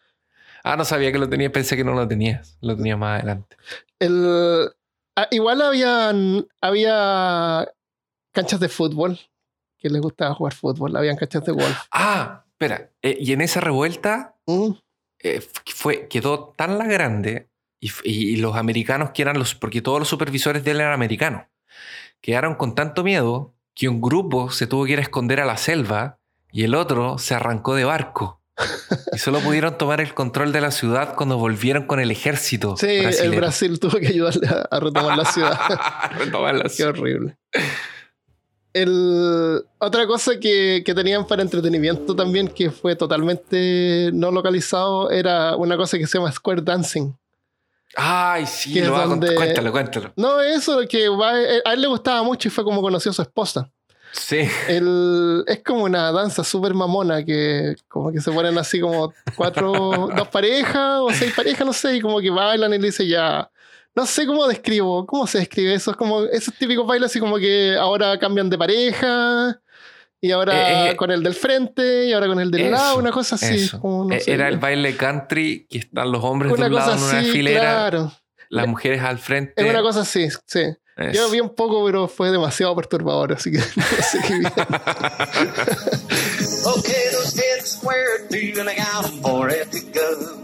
Ah, 0.62 0.76
no 0.76 0.84
sabía 0.84 1.10
que 1.10 1.18
lo 1.18 1.28
tenías, 1.28 1.50
pensé 1.50 1.76
que 1.76 1.82
no 1.82 1.94
lo 1.94 2.06
tenías, 2.06 2.56
lo 2.60 2.76
tenía 2.76 2.96
más 2.96 3.18
adelante. 3.18 3.56
El, 3.98 4.70
ah, 5.16 5.26
igual 5.32 5.60
habían, 5.60 6.46
había 6.60 7.68
canchas 8.30 8.60
de 8.60 8.68
fútbol 8.68 9.18
que 9.78 9.90
les 9.90 10.00
gustaba 10.00 10.32
jugar 10.32 10.54
fútbol. 10.54 10.96
Habían 10.96 11.16
canchas 11.16 11.44
de 11.44 11.50
golf. 11.50 11.76
Ah, 11.90 12.44
espera, 12.52 12.88
eh, 13.02 13.16
y 13.18 13.32
en 13.32 13.40
esa 13.40 13.58
revuelta 13.58 14.36
Mm, 14.46 14.72
eh, 15.22 15.42
fue, 15.66 16.08
quedó 16.08 16.54
tan 16.56 16.78
la 16.78 16.86
grande 16.86 17.50
y, 17.80 18.36
los 18.36 18.56
americanos 18.56 19.10
que 19.10 19.22
eran 19.22 19.38
los, 19.38 19.54
porque 19.54 19.82
todos 19.82 19.98
los 19.98 20.08
supervisores 20.08 20.64
de 20.64 20.72
él 20.72 20.80
eran 20.80 20.92
americanos, 20.92 21.46
quedaron 22.20 22.54
con 22.54 22.74
tanto 22.74 23.02
miedo 23.02 23.54
que 23.74 23.88
un 23.88 24.00
grupo 24.00 24.50
se 24.50 24.66
tuvo 24.66 24.84
que 24.84 24.92
ir 24.92 24.98
a 24.98 25.02
esconder 25.02 25.40
a 25.40 25.46
la 25.46 25.56
selva 25.56 26.18
y 26.52 26.64
el 26.64 26.74
otro 26.74 27.18
se 27.18 27.34
arrancó 27.34 27.74
de 27.74 27.84
barco. 27.84 28.40
Y 29.12 29.18
solo 29.18 29.40
pudieron 29.40 29.78
tomar 29.78 30.02
el 30.02 30.12
control 30.12 30.52
de 30.52 30.60
la 30.60 30.70
ciudad 30.70 31.14
cuando 31.14 31.38
volvieron 31.38 31.86
con 31.86 31.98
el 31.98 32.10
ejército. 32.10 32.76
Sí, 32.76 32.86
el. 32.88 33.30
Brasil 33.30 33.80
tuvo 33.80 33.98
que 33.98 34.08
ayudarle 34.08 34.48
a, 34.48 34.68
a 34.70 34.80
retomar 34.80 35.16
la 35.16 35.24
ciudad. 35.24 35.58
Retomar 36.18 36.54
la 36.56 36.62
Qué 36.64 36.68
ciudad. 36.68 36.90
horrible. 36.90 37.38
El, 38.74 39.64
otra 39.78 40.06
cosa 40.06 40.38
que, 40.38 40.82
que 40.84 40.94
tenían 40.94 41.26
para 41.26 41.42
entretenimiento 41.42 42.14
también, 42.14 42.48
que 42.48 42.70
fue 42.70 42.94
totalmente 42.96 44.10
no 44.12 44.30
localizado, 44.30 45.10
era 45.10 45.56
una 45.56 45.76
cosa 45.76 45.96
que 45.96 46.06
se 46.06 46.18
llama 46.18 46.30
Square 46.30 46.62
Dancing. 46.62 47.14
Ay, 47.96 48.46
sí, 48.46 48.72
Que 48.72 48.80
es 48.80 48.86
lo 48.86 48.92
va 48.92 49.00
a 49.02 49.06
cont- 49.06 49.08
donde- 49.10 49.34
Cuéntalo, 49.34 49.72
cuéntalo. 49.72 50.12
No, 50.16 50.40
eso 50.40 50.80
que 50.88 51.08
va- 51.08 51.32
a 51.64 51.72
él 51.74 51.80
le 51.80 51.88
gustaba 51.88 52.22
mucho 52.22 52.48
y 52.48 52.50
fue 52.50 52.62
como 52.64 52.80
conoció 52.82 53.10
a 53.10 53.14
su 53.14 53.22
esposa. 53.22 53.68
Sí. 54.12 54.48
El, 54.68 55.44
es 55.46 55.62
como 55.62 55.84
una 55.84 56.10
danza 56.10 56.42
súper 56.42 56.74
mamona 56.74 57.24
que 57.24 57.76
como 57.88 58.10
que 58.10 58.20
se 58.20 58.32
ponen 58.32 58.58
así 58.58 58.80
como 58.80 59.12
cuatro, 59.36 60.08
dos 60.16 60.28
parejas 60.28 60.98
o 61.00 61.10
seis 61.12 61.32
parejas, 61.34 61.64
no 61.66 61.72
sé, 61.72 61.96
y 61.96 62.00
como 62.00 62.20
que 62.20 62.30
bailan 62.30 62.72
y 62.74 62.78
le 62.78 62.86
dice 62.86 63.06
ya. 63.06 63.48
No 63.94 64.06
sé 64.06 64.24
cómo 64.26 64.46
describo, 64.46 65.04
cómo 65.06 65.26
se 65.26 65.38
describe 65.38 65.74
eso. 65.74 65.90
Es 65.92 65.96
como 65.96 66.22
esos 66.24 66.54
típicos 66.54 66.86
bailes 66.86 67.10
así 67.10 67.18
como 67.20 67.36
que 67.38 67.76
ahora 67.76 68.16
cambian 68.18 68.48
de 68.50 68.56
pareja 68.58 69.60
y 70.20 70.30
ahora 70.32 70.86
Eh, 70.86 70.90
eh, 70.90 70.96
con 70.96 71.10
el 71.10 71.22
del 71.22 71.34
frente 71.34 72.06
y 72.06 72.12
ahora 72.12 72.26
con 72.26 72.40
el 72.40 72.50
del 72.50 72.62
eso, 72.62 72.70
lado, 72.72 72.98
una 72.98 73.10
cosa 73.10 73.34
así. 73.36 73.54
Eso. 73.54 73.80
como, 73.80 74.04
no 74.04 74.14
Eh, 74.14 74.20
sé, 74.20 74.32
Era 74.32 74.48
el 74.48 74.58
baile 74.58 74.96
country 74.96 75.66
que 75.68 75.78
están 75.78 76.12
los 76.12 76.22
hombres 76.24 76.52
de 76.52 76.62
un 76.64 76.74
lado 76.74 76.92
en 76.94 77.02
una 77.02 77.22
filera, 77.22 77.60
claro. 77.60 78.12
las 78.50 78.66
mujeres 78.66 79.02
al 79.02 79.18
frente. 79.18 79.54
Es 79.56 79.68
una 79.68 79.82
cosa 79.82 80.00
así, 80.02 80.28
sí. 80.46 80.62
Eso. 80.96 81.12
Yo 81.12 81.30
vi 81.30 81.40
un 81.40 81.54
poco, 81.54 81.82
pero 81.86 82.08
fue 82.08 82.30
demasiado 82.30 82.76
perturbador, 82.76 83.32
así 83.32 83.50
que 83.50 83.58
no 83.76 83.84
sé 84.02 84.18
qué 84.26 84.34
bien. 84.38 84.52
Okay, 86.62 87.08
those 87.12 87.34
heads 87.40 87.70
square, 87.70 88.26
feeling 88.30 88.78
out 88.78 89.06
for 89.22 89.48
it 89.50 89.70
to 89.70 89.80
go. 89.98 90.42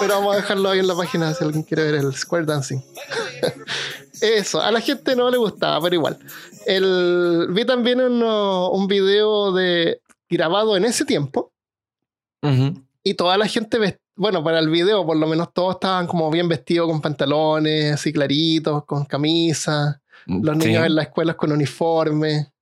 Pero 0.00 0.14
vamos 0.14 0.34
a 0.34 0.36
dejarlo 0.36 0.70
ahí 0.70 0.78
en 0.78 0.86
la 0.86 0.94
página 0.96 1.32
si 1.34 1.44
alguien 1.44 1.62
quiere 1.62 1.84
ver 1.84 1.94
el 1.96 2.14
Square 2.14 2.44
Dancing. 2.46 2.78
Eso, 4.20 4.60
a 4.60 4.70
la 4.70 4.80
gente 4.80 5.14
no 5.16 5.30
le 5.30 5.36
gustaba, 5.36 5.80
pero 5.82 5.94
igual. 5.96 6.18
El, 6.66 7.48
vi 7.50 7.64
también 7.64 8.00
uno- 8.00 8.70
un 8.70 8.86
video 8.86 9.52
de 9.52 10.00
grabado 10.28 10.76
en 10.76 10.84
ese 10.84 11.04
tiempo 11.04 11.52
y 13.02 13.14
toda 13.14 13.38
la 13.38 13.46
gente, 13.48 13.78
vest- 13.78 14.00
bueno, 14.16 14.42
para 14.44 14.58
el 14.58 14.68
video 14.68 15.04
por 15.06 15.16
lo 15.16 15.26
menos 15.26 15.52
todos 15.52 15.74
estaban 15.76 16.06
como 16.06 16.30
bien 16.30 16.48
vestidos 16.48 16.88
con 16.88 17.00
pantalones 17.00 17.94
así 17.94 18.12
claritos, 18.12 18.84
con 18.84 19.04
camisa, 19.06 20.00
los 20.26 20.56
Sí. 20.58 20.66
niños 20.68 20.86
en 20.86 20.94
las 20.94 21.06
escuelas 21.06 21.36
con 21.36 21.52
uniforme. 21.52 22.52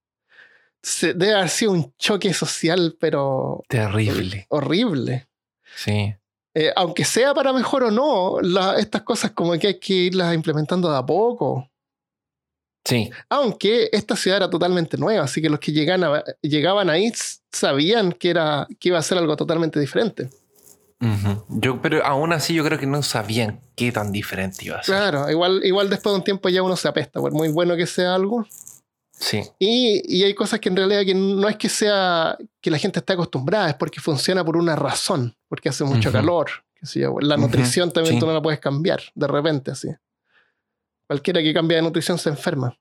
Se- 0.82 1.14
debe 1.14 1.34
haber 1.34 1.48
sido 1.48 1.72
un 1.72 1.92
choque 1.98 2.32
social, 2.34 2.96
pero 2.98 3.62
Terrible. 3.68 4.46
horrible. 4.50 5.28
Sí. 5.76 6.14
Eh, 6.54 6.70
aunque 6.76 7.04
sea 7.04 7.32
para 7.34 7.52
mejor 7.52 7.84
o 7.84 7.90
no, 7.90 8.40
la- 8.42 8.76
estas 8.78 9.02
cosas 9.02 9.30
como 9.30 9.52
que 9.58 9.68
hay 9.68 9.78
que 9.80 9.94
irlas 9.94 10.34
implementando 10.34 10.90
de 10.90 10.98
a 10.98 11.04
poco. 11.06 11.68
Sí. 12.84 13.10
Aunque 13.30 13.88
esta 13.92 14.16
ciudad 14.16 14.38
era 14.38 14.50
totalmente 14.50 14.98
nueva, 14.98 15.24
así 15.24 15.40
que 15.40 15.48
los 15.48 15.60
que 15.60 15.72
llegan 15.72 16.02
a- 16.04 16.24
llegaban 16.42 16.90
ahí 16.90 17.12
sabían 17.52 18.12
que, 18.12 18.30
era, 18.30 18.66
que 18.80 18.88
iba 18.88 18.98
a 18.98 19.02
ser 19.02 19.18
algo 19.18 19.36
totalmente 19.36 19.78
diferente. 19.80 20.28
Ujú. 21.00 21.44
Yo, 21.48 21.80
pero 21.80 22.04
aún 22.04 22.32
así 22.32 22.54
yo 22.54 22.64
creo 22.64 22.78
que 22.78 22.86
no 22.86 23.02
sabían 23.02 23.60
qué 23.74 23.90
tan 23.92 24.12
diferente 24.12 24.64
iba 24.64 24.78
a 24.78 24.82
ser. 24.82 24.94
Claro, 24.96 25.30
igual, 25.30 25.60
igual 25.64 25.88
después 25.90 26.12
de 26.12 26.18
un 26.18 26.24
tiempo 26.24 26.48
ya 26.48 26.62
uno 26.62 26.76
se 26.76 26.86
apesta, 26.88 27.20
por 27.20 27.32
muy 27.32 27.48
bueno 27.48 27.76
que 27.76 27.86
sea 27.86 28.14
algo. 28.14 28.46
Sí. 29.12 29.42
Y, 29.58 30.02
y 30.04 30.24
hay 30.24 30.34
cosas 30.34 30.58
que 30.60 30.68
en 30.68 30.76
realidad 30.76 31.02
que 31.04 31.14
no 31.14 31.48
es 31.48 31.56
que 31.56 31.68
sea 31.68 32.36
que 32.60 32.70
la 32.70 32.78
gente 32.78 32.98
esté 32.98 33.12
acostumbrada, 33.12 33.68
es 33.70 33.74
porque 33.74 34.00
funciona 34.00 34.44
por 34.44 34.56
una 34.56 34.74
razón, 34.76 35.36
porque 35.52 35.68
hace 35.68 35.84
mucho 35.84 36.10
calor. 36.10 36.48
qué 36.74 36.86
sé 36.86 37.00
yo. 37.00 37.14
La 37.20 37.36
nutrición 37.36 37.92
también 37.92 38.14
sí. 38.14 38.18
tú 38.20 38.24
no 38.26 38.32
la 38.32 38.40
puedes 38.40 38.58
cambiar 38.58 39.02
de 39.14 39.26
repente 39.26 39.70
así. 39.70 39.88
Cualquiera 41.06 41.42
que 41.42 41.52
cambie 41.52 41.76
de 41.76 41.82
nutrición 41.82 42.16
se 42.16 42.30
enferma. 42.30 42.74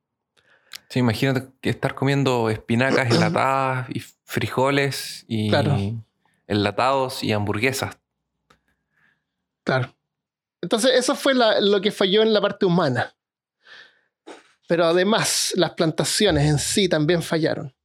Sí, 0.88 1.00
imagínate 1.00 1.50
que 1.60 1.70
estar 1.70 1.94
comiendo 1.94 2.50
espinacas 2.50 3.10
enlatadas 3.12 3.90
y 3.90 4.00
frijoles 4.24 5.26
y 5.28 5.50
Claro. 5.50 5.76
enlatados 6.48 7.26
y 7.26 7.34
hamburguesas. 7.34 7.98
Claro. 9.66 9.94
Entonces, 10.62 10.92
eso 10.94 11.14
fue 11.14 11.34
la- 11.34 11.60
lo 11.60 11.82
que 11.82 11.92
falló 11.92 12.22
en 12.22 12.32
la 12.32 12.40
parte 12.40 12.66
humana. 12.66 13.14
Pero 14.70 14.86
además, 14.86 15.52
las 15.58 15.72
plantaciones 15.72 16.46
en 16.50 16.58
sí 16.58 16.88
también 16.88 17.22
fallaron. 17.22 17.76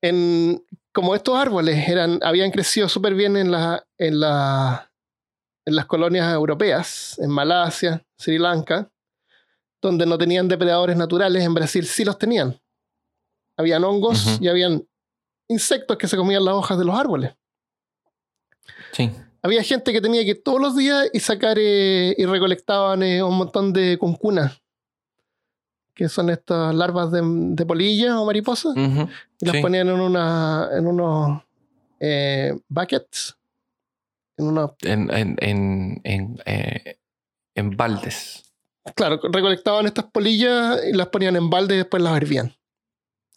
En, 0.00 0.64
como 0.98 1.14
estos 1.14 1.36
árboles 1.36 1.88
eran, 1.88 2.18
habían 2.24 2.50
crecido 2.50 2.88
súper 2.88 3.14
bien 3.14 3.36
en, 3.36 3.52
la, 3.52 3.86
en, 3.98 4.18
la, 4.18 4.90
en 5.64 5.76
las 5.76 5.86
colonias 5.86 6.34
europeas, 6.34 7.16
en 7.20 7.30
Malasia, 7.30 8.04
Sri 8.18 8.36
Lanka, 8.36 8.90
donde 9.80 10.06
no 10.06 10.18
tenían 10.18 10.48
depredadores 10.48 10.96
naturales, 10.96 11.44
en 11.44 11.54
Brasil 11.54 11.86
sí 11.86 12.04
los 12.04 12.18
tenían. 12.18 12.60
Habían 13.56 13.84
hongos 13.84 14.40
y 14.40 14.48
habían 14.48 14.88
insectos 15.46 15.96
que 15.98 16.08
se 16.08 16.16
comían 16.16 16.44
las 16.44 16.54
hojas 16.54 16.76
de 16.76 16.84
los 16.84 16.98
árboles 16.98 17.32
Sí. 18.90 19.12
había 19.40 19.62
gente 19.62 19.92
que 19.92 20.00
tenía 20.00 20.24
que 20.24 20.30
ir 20.30 20.42
todos 20.42 20.60
los 20.60 20.76
días 20.76 21.08
y 21.12 21.20
sacar 21.20 21.58
eh, 21.60 22.12
y 22.18 22.26
recolectaban 22.26 23.04
eh, 23.04 23.22
un 23.22 23.38
montón 23.38 23.72
de 23.72 23.98
cuncunas 23.98 24.60
que 25.98 26.08
son 26.08 26.30
estas 26.30 26.72
larvas 26.76 27.10
de, 27.10 27.20
de 27.24 27.66
polilla 27.66 28.20
o 28.20 28.24
mariposa, 28.24 28.68
Ujú, 28.68 29.08
y 29.40 29.44
las 29.46 29.56
sí. 29.56 29.60
ponían 29.60 29.88
en, 29.88 29.98
una, 30.00 30.68
en 30.72 30.86
unos 30.86 31.42
eh, 31.98 32.56
buckets, 32.68 33.36
en 34.36 34.46
unos 34.46 34.70
En, 34.82 35.10
en, 35.12 35.36
en, 35.40 36.00
en, 36.04 36.38
eh, 36.46 37.00
en 37.56 37.76
baldes. 37.76 38.44
Claro, 38.94 39.18
recolectaban 39.24 39.86
estas 39.86 40.04
polillas 40.04 40.80
y 40.88 40.92
las 40.92 41.08
ponían 41.08 41.34
en 41.34 41.50
balde 41.50 41.74
y 41.74 41.78
después 41.78 42.00
las 42.00 42.16
hervían. 42.16 42.54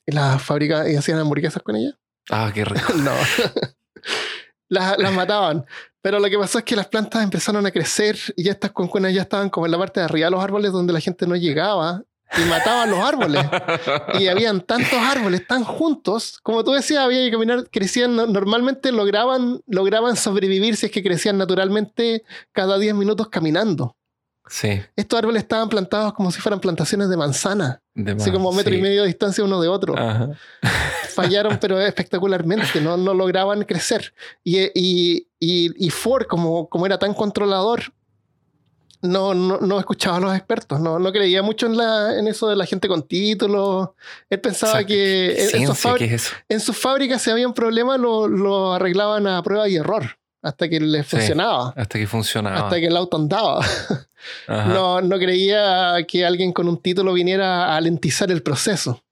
Y 0.06 0.12
las 0.12 0.40
fabricaban 0.40 0.92
y 0.92 0.96
hacían 0.96 1.18
hamburguesas 1.18 1.64
con 1.64 1.76
ellas. 1.76 1.96
Ah, 2.30 2.52
qué 2.54 2.64
rico. 2.64 2.94
No. 2.98 3.12
las, 4.70 5.00
las 5.00 5.14
mataban. 5.14 5.66
Pero 6.00 6.20
lo 6.20 6.30
que 6.30 6.38
pasó 6.38 6.60
es 6.60 6.64
que 6.64 6.76
las 6.76 6.88
plantas 6.88 7.24
empezaron 7.24 7.66
a 7.66 7.72
crecer 7.72 8.18
y 8.36 8.44
ya 8.44 8.52
estas 8.52 8.72
concuenas 8.72 9.14
ya 9.16 9.24
estaban 9.24 9.50
como 9.50 9.66
en 9.66 9.72
la 9.72 9.80
parte 9.80 10.00
de 10.00 10.06
arriba 10.06 10.26
de 10.26 10.32
los 10.32 10.44
árboles 10.44 10.72
donde 10.72 10.94
la 10.94 11.00
gente 11.00 11.26
no 11.26 11.36
llegaba 11.36 12.04
y 12.38 12.42
mataban 12.50 12.90
los 12.92 13.00
árboles. 13.00 13.44
Y 14.20 14.28
habían 14.28 14.62
tantos 14.62 14.94
árboles 14.94 15.46
tan 15.48 15.64
juntos, 15.64 16.40
como 16.44 16.64
tú 16.64 16.72
decías, 16.72 17.04
había 17.04 17.24
que 17.26 17.32
caminar, 17.32 17.70
crecían, 17.72 18.16
no- 18.16 18.28
normalmente 18.28 18.92
lograban, 18.92 19.62
lograban 19.68 20.16
sobrevivir 20.16 20.76
si 20.76 20.86
es 20.88 20.92
que 20.92 21.04
crecían 21.04 21.38
naturalmente 21.38 22.24
cada 22.52 22.78
10 22.78 22.94
minutos 22.96 23.28
caminando. 23.30 23.96
Sí. 24.48 24.82
Estos 24.98 25.18
árboles 25.20 25.44
estaban 25.44 25.70
plantados 25.70 26.14
como 26.14 26.30
si 26.32 26.42
fueran 26.42 26.60
plantaciones 26.60 27.08
de 27.10 27.16
manzana. 27.16 27.82
de 27.94 28.12
Así 28.14 28.32
como 28.32 28.52
metro 28.52 28.74
y 28.74 28.78
sí. 28.78 28.82
medio 28.82 29.02
de 29.02 29.08
distancia 29.08 29.44
uno 29.44 29.62
de 29.62 29.68
otro. 29.70 29.98
Ajá. 29.98 30.30
Fallaron, 31.16 31.58
pero 31.60 31.80
espectacularmente, 31.80 32.82
no, 32.82 32.98
no 32.98 33.14
lograban 33.14 33.64
crecer. 33.64 34.14
Y, 34.44 34.60
y, 34.74 35.28
y, 35.40 35.86
y 35.88 35.90
Ford, 35.90 36.26
como, 36.28 36.68
como 36.70 36.86
era 36.86 36.98
tan 37.00 37.14
controlador, 37.14 37.94
no, 39.02 39.34
no, 39.34 39.58
no 39.60 39.80
escuchaba 39.80 40.18
a 40.18 40.20
los 40.20 40.36
expertos, 40.36 40.80
no, 40.80 41.00
no 41.00 41.12
creía 41.12 41.42
mucho 41.42 41.66
en, 41.66 41.78
la, 41.78 42.18
en 42.20 42.28
eso 42.28 42.48
de 42.48 42.56
la 42.56 42.66
gente 42.66 42.88
con 42.88 43.04
títulos. 43.08 43.90
Él 44.30 44.40
pensaba 44.40 44.84
que 44.84 45.32
en, 45.32 45.40
en 45.40 45.68
sus 45.68 45.78
Ciencia, 45.78 45.92
fábri- 45.92 45.98
¿qué 45.98 46.16
es 46.16 46.32
en 46.50 46.60
sus 46.60 46.78
fábricas, 46.78 47.22
si 47.22 47.30
había 47.32 47.48
un 47.48 47.54
problema, 47.54 47.98
lo, 47.98 48.28
lo 48.28 48.74
arreglaban 48.74 49.26
a 49.28 49.42
prueba 49.44 49.68
y 49.68 49.76
error, 49.76 50.04
hasta 50.42 50.70
que 50.70 50.80
les 50.80 51.06
Sí. 51.08 51.18
funcionaba, 51.18 51.74
Hasta 51.76 51.98
que 52.00 52.08
funcionaba. 52.08 52.58
hasta 52.60 52.80
que 52.80 52.88
el 52.88 52.98
auto 52.98 53.18
andaba. 53.18 53.66
No, 54.48 55.02
no 55.02 55.18
creía 55.18 55.96
que 56.08 56.24
alguien 56.26 56.54
con 56.54 56.68
un 56.68 56.78
título 56.80 57.14
viniera 57.14 57.66
a 57.74 57.78
alentizar 57.78 58.30
el 58.32 58.44
proceso. 58.44 59.04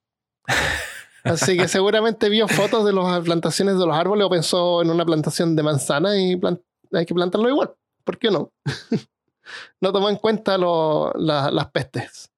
Así 1.23 1.57
que 1.57 1.67
seguramente 1.67 2.29
vio 2.29 2.47
fotos 2.47 2.85
de 2.85 2.93
las 2.93 3.21
plantaciones 3.21 3.77
de 3.79 3.85
los 3.87 3.95
árboles 3.95 4.25
o 4.25 4.29
pensó 4.29 4.81
en 4.83 4.91
una 4.91 5.05
plantación 5.05 5.55
de 5.55 5.63
manzana 5.63 6.15
y 6.15 6.39
hay 6.93 7.05
que 7.07 7.13
plantarlo 7.15 7.49
igual. 7.49 7.71
¿Por 8.03 8.17
qué 8.19 8.29
no? 8.31 8.51
No 9.81 9.91
tomó 9.91 10.09
en 10.09 10.15
cuenta 10.17 10.57
lo- 10.57 11.11
la- 11.15 11.51
las 11.51 11.69
pestes. 11.71 12.31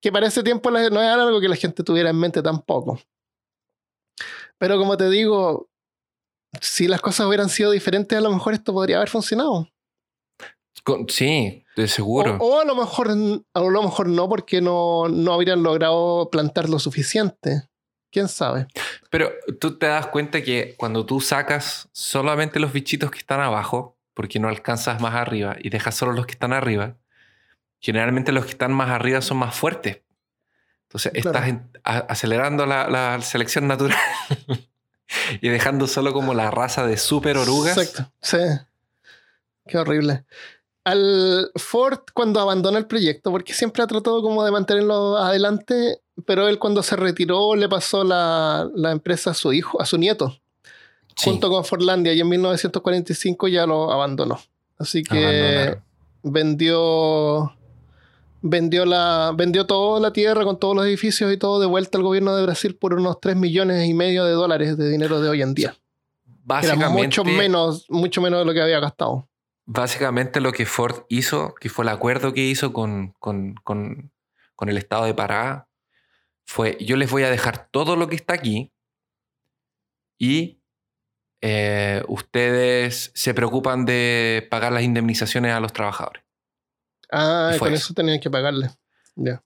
Que 0.00 0.12
para 0.12 0.26
ese 0.26 0.42
tiempo 0.42 0.70
no 0.70 0.78
era 0.78 1.14
algo 1.14 1.40
que 1.40 1.48
la 1.48 1.56
gente 1.56 1.82
tuviera 1.82 2.10
en 2.10 2.18
mente 2.18 2.42
tampoco. 2.42 3.00
Pero 4.58 4.78
como 4.78 4.96
te 4.96 5.08
digo, 5.10 5.68
si 6.60 6.86
las 6.88 7.00
cosas 7.00 7.26
hubieran 7.26 7.48
sido 7.48 7.70
diferentes, 7.70 8.16
a 8.16 8.20
lo 8.20 8.30
mejor 8.30 8.54
esto 8.54 8.72
podría 8.72 8.96
haber 8.96 9.08
funcionado. 9.10 9.68
Sí, 11.08 11.64
de 11.76 11.88
seguro. 11.88 12.36
O, 12.40 12.46
o 12.56 12.60
a 12.60 12.64
lo 12.64 12.76
mejor 12.76 13.08
a 13.10 13.60
lo 13.60 13.82
mejor 13.82 14.08
no, 14.08 14.28
porque 14.28 14.60
no, 14.60 15.08
no 15.08 15.32
habrían 15.32 15.62
logrado 15.62 16.30
plantar 16.30 16.68
lo 16.68 16.78
suficiente. 16.78 17.68
¿Quién 18.12 18.28
sabe? 18.28 18.68
Pero 19.10 19.30
tú 19.60 19.76
te 19.78 19.86
das 19.86 20.06
cuenta 20.06 20.42
que 20.42 20.74
cuando 20.78 21.04
tú 21.04 21.20
sacas 21.20 21.88
solamente 21.92 22.60
los 22.60 22.72
bichitos 22.72 23.10
que 23.10 23.18
están 23.18 23.40
abajo, 23.40 23.95
porque 24.16 24.40
no 24.40 24.48
alcanzas 24.48 24.98
más 24.98 25.14
arriba, 25.14 25.56
y 25.60 25.68
dejas 25.68 25.94
solo 25.94 26.12
los 26.12 26.24
que 26.24 26.32
están 26.32 26.54
arriba, 26.54 26.96
generalmente 27.80 28.32
los 28.32 28.46
que 28.46 28.52
están 28.52 28.72
más 28.72 28.88
arriba 28.88 29.20
son 29.20 29.36
más 29.36 29.54
fuertes. 29.54 30.00
Entonces 30.84 31.12
Claro. 31.20 31.38
estás 31.38 32.02
acelerando 32.08 32.64
la, 32.64 32.88
la 32.88 33.20
selección 33.20 33.68
natural 33.68 33.98
y 35.42 35.48
dejando 35.50 35.86
solo 35.86 36.14
como 36.14 36.32
la 36.32 36.50
raza 36.50 36.86
de 36.86 36.96
super 36.96 37.36
orugas. 37.36 37.76
Exacto. 37.76 38.10
Sí. 38.22 38.38
Qué 39.66 39.76
horrible. 39.76 40.24
Al 40.84 41.50
Ford, 41.56 41.98
cuando 42.14 42.40
abandona 42.40 42.78
el 42.78 42.86
proyecto, 42.86 43.30
porque 43.30 43.52
siempre 43.52 43.82
ha 43.82 43.86
tratado 43.86 44.22
como 44.22 44.44
de 44.44 44.50
mantenerlo 44.52 45.18
adelante, 45.18 46.00
pero 46.24 46.48
él 46.48 46.58
cuando 46.58 46.82
se 46.82 46.96
retiró 46.96 47.54
le 47.54 47.68
pasó 47.68 48.02
la, 48.02 48.66
la 48.74 48.92
empresa 48.92 49.32
a 49.32 49.34
su 49.34 49.52
hijo, 49.52 49.82
a 49.82 49.84
su 49.84 49.98
nieto, 49.98 50.40
Sí, 51.16 51.30
junto 51.30 51.48
con 51.48 51.64
Fordlandia, 51.64 52.12
y 52.12 52.20
en 52.20 52.28
1945 52.28 53.48
ya 53.48 53.66
lo 53.66 53.90
abandonó. 53.90 54.38
Así 54.78 55.02
que 55.02 55.78
vendió 56.22 57.52
vendió 58.42 58.84
la 58.84 59.32
vendió 59.34 59.66
toda 59.66 59.98
la 59.98 60.12
tierra 60.12 60.44
con 60.44 60.58
todos 60.60 60.76
los 60.76 60.84
edificios 60.84 61.32
y 61.32 61.36
todo 61.36 61.58
de 61.58 61.66
vuelta 61.66 61.98
al 61.98 62.04
gobierno 62.04 62.36
de 62.36 62.42
Brasil 62.42 62.76
por 62.76 62.94
unos 62.94 63.20
3 63.20 63.36
millones 63.36 63.88
y 63.88 63.94
medio 63.94 64.24
de 64.24 64.32
dólares 64.32 64.76
de 64.76 64.90
dinero 64.90 65.20
de 65.20 65.28
hoy 65.28 65.42
en 65.42 65.54
día. 65.54 65.70
Era 65.70 66.36
Básicamente, 66.44 67.02
mucho 67.02 67.24
menos, 67.24 67.86
mucho 67.88 68.20
menos 68.20 68.38
de 68.40 68.44
lo 68.44 68.52
que 68.52 68.62
había 68.62 68.78
gastado. 68.78 69.28
básicamente 69.64 70.40
lo 70.40 70.52
que 70.52 70.64
Ford 70.66 71.04
hizo, 71.08 71.54
que 71.60 71.68
fue 71.68 71.84
el 71.84 71.88
acuerdo 71.88 72.32
que 72.32 72.42
hizo 72.42 72.72
con, 72.72 73.14
con, 73.18 73.54
con, 73.64 74.12
con 74.54 74.68
el 74.68 74.76
estado 74.78 75.06
de 75.06 75.14
Pará, 75.14 75.68
fue 76.44 76.76
yo 76.80 76.96
les 76.96 77.10
voy 77.10 77.24
a 77.24 77.30
dejar 77.30 77.68
todo 77.70 77.96
lo 77.96 78.06
que 78.06 78.14
está 78.14 78.34
aquí 78.34 78.70
y 80.18 80.55
eh, 81.40 82.02
ustedes 82.08 83.10
se 83.14 83.34
preocupan 83.34 83.84
de 83.84 84.46
pagar 84.50 84.72
las 84.72 84.82
indemnizaciones 84.82 85.52
a 85.52 85.60
los 85.60 85.72
trabajadores. 85.72 86.22
Ah, 87.10 87.52
Y 87.54 87.58
con 87.58 87.68
eso. 87.68 87.76
eso 87.86 87.94
tenían 87.94 88.20
que 88.20 88.30
pagarle. 88.30 88.70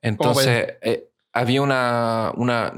Entonces, 0.03 0.75
eh, 0.83 1.09
había 1.33 1.63
una, 1.63 2.33
una, 2.37 2.73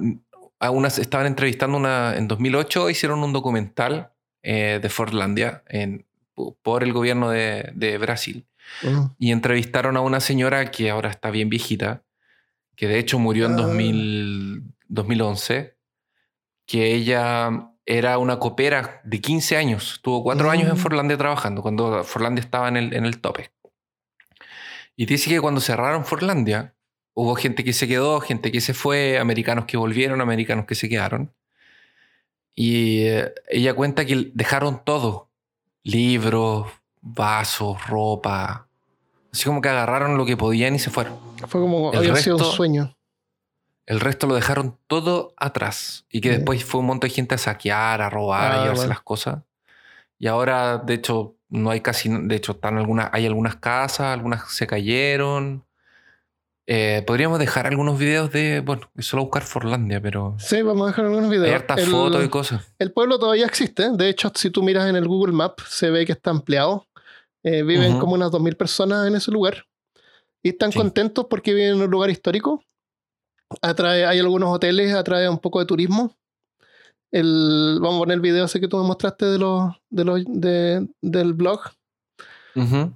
a 0.58 0.70
unas, 0.70 0.98
estaban 0.98 1.26
entrevistando 1.26 1.76
una, 1.78 2.16
en 2.16 2.28
2008 2.28 2.90
hicieron 2.90 3.22
un 3.22 3.32
documental 3.32 4.12
eh, 4.42 4.78
de 4.82 4.88
Fordlandia 4.88 5.62
en, 5.68 6.04
por 6.62 6.82
el 6.82 6.92
gobierno 6.92 7.30
de, 7.30 7.70
de 7.74 7.98
Brasil. 7.98 8.46
Mm. 8.82 9.06
y 9.18 9.32
entrevistaron 9.32 9.96
a 9.98 10.00
una 10.00 10.20
señora 10.20 10.70
que 10.70 10.88
ahora 10.88 11.10
está 11.10 11.30
bien 11.30 11.50
viejita, 11.50 12.04
que 12.74 12.86
de 12.88 12.98
hecho 12.98 13.18
murió 13.18 13.46
en 13.46 13.52
Ah. 13.52 13.56
2000 13.56 14.62
2011, 14.88 15.76
que 16.64 16.94
ella 16.94 17.71
era 17.86 18.18
una 18.18 18.38
copera 18.38 19.00
de 19.04 19.20
15 19.20 19.56
años, 19.56 20.00
tuvo 20.02 20.22
cuatro 20.22 20.46
Mm. 20.48 20.50
años 20.50 20.70
en 20.70 20.76
Forlandia 20.76 21.16
trabajando, 21.18 21.62
cuando 21.62 22.04
Forlandia 22.04 22.40
estaba 22.42 22.68
en 22.68 22.76
el, 22.76 22.94
en 22.94 23.04
el 23.04 23.20
tope. 23.20 23.50
Y 24.96 25.06
dice 25.06 25.30
que 25.30 25.40
cuando 25.40 25.60
cerraron 25.60 26.04
Forlandia, 26.04 26.74
hubo 27.14 27.34
gente 27.34 27.64
que 27.64 27.72
se 27.72 27.88
quedó, 27.88 28.20
gente 28.20 28.52
que 28.52 28.60
se 28.60 28.74
fue, 28.74 29.18
americanos 29.18 29.64
que 29.64 29.76
volvieron, 29.76 30.20
americanos 30.20 30.66
que 30.66 30.74
se 30.74 30.88
quedaron. 30.88 31.32
Y 32.54 33.04
eh, 33.06 33.32
ella 33.48 33.74
cuenta 33.74 34.04
que 34.04 34.30
dejaron 34.34 34.82
todo, 34.84 35.30
libros, 35.82 36.66
vasos, 37.00 37.84
ropa. 37.88 38.68
Así 39.32 39.44
como 39.44 39.62
que 39.62 39.70
agarraron 39.70 40.18
lo 40.18 40.26
que 40.26 40.36
podían 40.36 40.74
y 40.74 40.78
se 40.78 40.90
fueron. 40.90 41.18
Fue 41.48 41.60
como 41.60 41.90
El 41.92 41.98
había 41.98 42.16
sido 42.16 42.36
un 42.36 42.44
sueño. 42.44 42.94
El 43.86 44.00
resto 44.00 44.26
lo 44.26 44.34
dejaron 44.34 44.78
todo 44.86 45.34
atrás. 45.36 46.06
Y 46.10 46.20
que 46.20 46.30
después 46.30 46.64
fue 46.64 46.80
un 46.80 46.86
montón 46.86 47.08
de 47.08 47.14
gente 47.14 47.34
a 47.34 47.38
saquear, 47.38 48.00
a 48.00 48.08
robar, 48.10 48.52
Ah, 48.52 48.54
a 48.54 48.58
llevarse 48.62 48.82
bueno. 48.82 48.88
las 48.90 49.00
cosas. 49.02 49.42
Y 50.18 50.28
ahora, 50.28 50.78
de 50.78 50.94
hecho, 50.94 51.34
no 51.48 51.70
hay 51.70 51.80
casi. 51.80 52.08
De 52.08 52.36
hecho, 52.36 52.52
están 52.52 52.78
algunas, 52.78 53.10
hay 53.12 53.26
algunas 53.26 53.56
casas, 53.56 54.06
algunas 54.06 54.50
se 54.52 54.66
cayeron. 54.66 55.64
Eh, 56.66 57.02
podríamos 57.08 57.40
dejar 57.40 57.66
algunos 57.66 57.98
videos 57.98 58.30
de. 58.30 58.60
Bueno, 58.60 58.88
solo 58.98 59.24
buscar 59.24 59.42
Forlandia, 59.42 60.00
pero. 60.00 60.36
Sí, 60.38 60.62
vamos 60.62 60.84
a 60.84 60.86
dejar 60.90 61.06
algunos 61.06 61.28
videos. 61.28 61.48
Hay 61.48 61.54
hartas 61.54 61.84
fotos 61.88 62.24
y 62.24 62.28
cosas. 62.28 62.62
El 62.78 62.92
pueblo 62.92 63.18
todavía 63.18 63.46
existe. 63.46 63.90
De 63.90 64.08
hecho, 64.08 64.30
si 64.34 64.50
tú 64.50 64.62
miras 64.62 64.88
en 64.88 64.94
el 64.94 65.08
Google 65.08 65.32
Map, 65.32 65.58
se 65.68 65.90
ve 65.90 66.06
que 66.06 66.12
está 66.12 66.30
ampliado. 66.30 66.86
Eh, 67.42 67.64
viven 67.64 67.98
como 67.98 68.14
unas 68.14 68.30
2.000 68.30 68.56
personas 68.56 69.08
en 69.08 69.16
ese 69.16 69.32
lugar. 69.32 69.66
Y 70.44 70.50
están 70.50 70.70
Sí. 70.70 70.78
contentos 70.78 71.26
porque 71.28 71.52
viven 71.52 71.74
en 71.74 71.82
un 71.82 71.90
lugar 71.90 72.08
histórico. 72.10 72.62
Atrae, 73.60 74.06
hay 74.06 74.18
algunos 74.20 74.54
hoteles, 74.54 74.94
atrae 74.94 75.28
un 75.28 75.38
poco 75.38 75.58
de 75.60 75.66
turismo. 75.66 76.16
El, 77.10 77.78
vamos 77.80 77.96
a 77.96 77.98
poner 78.00 78.14
el 78.14 78.20
video 78.20 78.46
ese 78.46 78.60
que 78.60 78.68
tú 78.68 78.78
me 78.78 78.84
mostraste 78.86 79.26
de 79.26 79.38
los, 79.38 79.74
de 79.90 80.04
los, 80.04 80.20
de- 80.26 80.88
del 81.02 81.34
blog. 81.34 81.60
Ujú. 82.56 82.92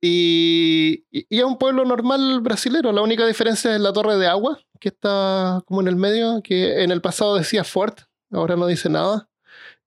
Y, 0.00 1.04
y- 1.10 1.26
y 1.30 1.38
es 1.38 1.44
un 1.44 1.56
pueblo 1.58 1.84
normal 1.84 2.40
brasilero. 2.40 2.92
La 2.92 3.00
única 3.02 3.26
diferencia 3.26 3.74
es 3.74 3.80
la 3.80 3.92
torre 3.92 4.16
de 4.18 4.26
agua, 4.26 4.58
que 4.80 4.88
está 4.90 5.62
como 5.66 5.80
en 5.80 5.88
el 5.88 5.96
medio, 5.96 6.42
que 6.42 6.82
en 6.82 6.90
el 6.90 7.00
pasado 7.00 7.36
decía 7.36 7.64
Fort, 7.64 8.00
ahora 8.30 8.56
no 8.56 8.66
dice 8.66 8.88
nada. 8.88 9.28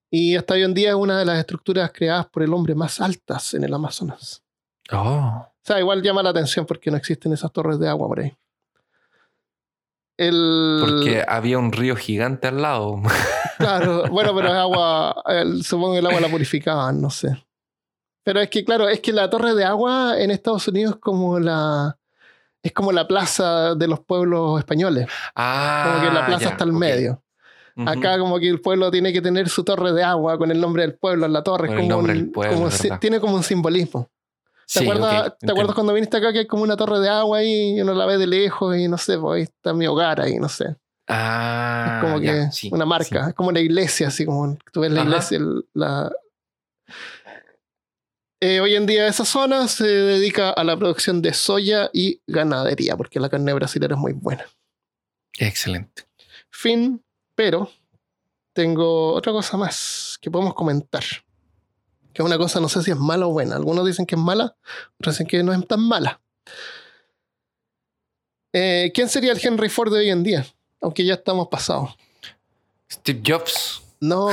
Y 0.09 0.35
hasta 0.37 0.53
hoy 0.53 0.63
en 0.63 0.73
día 0.73 0.89
es 0.89 0.95
una 0.95 1.19
de 1.19 1.25
las 1.25 1.37
estructuras 1.37 1.91
creadas 1.93 2.27
por 2.27 2.41
el 2.41 2.53
hombre 2.53 2.73
más 2.75 3.01
altas 3.01 3.53
en 3.53 3.63
el 3.65 3.73
Amazonas. 3.73 4.41
Oh. 4.91 5.45
O 5.45 5.53
sea, 5.63 5.79
igual 5.79 6.01
llama 6.01 6.23
la 6.23 6.29
atención 6.29 6.65
porque 6.65 6.89
no 6.89 6.95
existen 6.97 7.33
esas 7.33 7.51
torres 7.51 7.77
de 7.77 7.89
agua 7.89 8.07
por 8.07 8.21
ahí. 8.21 8.33
El, 10.17 10.77
Porque 10.81 11.23
había 11.27 11.59
un 11.59 11.71
río 11.71 11.95
gigante 11.95 12.47
al 12.47 12.61
lado. 12.61 13.01
Claro, 13.57 14.03
bueno, 14.11 14.35
pero 14.35 14.49
es 14.49 14.53
agua, 14.53 15.23
el- 15.29 15.63
supongo 15.63 15.93
que 15.93 15.99
el 15.99 16.05
agua 16.05 16.19
la 16.21 16.29
purificaban, 16.29 17.01
no 17.01 17.09
sé. 17.09 17.43
Pero 18.23 18.39
es 18.39 18.49
que, 18.51 18.63
claro, 18.63 18.87
es 18.87 18.99
que 18.99 19.11
la 19.11 19.31
torre 19.31 19.55
de 19.55 19.63
agua 19.65 20.13
en 20.19 20.29
Estados 20.29 20.67
Unidos 20.67 20.93
es 20.95 21.01
como 21.01 21.39
la... 21.39 21.97
Es 22.61 22.71
como 22.73 22.91
la 22.91 23.07
plaza 23.07 23.73
de 23.73 23.87
los 23.87 23.99
pueblos 24.01 24.59
españoles. 24.59 25.07
Ah, 25.35 25.85
Como 25.87 26.07
que 26.07 26.13
la 26.13 26.25
plaza 26.27 26.43
ya, 26.45 26.49
está 26.51 26.65
al 26.65 26.69
ok. 26.71 26.77
medio. 26.77 27.23
Acá 27.85 28.19
como 28.19 28.37
que 28.39 28.47
el 28.49 28.59
pueblo 28.61 28.91
tiene 28.91 29.11
que 29.13 29.21
tener 29.21 29.49
su 29.49 29.63
torre 29.63 29.91
de 29.93 30.03
agua 30.03 30.37
con 30.37 30.51
el 30.51 30.59
nombre 30.61 30.83
del 30.83 30.95
pueblo 30.95 31.25
en 31.25 31.33
la 31.33 31.41
torre. 31.43 31.67
Es 31.73 31.79
el 31.79 31.87
nombre 31.87 32.13
un- 32.13 32.19
del 32.19 32.29
pueblo, 32.31 32.55
como 32.57 32.69
tiene 32.99 33.19
como 33.19 33.35
un 33.35 33.43
simbolismo. 33.43 34.09
¿Te, 34.71 34.79
Sí, 34.79 34.85
acuerdas, 34.85 35.37
¿te 35.39 35.49
acuerdas 35.49 35.75
cuando 35.75 35.93
viniste 35.93 36.17
acá 36.17 36.33
que 36.33 36.39
hay 36.39 36.47
como 36.47 36.63
una 36.63 36.75
torre 36.75 36.99
de 36.99 37.07
agua 37.07 37.37
ahí 37.37 37.77
y 37.77 37.81
uno 37.81 37.93
la 37.93 38.05
ve 38.05 38.17
de 38.17 38.27
lejos 38.27 38.75
y 38.75 38.89
no 38.89 38.97
sé, 38.97 39.17
pues 39.17 39.37
ahí 39.37 39.43
está 39.43 39.73
mi 39.73 39.87
hogar 39.87 40.19
ahí, 40.19 40.37
no 40.39 40.49
sé. 40.49 40.75
Ah, 41.07 41.93
es 41.95 42.03
como 42.03 42.19
que 42.19 42.25
ya, 42.25 42.51
sí, 42.51 42.69
una 42.73 42.85
marca, 42.85 43.23
sí. 43.23 43.29
es 43.29 43.33
como 43.33 43.51
la 43.53 43.61
iglesia, 43.61 44.09
así 44.09 44.25
como 44.25 44.57
tú 44.73 44.81
ves 44.81 44.91
la 44.91 45.01
Ajá. 45.01 45.09
iglesia. 45.09 45.39
la... 45.73 46.11
Eh, 48.41 48.59
hoy 48.59 48.75
en 48.75 48.85
día 48.85 49.07
esa 49.07 49.23
zona 49.23 49.67
se 49.69 49.87
dedica 49.87 50.49
a 50.51 50.63
la 50.65 50.77
producción 50.77 51.21
de 51.21 51.33
soya 51.33 51.89
y 51.93 52.21
ganadería, 52.27 52.97
porque 52.97 53.21
la 53.21 53.29
carne 53.29 53.53
brasileña 53.53 53.95
es 53.95 53.99
muy 53.99 54.13
buena. 54.13 54.45
Excelente. 55.39 56.03
Fin, 56.51 57.01
pero 57.35 57.71
tengo 58.53 59.13
otra 59.13 59.31
cosa 59.31 59.55
más 59.55 60.17
que 60.21 60.29
podemos 60.29 60.53
comentar. 60.55 61.03
Que 62.17 62.23
es 62.23 62.25
una 62.25 62.39
cosa, 62.39 62.59
no 62.59 62.67
sé 62.67 62.81
si 62.81 62.89
es 62.89 62.97
mala 62.97 63.27
o 63.27 63.29
buena. 63.29 63.57
Algunos 63.57 63.85
dicen 63.85 64.07
que 64.07 64.15
es 64.15 64.19
mala, 64.19 64.55
otros 64.99 65.13
dicen 65.13 65.27
que 65.27 65.43
no 65.43 65.53
es 65.53 65.67
tan 65.67 65.81
mala. 65.81 66.19
Eh, 68.51 68.91
¿Quién 68.91 69.07
sería 69.07 69.33
el 69.33 69.39
Henry 69.39 69.69
Ford 69.69 69.93
de 69.93 69.99
hoy 69.99 70.09
en 70.09 70.23
día? 70.23 70.43
Aunque 70.81 71.05
ya 71.05 71.13
estamos 71.13 71.47
pasados. 71.47 71.95
Steve 72.91 73.21
Jobs. 73.23 73.83
No, 73.99 74.29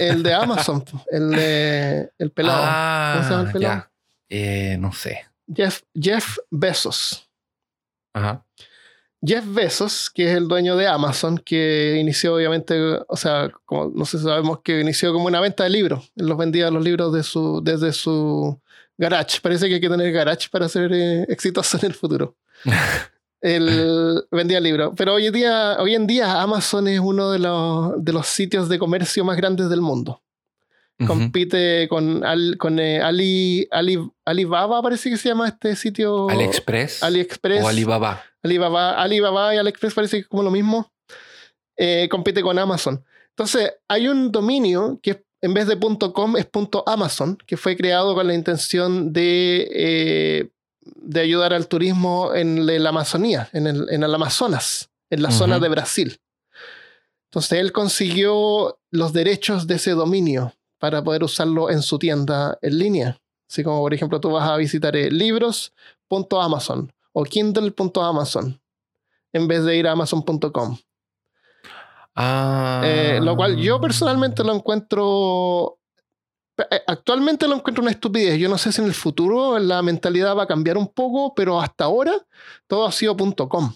el 0.00 0.24
de 0.24 0.34
Amazon, 0.34 0.84
el 1.08 1.30
de 1.30 2.10
el 2.18 2.32
pelado. 2.32 2.62
Ah, 2.66 3.12
¿Cómo 3.14 3.28
se 3.28 3.30
llama 3.30 3.46
el 3.46 3.52
pelado? 3.52 3.74
ya. 3.76 3.90
Eh, 4.28 4.76
no 4.80 4.92
sé. 4.92 5.26
Jeff, 5.54 5.82
Jeff 5.94 6.38
Bezos. 6.50 7.30
Ajá. 8.14 8.44
Jeff 9.22 9.44
Bezos, 9.46 10.10
que 10.10 10.30
es 10.30 10.36
el 10.36 10.46
dueño 10.46 10.76
de 10.76 10.86
Amazon, 10.86 11.38
que 11.38 11.96
inició 12.00 12.34
obviamente, 12.34 12.78
o 13.08 13.16
sea, 13.16 13.50
como 13.64 13.90
no 13.94 14.04
sé 14.04 14.18
si 14.18 14.24
sabemos 14.24 14.60
que 14.62 14.80
inició 14.80 15.12
como 15.12 15.26
una 15.26 15.40
venta 15.40 15.64
de 15.64 15.70
libros. 15.70 16.12
Él 16.16 16.26
los 16.26 16.38
vendía 16.38 16.70
los 16.70 16.84
libros 16.84 17.12
de 17.12 17.22
su, 17.22 17.60
desde 17.62 17.92
su 17.92 18.60
garage. 18.98 19.40
Parece 19.40 19.68
que 19.68 19.74
hay 19.74 19.80
que 19.80 19.88
tener 19.88 20.12
garage 20.12 20.48
para 20.50 20.68
ser 20.68 20.92
eh, 20.92 21.22
exitoso 21.28 21.78
en 21.78 21.86
el 21.86 21.94
futuro. 21.94 22.36
Él 23.40 24.24
vendía 24.30 24.60
libros. 24.60 24.92
Pero 24.96 25.14
hoy 25.14 25.26
en 25.26 25.32
día, 25.32 25.76
hoy 25.78 25.94
en 25.94 26.06
día 26.06 26.40
Amazon 26.42 26.88
es 26.88 26.98
uno 27.00 27.30
de 27.30 27.38
los, 27.38 28.04
de 28.04 28.12
los 28.12 28.26
sitios 28.26 28.68
de 28.68 28.78
comercio 28.78 29.24
más 29.24 29.36
grandes 29.36 29.68
del 29.68 29.80
mundo. 29.80 30.22
Compite 31.04 31.88
con, 31.88 32.24
Al- 32.24 32.56
con 32.56 32.78
eh, 32.78 33.02
Ali, 33.02 33.68
Ali, 33.70 33.98
Alibaba, 34.24 34.80
parece 34.80 35.10
que 35.10 35.16
se 35.18 35.28
llama 35.28 35.48
este 35.48 35.76
sitio. 35.76 36.28
AliExpress. 36.30 37.02
AliExpress. 37.02 37.62
O 37.64 37.68
Alibaba. 37.68 38.22
Alibaba, 38.42 38.92
Alibaba 39.02 39.54
y 39.54 39.58
AliExpress 39.58 39.92
parece 39.92 40.16
que 40.16 40.20
es 40.22 40.28
como 40.28 40.42
lo 40.42 40.50
mismo. 40.50 40.90
Eh, 41.76 42.08
compite 42.10 42.40
con 42.40 42.58
Amazon. 42.58 43.04
Entonces, 43.30 43.74
hay 43.88 44.08
un 44.08 44.32
dominio 44.32 44.98
que 45.02 45.22
en 45.42 45.52
vez 45.52 45.66
de 45.66 45.78
.com 45.78 46.36
es 46.38 46.48
.amazon, 46.86 47.36
que 47.46 47.58
fue 47.58 47.76
creado 47.76 48.14
con 48.14 48.26
la 48.26 48.32
intención 48.32 49.12
de, 49.12 49.68
eh, 49.70 50.48
de 50.80 51.20
ayudar 51.20 51.52
al 51.52 51.68
turismo 51.68 52.34
en 52.34 52.64
la 52.64 52.88
Amazonía, 52.88 53.50
en 53.52 53.66
el, 53.66 53.86
en 53.90 54.02
el 54.02 54.14
Amazonas, 54.14 54.88
en 55.10 55.22
la 55.22 55.30
zona 55.30 55.58
de 55.58 55.68
Brasil. 55.68 56.18
Entonces, 57.30 57.58
él 57.60 57.72
consiguió 57.72 58.78
los 58.90 59.12
derechos 59.12 59.66
de 59.66 59.74
ese 59.74 59.90
dominio 59.90 60.54
para 60.86 61.02
poder 61.02 61.24
usarlo 61.24 61.68
en 61.68 61.82
su 61.82 61.98
tienda 61.98 62.56
en 62.62 62.78
línea. 62.78 63.20
Así 63.50 63.64
como, 63.64 63.80
por 63.80 63.92
ejemplo, 63.92 64.20
tú 64.20 64.30
vas 64.30 64.48
a 64.48 64.56
visitar 64.56 64.94
eh, 64.94 65.10
libros.amazon 65.10 66.92
o 67.12 67.24
kindle.amazon 67.24 68.60
en 69.32 69.48
vez 69.48 69.64
de 69.64 69.76
ir 69.76 69.88
a 69.88 69.92
amazon.com. 69.92 70.78
Ah. 72.14 72.82
Eh, 72.84 73.18
lo 73.20 73.34
cual 73.34 73.56
yo 73.56 73.80
personalmente 73.80 74.44
lo 74.44 74.54
encuentro. 74.54 75.78
eh, 76.70 76.82
Actualmente 76.86 77.48
lo 77.48 77.56
encuentro 77.56 77.82
una 77.82 77.90
estupidez. 77.90 78.38
Yo 78.38 78.48
no 78.48 78.56
sé 78.56 78.70
si 78.70 78.80
en 78.80 78.86
el 78.86 78.94
futuro 78.94 79.58
la 79.58 79.82
mentalidad 79.82 80.36
va 80.36 80.44
a 80.44 80.46
cambiar 80.46 80.78
un 80.78 80.86
poco, 80.86 81.34
pero 81.34 81.60
hasta 81.60 81.84
ahora 81.84 82.14
todo 82.68 82.86
ha 82.86 82.92
sido 82.92 83.16
.com, 83.48 83.74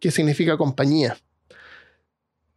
que 0.00 0.10
significa 0.10 0.56
compañía. 0.56 1.16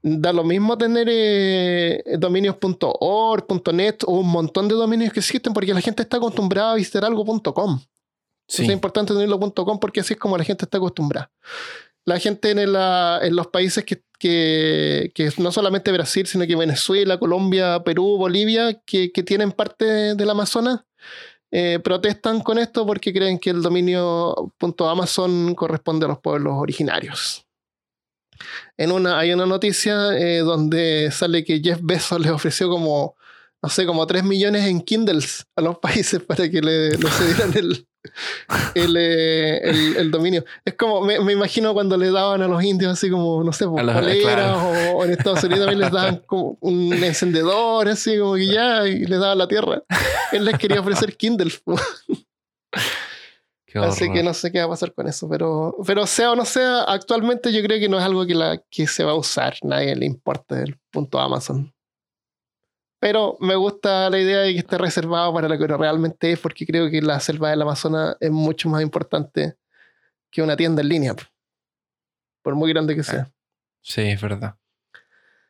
Da 0.09 0.31
lo 0.31 0.43
mismo 0.43 0.77
tener 0.77 1.07
eh, 1.09 2.01
dominios 2.17 2.55
.org, 2.61 3.45
.net 3.73 4.03
o 4.05 4.19
un 4.19 4.29
montón 4.29 4.67
de 4.67 4.75
dominios 4.75 5.11
que 5.11 5.19
existen 5.19 5.53
porque 5.53 5.73
la 5.73 5.81
gente 5.81 6.03
está 6.03 6.17
acostumbrada 6.17 6.71
a 6.71 6.75
visitar 6.75 7.03
algo 7.03 7.25
.com. 7.53 7.79
Sí. 8.47 8.63
Es 8.63 8.69
importante 8.69 9.13
tenerlo 9.13 9.37
.com 9.39 9.79
porque 9.79 9.99
así 9.99 10.13
es 10.13 10.19
como 10.19 10.37
la 10.37 10.43
gente 10.45 10.63
está 10.65 10.77
acostumbrada. 10.77 11.29
La 12.05 12.19
gente 12.19 12.51
en, 12.51 12.71
la- 12.71 13.19
en 13.21 13.35
los 13.35 13.47
países 13.47 13.83
que, 13.83 14.01
que, 14.17 15.11
que 15.13 15.29
no 15.39 15.51
solamente 15.51 15.91
Brasil, 15.91 16.25
sino 16.25 16.47
que 16.47 16.55
Venezuela, 16.55 17.19
Colombia, 17.19 17.83
Perú, 17.83 18.17
Bolivia, 18.17 18.81
que, 18.85 19.11
que 19.11 19.23
tienen 19.23 19.51
parte 19.51 20.15
del 20.15 20.29
Amazonas, 20.29 20.81
eh, 21.51 21.79
protestan 21.83 22.41
con 22.41 22.59
esto 22.59 22.85
porque 22.85 23.11
creen 23.13 23.39
que 23.39 23.49
el 23.49 23.61
dominio 23.61 24.53
.amazon 24.79 25.53
corresponde 25.55 26.05
a 26.05 26.09
los 26.09 26.19
pueblos 26.19 26.53
originarios. 26.55 27.46
En 28.77 28.91
una, 28.91 29.19
hay 29.19 29.33
una 29.33 29.45
noticia 29.45 30.17
eh, 30.17 30.39
donde 30.39 31.09
sale 31.11 31.43
que 31.43 31.59
Jeff 31.61 31.79
Bezos 31.81 32.19
le 32.21 32.31
ofreció 32.31 32.69
como, 32.69 33.15
no 33.61 33.69
sé, 33.69 33.85
como 33.85 34.05
3 34.07 34.23
millones 34.23 34.65
en 34.65 34.81
Kindles 34.81 35.45
a 35.55 35.61
los 35.61 35.79
países 35.79 36.21
para 36.21 36.49
que 36.49 36.61
le, 36.61 36.91
le 36.91 37.09
cedieran 37.09 37.53
el, 37.57 37.87
el, 38.75 38.95
eh, 38.97 39.57
el- 39.63 39.97
el 39.97 40.11
dominio. 40.11 40.45
Es 40.63 40.75
como, 40.75 41.01
me, 41.01 41.19
me 41.19 41.33
imagino 41.33 41.73
cuando 41.73 41.97
le 41.97 42.11
daban 42.11 42.41
a 42.41 42.47
los 42.47 42.63
indios 42.63 42.93
así 42.93 43.09
como, 43.09 43.43
no 43.43 43.51
sé, 43.51 43.67
pues, 43.67 43.83
poleras 43.83 44.21
claro. 44.21 44.61
o, 44.61 44.97
o 44.99 45.05
en 45.05 45.11
Estados 45.11 45.43
Unidos 45.43 45.65
también 45.65 45.79
les 45.79 45.91
daban 45.91 46.17
como 46.25 46.57
un 46.61 46.93
encendedor 46.93 47.87
así 47.89 48.17
como 48.17 48.35
que 48.35 48.47
ya 48.47 48.87
y 48.87 49.05
les 49.05 49.19
daban 49.19 49.37
la 49.39 49.47
tierra. 49.47 49.83
Él 50.31 50.45
les 50.45 50.57
quería 50.57 50.79
ofrecer 50.79 51.15
Kindles. 51.17 51.61
Así 53.83 54.11
que 54.11 54.23
no 54.23 54.33
sé 54.33 54.51
qué 54.51 54.59
va 54.59 54.65
a 54.65 54.69
pasar 54.69 54.93
con 54.93 55.07
eso, 55.07 55.27
pero, 55.29 55.75
pero 55.85 56.05
sea 56.05 56.31
o 56.31 56.35
no 56.35 56.45
sea, 56.45 56.83
actualmente 56.83 57.51
yo 57.51 57.61
creo 57.63 57.79
que 57.79 57.89
no 57.89 57.97
es 57.97 58.03
algo 58.03 58.25
que, 58.25 58.35
la, 58.35 58.61
que 58.69 58.87
se 58.87 59.03
va 59.03 59.11
a 59.11 59.15
usar, 59.15 59.55
nadie 59.63 59.95
le 59.95 60.05
importa 60.05 60.61
el 60.61 60.77
punto 60.91 61.19
Amazon. 61.19 61.73
Pero 62.99 63.37
me 63.39 63.55
gusta 63.55 64.09
la 64.09 64.19
idea 64.19 64.39
de 64.39 64.53
que 64.53 64.59
esté 64.59 64.77
reservado 64.77 65.33
para 65.33 65.47
lo 65.47 65.57
que 65.57 65.67
realmente 65.67 66.31
es, 66.31 66.39
porque 66.39 66.65
creo 66.65 66.89
que 66.89 67.01
la 67.01 67.19
selva 67.19 67.51
del 67.51 67.61
Amazonas 67.61 68.17
es 68.19 68.31
mucho 68.31 68.69
más 68.69 68.81
importante 68.81 69.55
que 70.31 70.41
una 70.41 70.57
tienda 70.57 70.81
en 70.81 70.89
línea, 70.89 71.15
por 72.41 72.55
muy 72.55 72.71
grande 72.71 72.95
que 72.95 73.03
sea. 73.03 73.31
Sí, 73.81 74.01
es 74.01 74.19
verdad. 74.19 74.55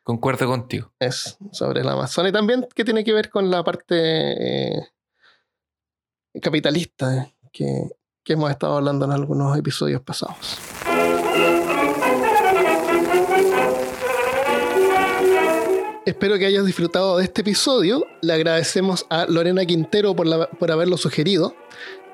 Concuerdo 0.02 0.46
contigo. 0.46 0.92
Es 0.98 1.36
sobre 1.52 1.80
el 1.80 1.88
Amazonas 1.88 2.30
y 2.30 2.32
también 2.32 2.66
que 2.74 2.84
tiene 2.84 3.04
que 3.04 3.12
ver 3.12 3.30
con 3.30 3.50
la 3.50 3.64
parte 3.64 4.76
eh, 4.76 4.88
capitalista 6.40 7.14
eh, 7.14 7.34
que, 7.52 7.90
que 8.28 8.34
hemos 8.34 8.50
estado 8.50 8.76
hablando 8.76 9.06
en 9.06 9.12
algunos 9.12 9.56
episodios 9.56 10.02
pasados. 10.02 10.58
Espero 16.04 16.38
que 16.38 16.46
hayas 16.46 16.64
disfrutado 16.64 17.18
de 17.18 17.24
este 17.24 17.42
episodio. 17.42 18.06
Le 18.22 18.32
agradecemos 18.32 19.06
a 19.10 19.26
Lorena 19.26 19.64
Quintero 19.66 20.14
por, 20.16 20.26
la- 20.26 20.48
por 20.48 20.70
haberlo 20.70 20.96
sugerido. 20.96 21.54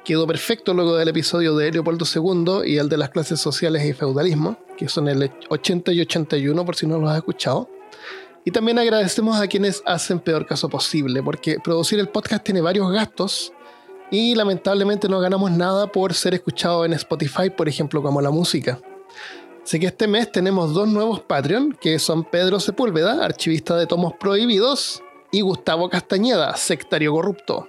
Quedó 0.05 0.27
perfecto 0.27 0.75
luego 0.75 0.97
del 0.97 1.09
episodio 1.09 1.57
de 1.57 1.71
Leopoldo 1.73 2.05
II 2.13 2.69
y 2.71 2.79
el 2.79 2.89
de 2.89 2.97
las 2.97 3.11
clases 3.11 3.41
sociales 3.41 3.85
y 3.85 3.93
feudalismo, 3.93 4.57
que 4.77 4.89
son 4.89 5.09
el 5.09 5.31
80 5.49 5.93
y 5.93 6.01
81 6.01 6.65
por 6.65 6.77
si 6.77 6.87
no 6.87 6.99
los 6.99 7.11
has 7.11 7.17
escuchado. 7.19 7.69
Y 8.45 8.51
también 8.51 8.79
agradecemos 8.79 9.41
a 9.41 9.47
quienes 9.47 9.83
hacen 9.87 10.19
peor 10.21 10.45
caso 10.47 10.69
posible, 10.69 11.23
porque 11.23 11.59
producir 11.63 11.99
el 11.99 12.09
podcast 12.09 12.45
tiene 12.45 12.61
varios 12.61 12.91
gastos 12.93 13.53
y 14.11 14.35
lamentablemente 14.35 15.09
no 15.09 15.21
ganamos 15.21 15.51
nada 15.51 15.87
por 15.87 16.15
ser 16.15 16.35
escuchado 16.35 16.85
en 16.85 16.93
Spotify, 16.93 17.51
por 17.51 17.69
ejemplo, 17.69 18.03
como 18.03 18.21
la 18.21 18.31
música. 18.31 18.79
Así 19.63 19.81
que 19.81 19.87
este 19.87 20.07
mes 20.07 20.31
tenemos 20.31 20.75
dos 20.75 20.89
nuevos 20.89 21.21
Patreon, 21.21 21.77
que 21.81 21.99
son 21.99 22.25
Pedro 22.25 22.61
Sepúlveda, 22.61 23.25
archivista 23.25 23.77
de 23.77 23.87
tomos 23.87 24.13
prohibidos, 24.21 25.03
y 25.33 25.41
Gustavo 25.41 25.89
Castañeda, 25.89 26.55
sectario 26.57 27.13
corrupto. 27.13 27.69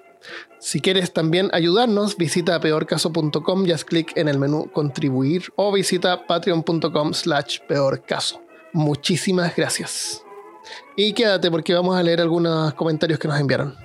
Si 0.59 0.81
quieres 0.81 1.13
también 1.13 1.49
ayudarnos, 1.53 2.17
visita 2.17 2.59
peorcaso.com 2.59 3.65
y 3.65 3.71
haz 3.71 3.85
clic 3.85 4.15
en 4.15 4.27
el 4.27 4.37
menú 4.37 4.69
contribuir 4.71 5.53
o 5.55 5.71
visita 5.71 6.27
patreon.com 6.27 7.13
slash 7.13 7.59
peorcaso. 7.67 8.41
Muchísimas 8.73 9.55
gracias. 9.55 10.23
Y 10.95 11.13
quédate 11.13 11.49
porque 11.49 11.73
vamos 11.73 11.95
a 11.95 12.03
leer 12.03 12.21
algunos 12.21 12.73
comentarios 12.73 13.19
que 13.19 13.27
nos 13.27 13.39
enviaron. 13.39 13.84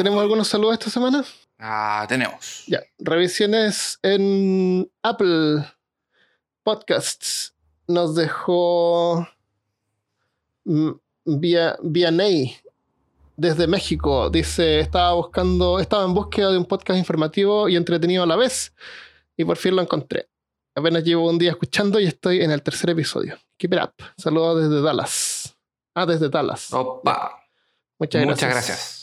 ¿Tenemos 0.00 0.22
algunos 0.22 0.48
saludos 0.48 0.78
esta 0.78 0.88
semana? 0.88 1.22
Ah, 1.58 2.06
tenemos. 2.08 2.64
Ya, 2.66 2.80
revisiones 2.98 3.98
en 4.02 4.90
Apple 5.02 5.62
Podcasts. 6.62 7.54
Nos 7.86 8.14
dejó 8.14 9.28
via, 10.64 11.76
Vianey. 11.82 12.56
desde 13.36 13.66
México. 13.66 14.30
Dice, 14.30 14.80
estaba 14.80 15.12
buscando, 15.12 15.78
estaba 15.78 16.06
en 16.06 16.14
búsqueda 16.14 16.50
de 16.50 16.56
un 16.56 16.64
podcast 16.64 16.98
informativo 16.98 17.68
y 17.68 17.76
entretenido 17.76 18.22
a 18.22 18.26
la 18.26 18.36
vez. 18.36 18.72
Y 19.36 19.44
por 19.44 19.58
fin 19.58 19.76
lo 19.76 19.82
encontré. 19.82 20.30
Apenas 20.74 21.04
llevo 21.04 21.28
un 21.28 21.36
día 21.36 21.50
escuchando 21.50 22.00
y 22.00 22.06
estoy 22.06 22.40
en 22.40 22.52
el 22.52 22.62
tercer 22.62 22.88
episodio. 22.88 23.36
Keep 23.58 23.74
it 23.74 23.80
up. 23.82 23.92
Saludos 24.16 24.62
desde 24.62 24.80
Dallas. 24.80 25.54
Ah, 25.94 26.06
desde 26.06 26.30
Dallas. 26.30 26.72
Opa. 26.72 27.38
Muchas 27.98 28.22
gracias. 28.22 28.26
Muchas 28.30 28.50
gracias. 28.50 28.99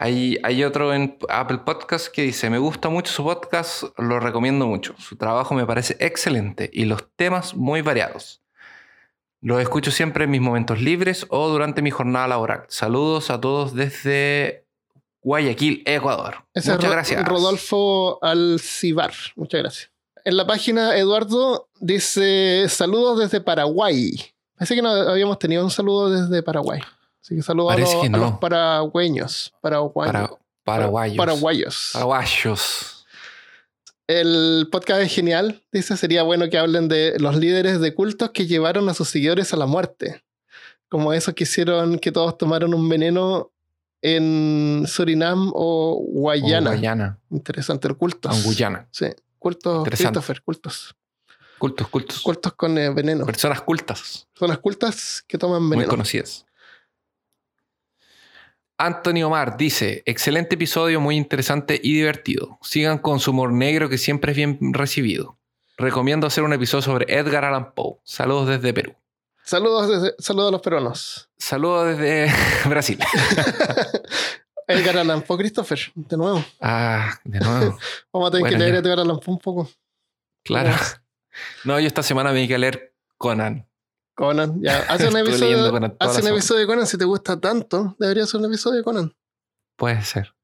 Hay, 0.00 0.38
hay 0.44 0.62
otro 0.62 0.94
en 0.94 1.18
Apple 1.28 1.58
Podcast 1.58 2.06
que 2.06 2.22
dice, 2.22 2.50
me 2.50 2.58
gusta 2.58 2.88
mucho 2.88 3.12
su 3.12 3.24
podcast, 3.24 3.82
lo 3.98 4.20
recomiendo 4.20 4.68
mucho. 4.68 4.94
Su 4.96 5.16
trabajo 5.16 5.56
me 5.56 5.66
parece 5.66 5.96
excelente 5.98 6.70
y 6.72 6.84
los 6.84 7.04
temas 7.16 7.56
muy 7.56 7.82
variados. 7.82 8.40
Los 9.40 9.60
escucho 9.60 9.90
siempre 9.90 10.24
en 10.24 10.30
mis 10.30 10.40
momentos 10.40 10.80
libres 10.80 11.26
o 11.30 11.48
durante 11.48 11.82
mi 11.82 11.90
jornada 11.90 12.28
laboral. 12.28 12.62
Saludos 12.68 13.30
a 13.30 13.40
todos 13.40 13.74
desde 13.74 14.68
Guayaquil, 15.20 15.82
Ecuador. 15.84 16.44
Ese 16.54 16.72
Muchas 16.72 16.92
gracias. 16.92 17.24
Rodolfo 17.26 18.22
Alcibar. 18.22 19.12
Muchas 19.34 19.62
gracias. 19.62 19.90
En 20.24 20.36
la 20.36 20.46
página 20.46 20.96
Eduardo 20.96 21.70
dice 21.80 22.68
saludos 22.68 23.18
desde 23.18 23.40
Paraguay. 23.40 24.12
Parece 24.54 24.76
que 24.76 24.82
no 24.82 24.90
habíamos 24.90 25.40
tenido 25.40 25.64
un 25.64 25.72
saludo 25.72 26.08
desde 26.08 26.40
Paraguay. 26.44 26.80
Así 27.28 27.36
que 27.36 27.42
saludos 27.42 27.72
a 27.74 27.76
los, 27.76 27.90
que 27.90 28.06
a 28.06 28.08
no. 28.08 28.16
los 28.18 28.32
paraguayos. 28.38 29.52
Paraguayos. 29.60 30.12
Para, 30.14 30.30
paraguayos. 30.64 31.16
Paraguayos. 31.18 31.90
Paraguayos. 31.92 33.06
El 34.06 34.66
podcast 34.72 35.02
es 35.02 35.14
genial. 35.14 35.62
Dice, 35.70 35.98
sería 35.98 36.22
bueno 36.22 36.48
que 36.48 36.56
hablen 36.56 36.88
de 36.88 37.16
los 37.18 37.36
líderes 37.36 37.80
de 37.80 37.94
cultos 37.94 38.30
que 38.30 38.46
llevaron 38.46 38.88
a 38.88 38.94
sus 38.94 39.10
seguidores 39.10 39.52
a 39.52 39.58
la 39.58 39.66
muerte. 39.66 40.24
Como 40.88 41.12
esos 41.12 41.34
que 41.34 41.44
hicieron 41.44 41.98
que 41.98 42.12
todos 42.12 42.38
tomaron 42.38 42.72
un 42.72 42.88
veneno 42.88 43.50
en 44.00 44.84
Surinam 44.88 45.50
o 45.54 45.98
O 45.98 46.20
Guayana. 46.20 46.70
Guayana. 46.70 47.18
Interesante, 47.30 47.88
el 47.88 47.98
cultos. 47.98 48.34
o 48.40 48.42
Guyana. 48.42 48.88
Sí, 48.90 49.08
cultos. 49.38 49.84
Christopher, 49.84 50.40
cultos. 50.40 50.96
Cultos, 51.58 51.88
cultos. 51.88 52.20
Cultos 52.22 52.54
con 52.54 52.78
eh, 52.78 52.88
veneno. 52.88 53.26
Personas 53.26 53.60
cultas. 53.60 54.26
Son 54.32 54.48
las 54.48 54.60
cultas 54.60 55.22
que 55.28 55.36
toman 55.36 55.60
Muy 55.62 55.72
veneno. 55.72 55.90
conocidas. 55.90 56.46
Anthony 58.78 59.22
Omar 59.24 59.56
dice, 59.56 60.02
excelente 60.06 60.54
episodio, 60.54 61.00
muy 61.00 61.16
interesante 61.16 61.80
y 61.82 61.94
divertido. 61.94 62.58
Sigan 62.62 62.98
con 62.98 63.18
su 63.18 63.32
humor 63.32 63.52
negro 63.52 63.88
que 63.88 63.98
siempre 63.98 64.30
es 64.32 64.36
bien 64.36 64.58
recibido. 64.72 65.36
Recomiendo 65.76 66.26
hacer 66.26 66.44
un 66.44 66.52
episodio 66.52 66.82
sobre 66.82 67.12
Edgar 67.12 67.44
Allan 67.44 67.72
Poe. 67.74 67.96
Saludos 68.04 68.48
desde 68.48 68.72
Perú. 68.72 68.94
Saludos, 69.44 69.88
desde- 69.88 70.14
saludos 70.18 70.48
a 70.48 70.52
los 70.52 70.60
peruanos. 70.62 71.30
Saludos 71.38 71.96
desde 71.98 72.32
Brasil. 72.68 72.98
Edgar 74.68 74.98
Allan 74.98 75.22
Poe, 75.22 75.38
Christopher, 75.38 75.78
de 75.94 76.16
nuevo. 76.16 76.44
Ah, 76.60 77.18
de 77.24 77.40
nuevo. 77.40 77.78
Vamos 78.12 78.28
a 78.28 78.32
tener 78.32 78.52
que 78.52 78.58
leer. 78.58 78.74
Edgar 78.76 79.00
Allan 79.00 79.18
Poe 79.18 79.34
un 79.34 79.38
poco. 79.40 79.70
Claro. 80.44 80.70
No, 81.64 81.78
yo 81.80 81.86
esta 81.86 82.02
semana 82.02 82.32
me 82.32 82.40
di 82.40 82.48
que 82.48 82.58
leer 82.58 82.94
Conan. 83.16 83.67
Conan, 84.18 84.60
ya. 84.60 84.80
Hace 84.88 85.06
un 85.06 85.16
episodio, 85.16 85.70
Conan 85.70 85.96
hace 86.00 86.22
un 86.22 86.28
episodio 86.28 86.62
de 86.62 86.66
Conan 86.66 86.86
si 86.88 86.98
te 86.98 87.04
gusta 87.04 87.38
tanto. 87.38 87.94
Debería 88.00 88.26
ser 88.26 88.40
un 88.40 88.46
episodio 88.46 88.78
de 88.78 88.82
Conan. 88.82 89.14
Puede 89.76 90.02
ser. 90.02 90.34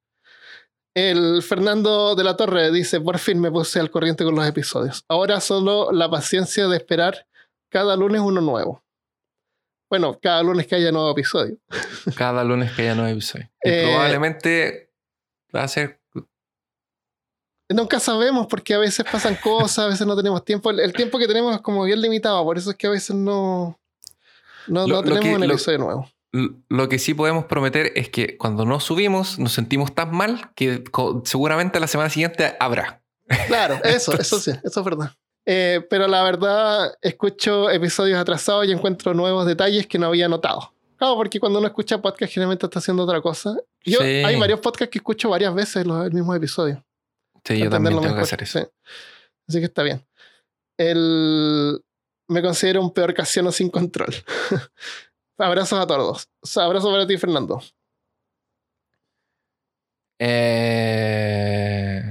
El 0.95 1.43
Fernando 1.43 2.15
de 2.15 2.23
la 2.23 2.37
Torre 2.37 2.71
dice: 2.71 3.01
Por 3.01 3.19
fin 3.19 3.41
me 3.41 3.51
puse 3.51 3.81
al 3.81 3.91
corriente 3.91 4.23
con 4.23 4.37
los 4.37 4.47
episodios. 4.47 5.05
Ahora 5.09 5.41
solo 5.41 5.91
la 5.91 6.09
paciencia 6.09 6.69
de 6.69 6.77
esperar 6.77 7.27
cada 7.69 7.97
lunes 7.97 8.21
uno 8.21 8.41
nuevo. 8.41 8.85
Bueno, 9.91 10.21
cada 10.23 10.45
lunes 10.45 10.69
que 10.69 10.77
haya 10.77 10.93
nuevo 10.93 11.11
episodio. 11.11 11.57
Cada 12.17 12.45
lunes 12.45 12.71
que 12.73 12.83
haya 12.83 12.95
nueve 12.95 13.11
episodios. 13.11 13.49
Y 13.65 13.71
Eh, 13.71 13.83
probablemente 13.91 14.93
va 15.55 15.65
a 15.65 15.69
ser... 15.69 16.01
Nunca 17.75 18.01
sabemos 18.01 18.47
porque 18.47 18.75
a 18.75 18.79
veces 18.79 19.05
pasan 19.11 19.37
cosas, 19.43 19.79
a 19.81 19.89
veces 19.89 20.07
no 20.07 20.17
tenemos 20.17 20.45
tiempo. 20.45 20.71
El, 20.71 20.81
el 20.81 20.93
tiempo 20.93 21.19
que 21.19 21.27
tenemos 21.27 21.55
es 21.55 21.61
como 21.61 21.85
bien 21.85 22.01
limitado, 22.01 22.43
por 22.45 22.57
eso 22.59 22.71
es 22.71 22.77
que 22.77 22.87
a 22.87 22.91
veces 22.91 23.15
no, 23.17 23.79
no, 24.67 24.87
Lo- 24.87 24.87
no 24.87 24.95
lo 24.97 25.03
tenemos 25.03 25.25
que- 25.25 25.35
un 25.35 25.41
lo- 25.49 25.55
episodio 25.55 25.79
nuevo. 25.79 26.11
L- 26.33 26.51
Lo 26.69 26.89
que 26.89 26.99
sí 26.99 27.15
podemos 27.15 27.45
prometer 27.45 27.93
es 27.95 28.09
que 28.09 28.37
cuando 28.37 28.65
no 28.65 28.81
subimos 28.81 29.39
nos 29.39 29.53
sentimos 29.53 29.95
tan 29.95 30.11
mal 30.15 30.51
que 30.55 30.83
seguramente 31.25 31.79
la 31.81 31.87
semana 31.87 32.11
siguiente 32.11 32.57
habrá. 32.59 33.03
Claro, 33.47 33.79
eso, 33.85 34.13
eso 34.19 34.39
sí, 34.39 34.51
eso 34.63 34.81
es 34.81 34.85
verdad. 34.85 35.13
Eh, 35.47 35.87
pero 35.91 36.09
la 36.09 36.23
verdad, 36.23 36.95
escucho 37.03 37.71
episodios 37.71 38.19
atrasados 38.19 38.67
y 38.67 38.73
encuentro 38.73 39.15
nuevos 39.15 39.47
detalles 39.47 39.87
que 39.87 39.99
no 39.99 40.07
había 40.07 40.27
notado. 40.29 40.73
Claro, 40.97 41.17
porque 41.17 41.39
cuando 41.39 41.59
uno 41.59 41.69
escucha 41.69 42.01
podcast 42.01 42.33
generalmente 42.33 42.65
está 42.67 42.79
haciendo 42.79 43.03
otra 43.05 43.21
cosa. 43.21 43.55
Yo, 43.85 43.99
Sí. 44.01 44.05
Hay 44.25 44.39
varios 44.39 44.61
podcasts 44.61 44.91
que 44.91 44.99
escucho 44.99 45.29
varias 45.29 45.55
veces 45.55 45.87
los, 45.87 46.05
el 46.07 46.13
mismo 46.13 46.35
episodio. 46.35 46.83
Sí, 47.45 47.59
yo 47.59 47.71
también 47.71 47.93
tengo 47.93 48.03
que 48.03 48.09
mejor, 48.09 48.23
hacer 48.23 48.43
eso. 48.43 48.61
sí. 48.61 48.67
Así 49.49 49.59
que 49.59 49.67
está 49.67 49.83
bien. 49.83 50.07
El... 50.79 51.85
Me 52.27 52.43
considero 52.43 52.81
un 52.81 52.93
peor 52.93 53.13
casiano 53.13 53.53
sin 53.53 53.69
control. 53.69 54.15
Abrazos 55.39 55.79
a 55.79 55.87
todos. 55.87 56.29
Abrazo 56.57 56.91
para 56.91 57.07
ti, 57.07 57.19
Fernando. 57.19 57.63
Eh, 60.19 62.03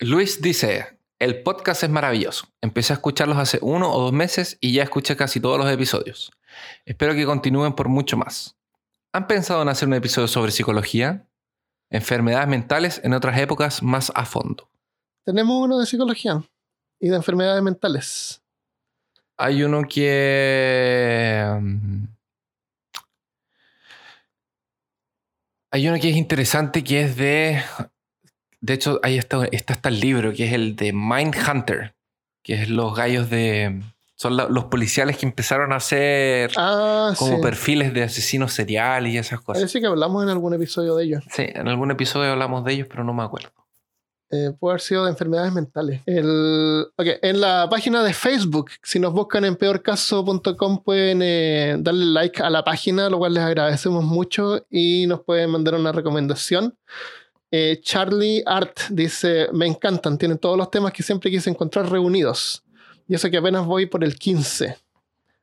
Luis 0.00 0.42
dice, 0.42 0.98
el 1.18 1.42
podcast 1.42 1.82
es 1.84 1.88
maravilloso. 1.90 2.46
Empecé 2.60 2.92
a 2.92 2.96
escucharlos 2.96 3.38
hace 3.38 3.58
uno 3.62 3.90
o 3.90 4.00
dos 4.00 4.12
meses 4.12 4.58
y 4.60 4.74
ya 4.74 4.82
escuché 4.82 5.16
casi 5.16 5.40
todos 5.40 5.58
los 5.58 5.70
episodios. 5.70 6.30
Espero 6.84 7.14
que 7.14 7.24
continúen 7.24 7.72
por 7.74 7.88
mucho 7.88 8.18
más. 8.18 8.56
¿Han 9.12 9.26
pensado 9.26 9.62
en 9.62 9.70
hacer 9.70 9.88
un 9.88 9.94
episodio 9.94 10.28
sobre 10.28 10.52
psicología? 10.52 11.26
Enfermedades 11.90 12.48
mentales 12.48 13.00
en 13.04 13.14
otras 13.14 13.38
épocas 13.38 13.82
más 13.82 14.12
a 14.14 14.24
fondo. 14.24 14.68
Tenemos 15.24 15.64
uno 15.64 15.78
de 15.78 15.86
psicología 15.86 16.42
y 17.00 17.08
de 17.08 17.16
enfermedades 17.16 17.62
mentales. 17.62 18.42
Hay 19.36 19.62
uno 19.62 19.82
que. 19.88 21.46
mm, 21.60 22.04
Hay 25.72 25.88
uno 25.88 25.98
que 26.00 26.08
es 26.08 26.16
interesante 26.16 26.82
que 26.82 27.02
es 27.02 27.16
de. 27.16 27.62
De 28.60 28.72
hecho, 28.72 28.98
ahí 29.02 29.18
está, 29.18 29.44
está 29.52 29.74
hasta 29.74 29.90
el 29.90 30.00
libro, 30.00 30.32
que 30.32 30.46
es 30.46 30.52
el 30.54 30.74
de 30.74 30.92
Mindhunter, 30.94 31.94
que 32.42 32.62
es 32.62 32.70
los 32.70 32.96
gallos 32.96 33.28
de. 33.28 33.82
Son 34.18 34.34
la- 34.36 34.48
los 34.48 34.64
policiales 34.64 35.18
que 35.18 35.26
empezaron 35.26 35.72
a 35.72 35.76
hacer 35.76 36.50
Ah, 36.56 37.12
como 37.18 37.36
sí. 37.36 37.42
perfiles 37.42 37.92
de 37.94 38.02
asesinos 38.02 38.52
seriales 38.52 39.12
y 39.12 39.18
esas 39.18 39.40
cosas. 39.40 39.60
Parece 39.62 39.78
que 39.80 39.86
hablamos 39.86 40.22
en 40.24 40.30
algún 40.30 40.54
episodio 40.54 40.96
de 40.96 41.04
ellos. 41.04 41.24
Sí, 41.30 41.44
en 41.46 41.68
algún 41.68 41.90
episodio 41.90 42.32
hablamos 42.32 42.64
de 42.64 42.72
ellos, 42.72 42.86
pero 42.90 43.04
no 43.04 43.12
me 43.12 43.22
acuerdo. 43.22 43.50
Eh, 44.30 44.50
puede 44.58 44.72
haber 44.72 44.80
sido 44.80 45.04
de 45.04 45.10
enfermedades 45.10 45.52
mentales. 45.52 46.00
El, 46.06 46.86
ok, 46.96 47.06
En 47.22 47.40
la 47.40 47.68
página 47.70 48.02
de 48.02 48.12
Facebook, 48.12 48.70
si 48.82 48.98
nos 48.98 49.12
buscan 49.12 49.44
en 49.44 49.54
peorcaso.com, 49.54 50.82
pueden 50.82 51.20
eh, 51.22 51.76
darle 51.78 52.06
like 52.06 52.42
a 52.42 52.50
la 52.50 52.64
página, 52.64 53.08
lo 53.08 53.18
cual 53.18 53.34
les 53.34 53.44
agradecemos 53.44 54.02
mucho 54.02 54.66
y 54.70 55.06
nos 55.06 55.20
pueden 55.20 55.50
mandar 55.50 55.74
una 55.76 55.92
recomendación. 55.92 56.74
Eh, 57.52 57.78
Charlie 57.82 58.42
Art 58.46 58.76
dice: 58.90 59.46
Me 59.52 59.66
encantan, 59.66 60.18
tienen 60.18 60.38
todos 60.38 60.58
los 60.58 60.70
temas 60.70 60.92
que 60.92 61.02
siempre 61.04 61.30
quise 61.30 61.48
encontrar 61.48 61.88
reunidos. 61.88 62.64
Y 63.08 63.14
eso 63.14 63.30
que 63.30 63.38
apenas 63.38 63.64
voy 63.66 63.86
por 63.86 64.02
el 64.04 64.16
15. 64.18 64.76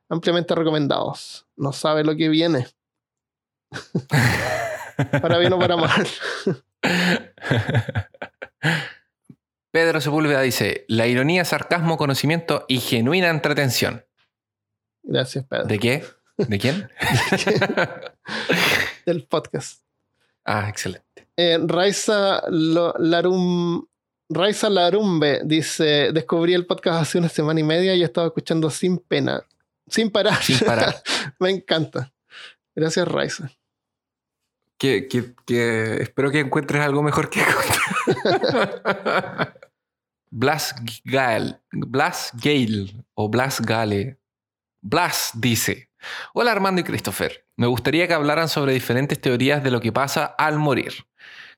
Ampliamente 0.08 0.54
recomendados. 0.54 1.46
No 1.56 1.72
sabe 1.72 2.04
lo 2.04 2.14
que 2.16 2.28
viene. 2.28 2.68
para 5.22 5.38
bien 5.38 5.52
o 5.52 5.58
para 5.58 5.76
mal. 5.76 6.06
Pedro 9.70 10.00
Sepúlveda 10.00 10.40
dice: 10.40 10.84
La 10.88 11.06
ironía, 11.06 11.44
sarcasmo, 11.44 11.96
conocimiento 11.96 12.64
y 12.68 12.78
genuina 12.80 13.28
entretención. 13.28 14.04
Gracias, 15.02 15.44
Pedro. 15.46 15.64
¿De 15.64 15.78
qué? 15.78 16.04
¿De 16.36 16.58
quién? 16.58 16.88
Del 19.06 19.24
podcast. 19.26 19.82
ah, 20.44 20.68
excelente. 20.68 21.28
Eh, 21.36 21.58
Raiza 21.66 22.42
Larum. 22.48 23.86
Raiza 24.28 24.70
Larumbe 24.70 25.40
dice: 25.44 26.10
Descubrí 26.12 26.54
el 26.54 26.66
podcast 26.66 27.02
hace 27.02 27.18
una 27.18 27.28
semana 27.28 27.60
y 27.60 27.64
media 27.64 27.94
y 27.94 28.02
he 28.02 28.04
estado 28.04 28.26
escuchando 28.26 28.70
sin 28.70 28.98
pena. 28.98 29.42
Sin 29.86 30.10
parar. 30.10 30.42
Sin 30.42 30.58
parar. 30.60 31.02
Me 31.38 31.50
encanta. 31.50 32.12
Gracias, 32.74 33.06
Raiza. 33.06 33.50
Que, 34.78 35.06
que- 35.08 35.34
que 35.46 36.02
espero 36.02 36.30
que 36.30 36.40
encuentres 36.40 36.82
algo 36.82 37.02
mejor 37.02 37.30
que. 37.30 37.40
Blas 40.30 40.74
Gale, 41.04 41.60
Blas 41.70 42.32
Gale 42.42 42.92
o 43.14 43.28
Blas 43.28 43.60
Gale. 43.60 44.18
Blas 44.80 45.30
dice: 45.34 45.90
Hola 46.32 46.50
Armando 46.52 46.80
y 46.80 46.84
Christopher. 46.84 47.46
Me 47.56 47.66
gustaría 47.68 48.08
que 48.08 48.14
hablaran 48.14 48.48
sobre 48.48 48.72
diferentes 48.72 49.20
teorías 49.20 49.62
de 49.62 49.70
lo 49.70 49.80
que 49.80 49.92
pasa 49.92 50.24
al 50.24 50.58
morir. 50.58 50.92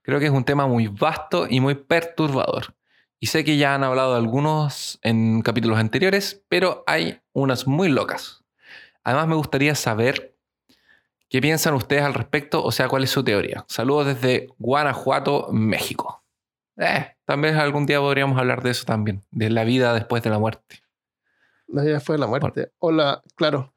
Creo 0.07 0.21
que 0.21 0.27
es 0.27 0.31
un 0.31 0.45
tema 0.45 0.69
muy 0.69 0.87
vasto 0.87 1.49
y 1.51 1.59
muy 1.59 1.75
perturbador. 1.75 2.77
Y 3.19 3.27
sé 3.27 3.43
que 3.43 3.57
ya 3.57 3.75
han 3.75 3.83
hablado 3.83 4.13
de 4.13 4.19
algunos 4.19 5.01
en 5.03 5.43
capítulos 5.43 5.81
anteriores, 5.81 6.45
pero 6.49 6.85
hay 6.87 7.21
unas 7.33 7.67
muy 7.67 7.89
locas. 7.89 8.45
Además, 9.03 9.27
me 9.27 9.35
gustaría 9.35 9.75
saber 9.75 10.15
qué 10.15 10.37
¿Qué 11.29 11.41
piensan 11.41 11.75
ustedes 11.75 12.03
al 12.05 12.15
respecto? 12.15 12.63
O 12.63 12.71
sea, 12.71 12.87
¿cuál 12.87 13.03
es 13.03 13.11
su 13.11 13.25
teoría? 13.25 13.65
Saludos 13.67 14.07
desde 14.07 14.47
Guanajuato, 14.59 15.49
México. 15.51 16.23
Eh, 16.77 17.17
también 17.25 17.57
algún 17.57 17.85
día 17.85 17.99
podríamos 17.99 18.39
hablar 18.39 18.63
de 18.63 18.71
eso 18.71 18.85
también, 18.85 19.25
de 19.33 19.51
la 19.51 19.65
vida 19.65 19.93
después 19.93 20.23
de 20.23 20.31
la 20.31 20.39
muerte. 20.39 20.85
La 21.67 21.83
vida 21.83 21.99
fue 21.99 22.17
la 22.17 22.29
muerte. 22.29 22.71
Hola, 22.79 23.23
claro. 23.35 23.75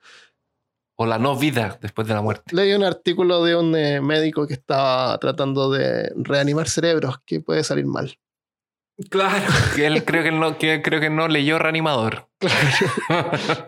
O 1.02 1.06
la 1.06 1.18
no 1.18 1.38
vida 1.38 1.80
después 1.82 2.10
de 2.10 2.14
la 2.14 2.22
muerte. 2.22 2.54
Leí 2.54 2.74
un 2.74 2.84
artículo 2.84 3.41
de 3.45 3.56
un 3.56 3.74
eh, 3.74 4.02
médico 4.02 4.45
que 4.47 4.54
estaba 4.54 5.18
tratando 5.18 5.72
de 5.72 6.12
reanimar 6.18 6.68
cerebros, 6.68 7.20
que 7.26 7.39
puede 7.39 7.64
salir 7.64 7.86
mal. 7.86 8.20
Claro. 9.10 9.45
Que 9.78 9.88
él 9.88 10.04
creo 10.04 10.24
que 10.24 10.32
no, 10.32 10.58
que 10.58 10.82
creo 10.82 11.00
que 11.00 11.10
no 11.10 11.30
leyó 11.30 11.58
reanimador. 11.58 12.28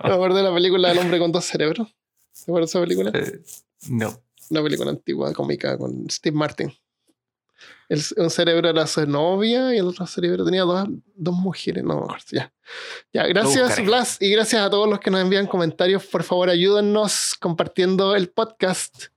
Me 0.04 0.14
acuerdo 0.14 0.36
de 0.36 0.44
la 0.44 0.54
película 0.54 0.92
El 0.92 0.98
hombre 1.00 1.20
con 1.20 1.32
dos 1.32 1.46
cerebros. 1.46 1.96
¿Se 2.34 2.52
acuerdan 2.52 2.66
de 2.66 2.70
esa 2.70 2.82
película? 2.82 3.12
Eh, 3.14 3.42
no. 3.88 4.12
Una 4.50 4.64
película 4.64 4.92
antigua, 4.92 5.34
cómica, 5.34 5.78
con 5.78 6.10
Steve 6.10 6.36
Martin. 6.36 6.74
El- 7.92 8.24
un 8.24 8.30
cerebro 8.30 8.70
era 8.70 8.88
su 8.88 9.06
novia 9.06 9.74
y 9.76 9.78
el 9.80 9.86
otro 9.88 10.06
cerebro 10.08 10.46
tenía 10.46 10.62
dos, 10.62 10.86
dos 11.16 11.36
mujeres. 11.36 11.84
No 11.84 11.96
me 11.96 12.02
acuerdo. 12.04 12.26
Ya. 12.32 12.54
Ya, 13.12 13.28
gracias. 13.28 13.86
Blas, 13.86 14.18
y 14.22 14.30
gracias 14.30 14.62
a 14.62 14.70
todos 14.70 14.88
los 14.90 15.00
que 15.00 15.12
nos 15.12 15.20
envían 15.22 15.46
comentarios. 15.48 16.06
Por 16.06 16.24
favor, 16.24 16.50
ayúdennos 16.50 17.36
compartiendo 17.40 18.16
el 18.16 18.30
podcast 18.30 19.08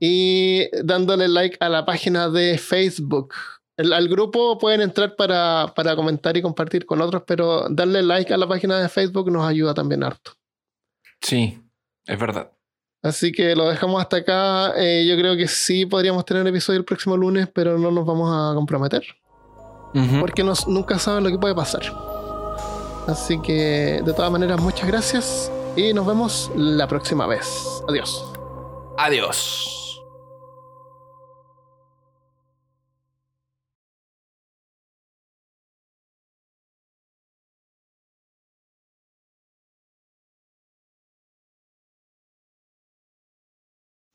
y 0.00 0.68
dándole 0.82 1.28
like 1.28 1.56
a 1.60 1.68
la 1.68 1.84
página 1.84 2.28
de 2.28 2.56
Facebook. 2.58 3.34
El- 3.76 3.92
al 3.92 4.08
grupo 4.08 4.56
pueden 4.58 4.80
entrar 4.80 5.14
para, 5.16 5.72
para 5.74 5.94
comentar 5.96 6.36
y 6.36 6.42
compartir 6.42 6.86
con 6.86 7.00
otros, 7.02 7.24
pero 7.26 7.68
darle 7.68 8.02
like 8.02 8.32
a 8.32 8.36
la 8.36 8.46
página 8.48 8.78
de 8.80 8.88
Facebook 8.88 9.30
nos 9.30 9.44
ayuda 9.46 9.74
también 9.74 10.04
harto. 10.04 10.32
Sí, 11.20 11.60
es 12.06 12.18
verdad. 12.18 12.50
Así 13.04 13.32
que 13.32 13.54
lo 13.54 13.68
dejamos 13.68 14.00
hasta 14.00 14.16
acá. 14.16 14.72
Eh, 14.78 15.04
yo 15.06 15.14
creo 15.16 15.36
que 15.36 15.46
sí 15.46 15.84
podríamos 15.84 16.24
tener 16.24 16.46
episodio 16.46 16.78
el 16.78 16.86
próximo 16.86 17.16
lunes, 17.16 17.46
pero 17.52 17.78
no 17.78 17.90
nos 17.90 18.06
vamos 18.06 18.30
a 18.32 18.54
comprometer. 18.54 19.04
Porque 20.18 20.42
nos, 20.42 20.66
nunca 20.66 20.98
saben 20.98 21.22
lo 21.22 21.30
que 21.30 21.38
puede 21.38 21.54
pasar. 21.54 21.82
Así 23.06 23.40
que, 23.42 24.02
de 24.04 24.12
todas 24.12 24.32
maneras, 24.32 24.60
muchas 24.60 24.88
gracias. 24.88 25.52
Y 25.76 25.92
nos 25.92 26.06
vemos 26.06 26.50
la 26.56 26.88
próxima 26.88 27.26
vez. 27.26 27.46
Adiós. 27.88 28.24
Adiós. 28.96 29.83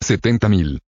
Setenta 0.09 0.49
mil 0.49 0.81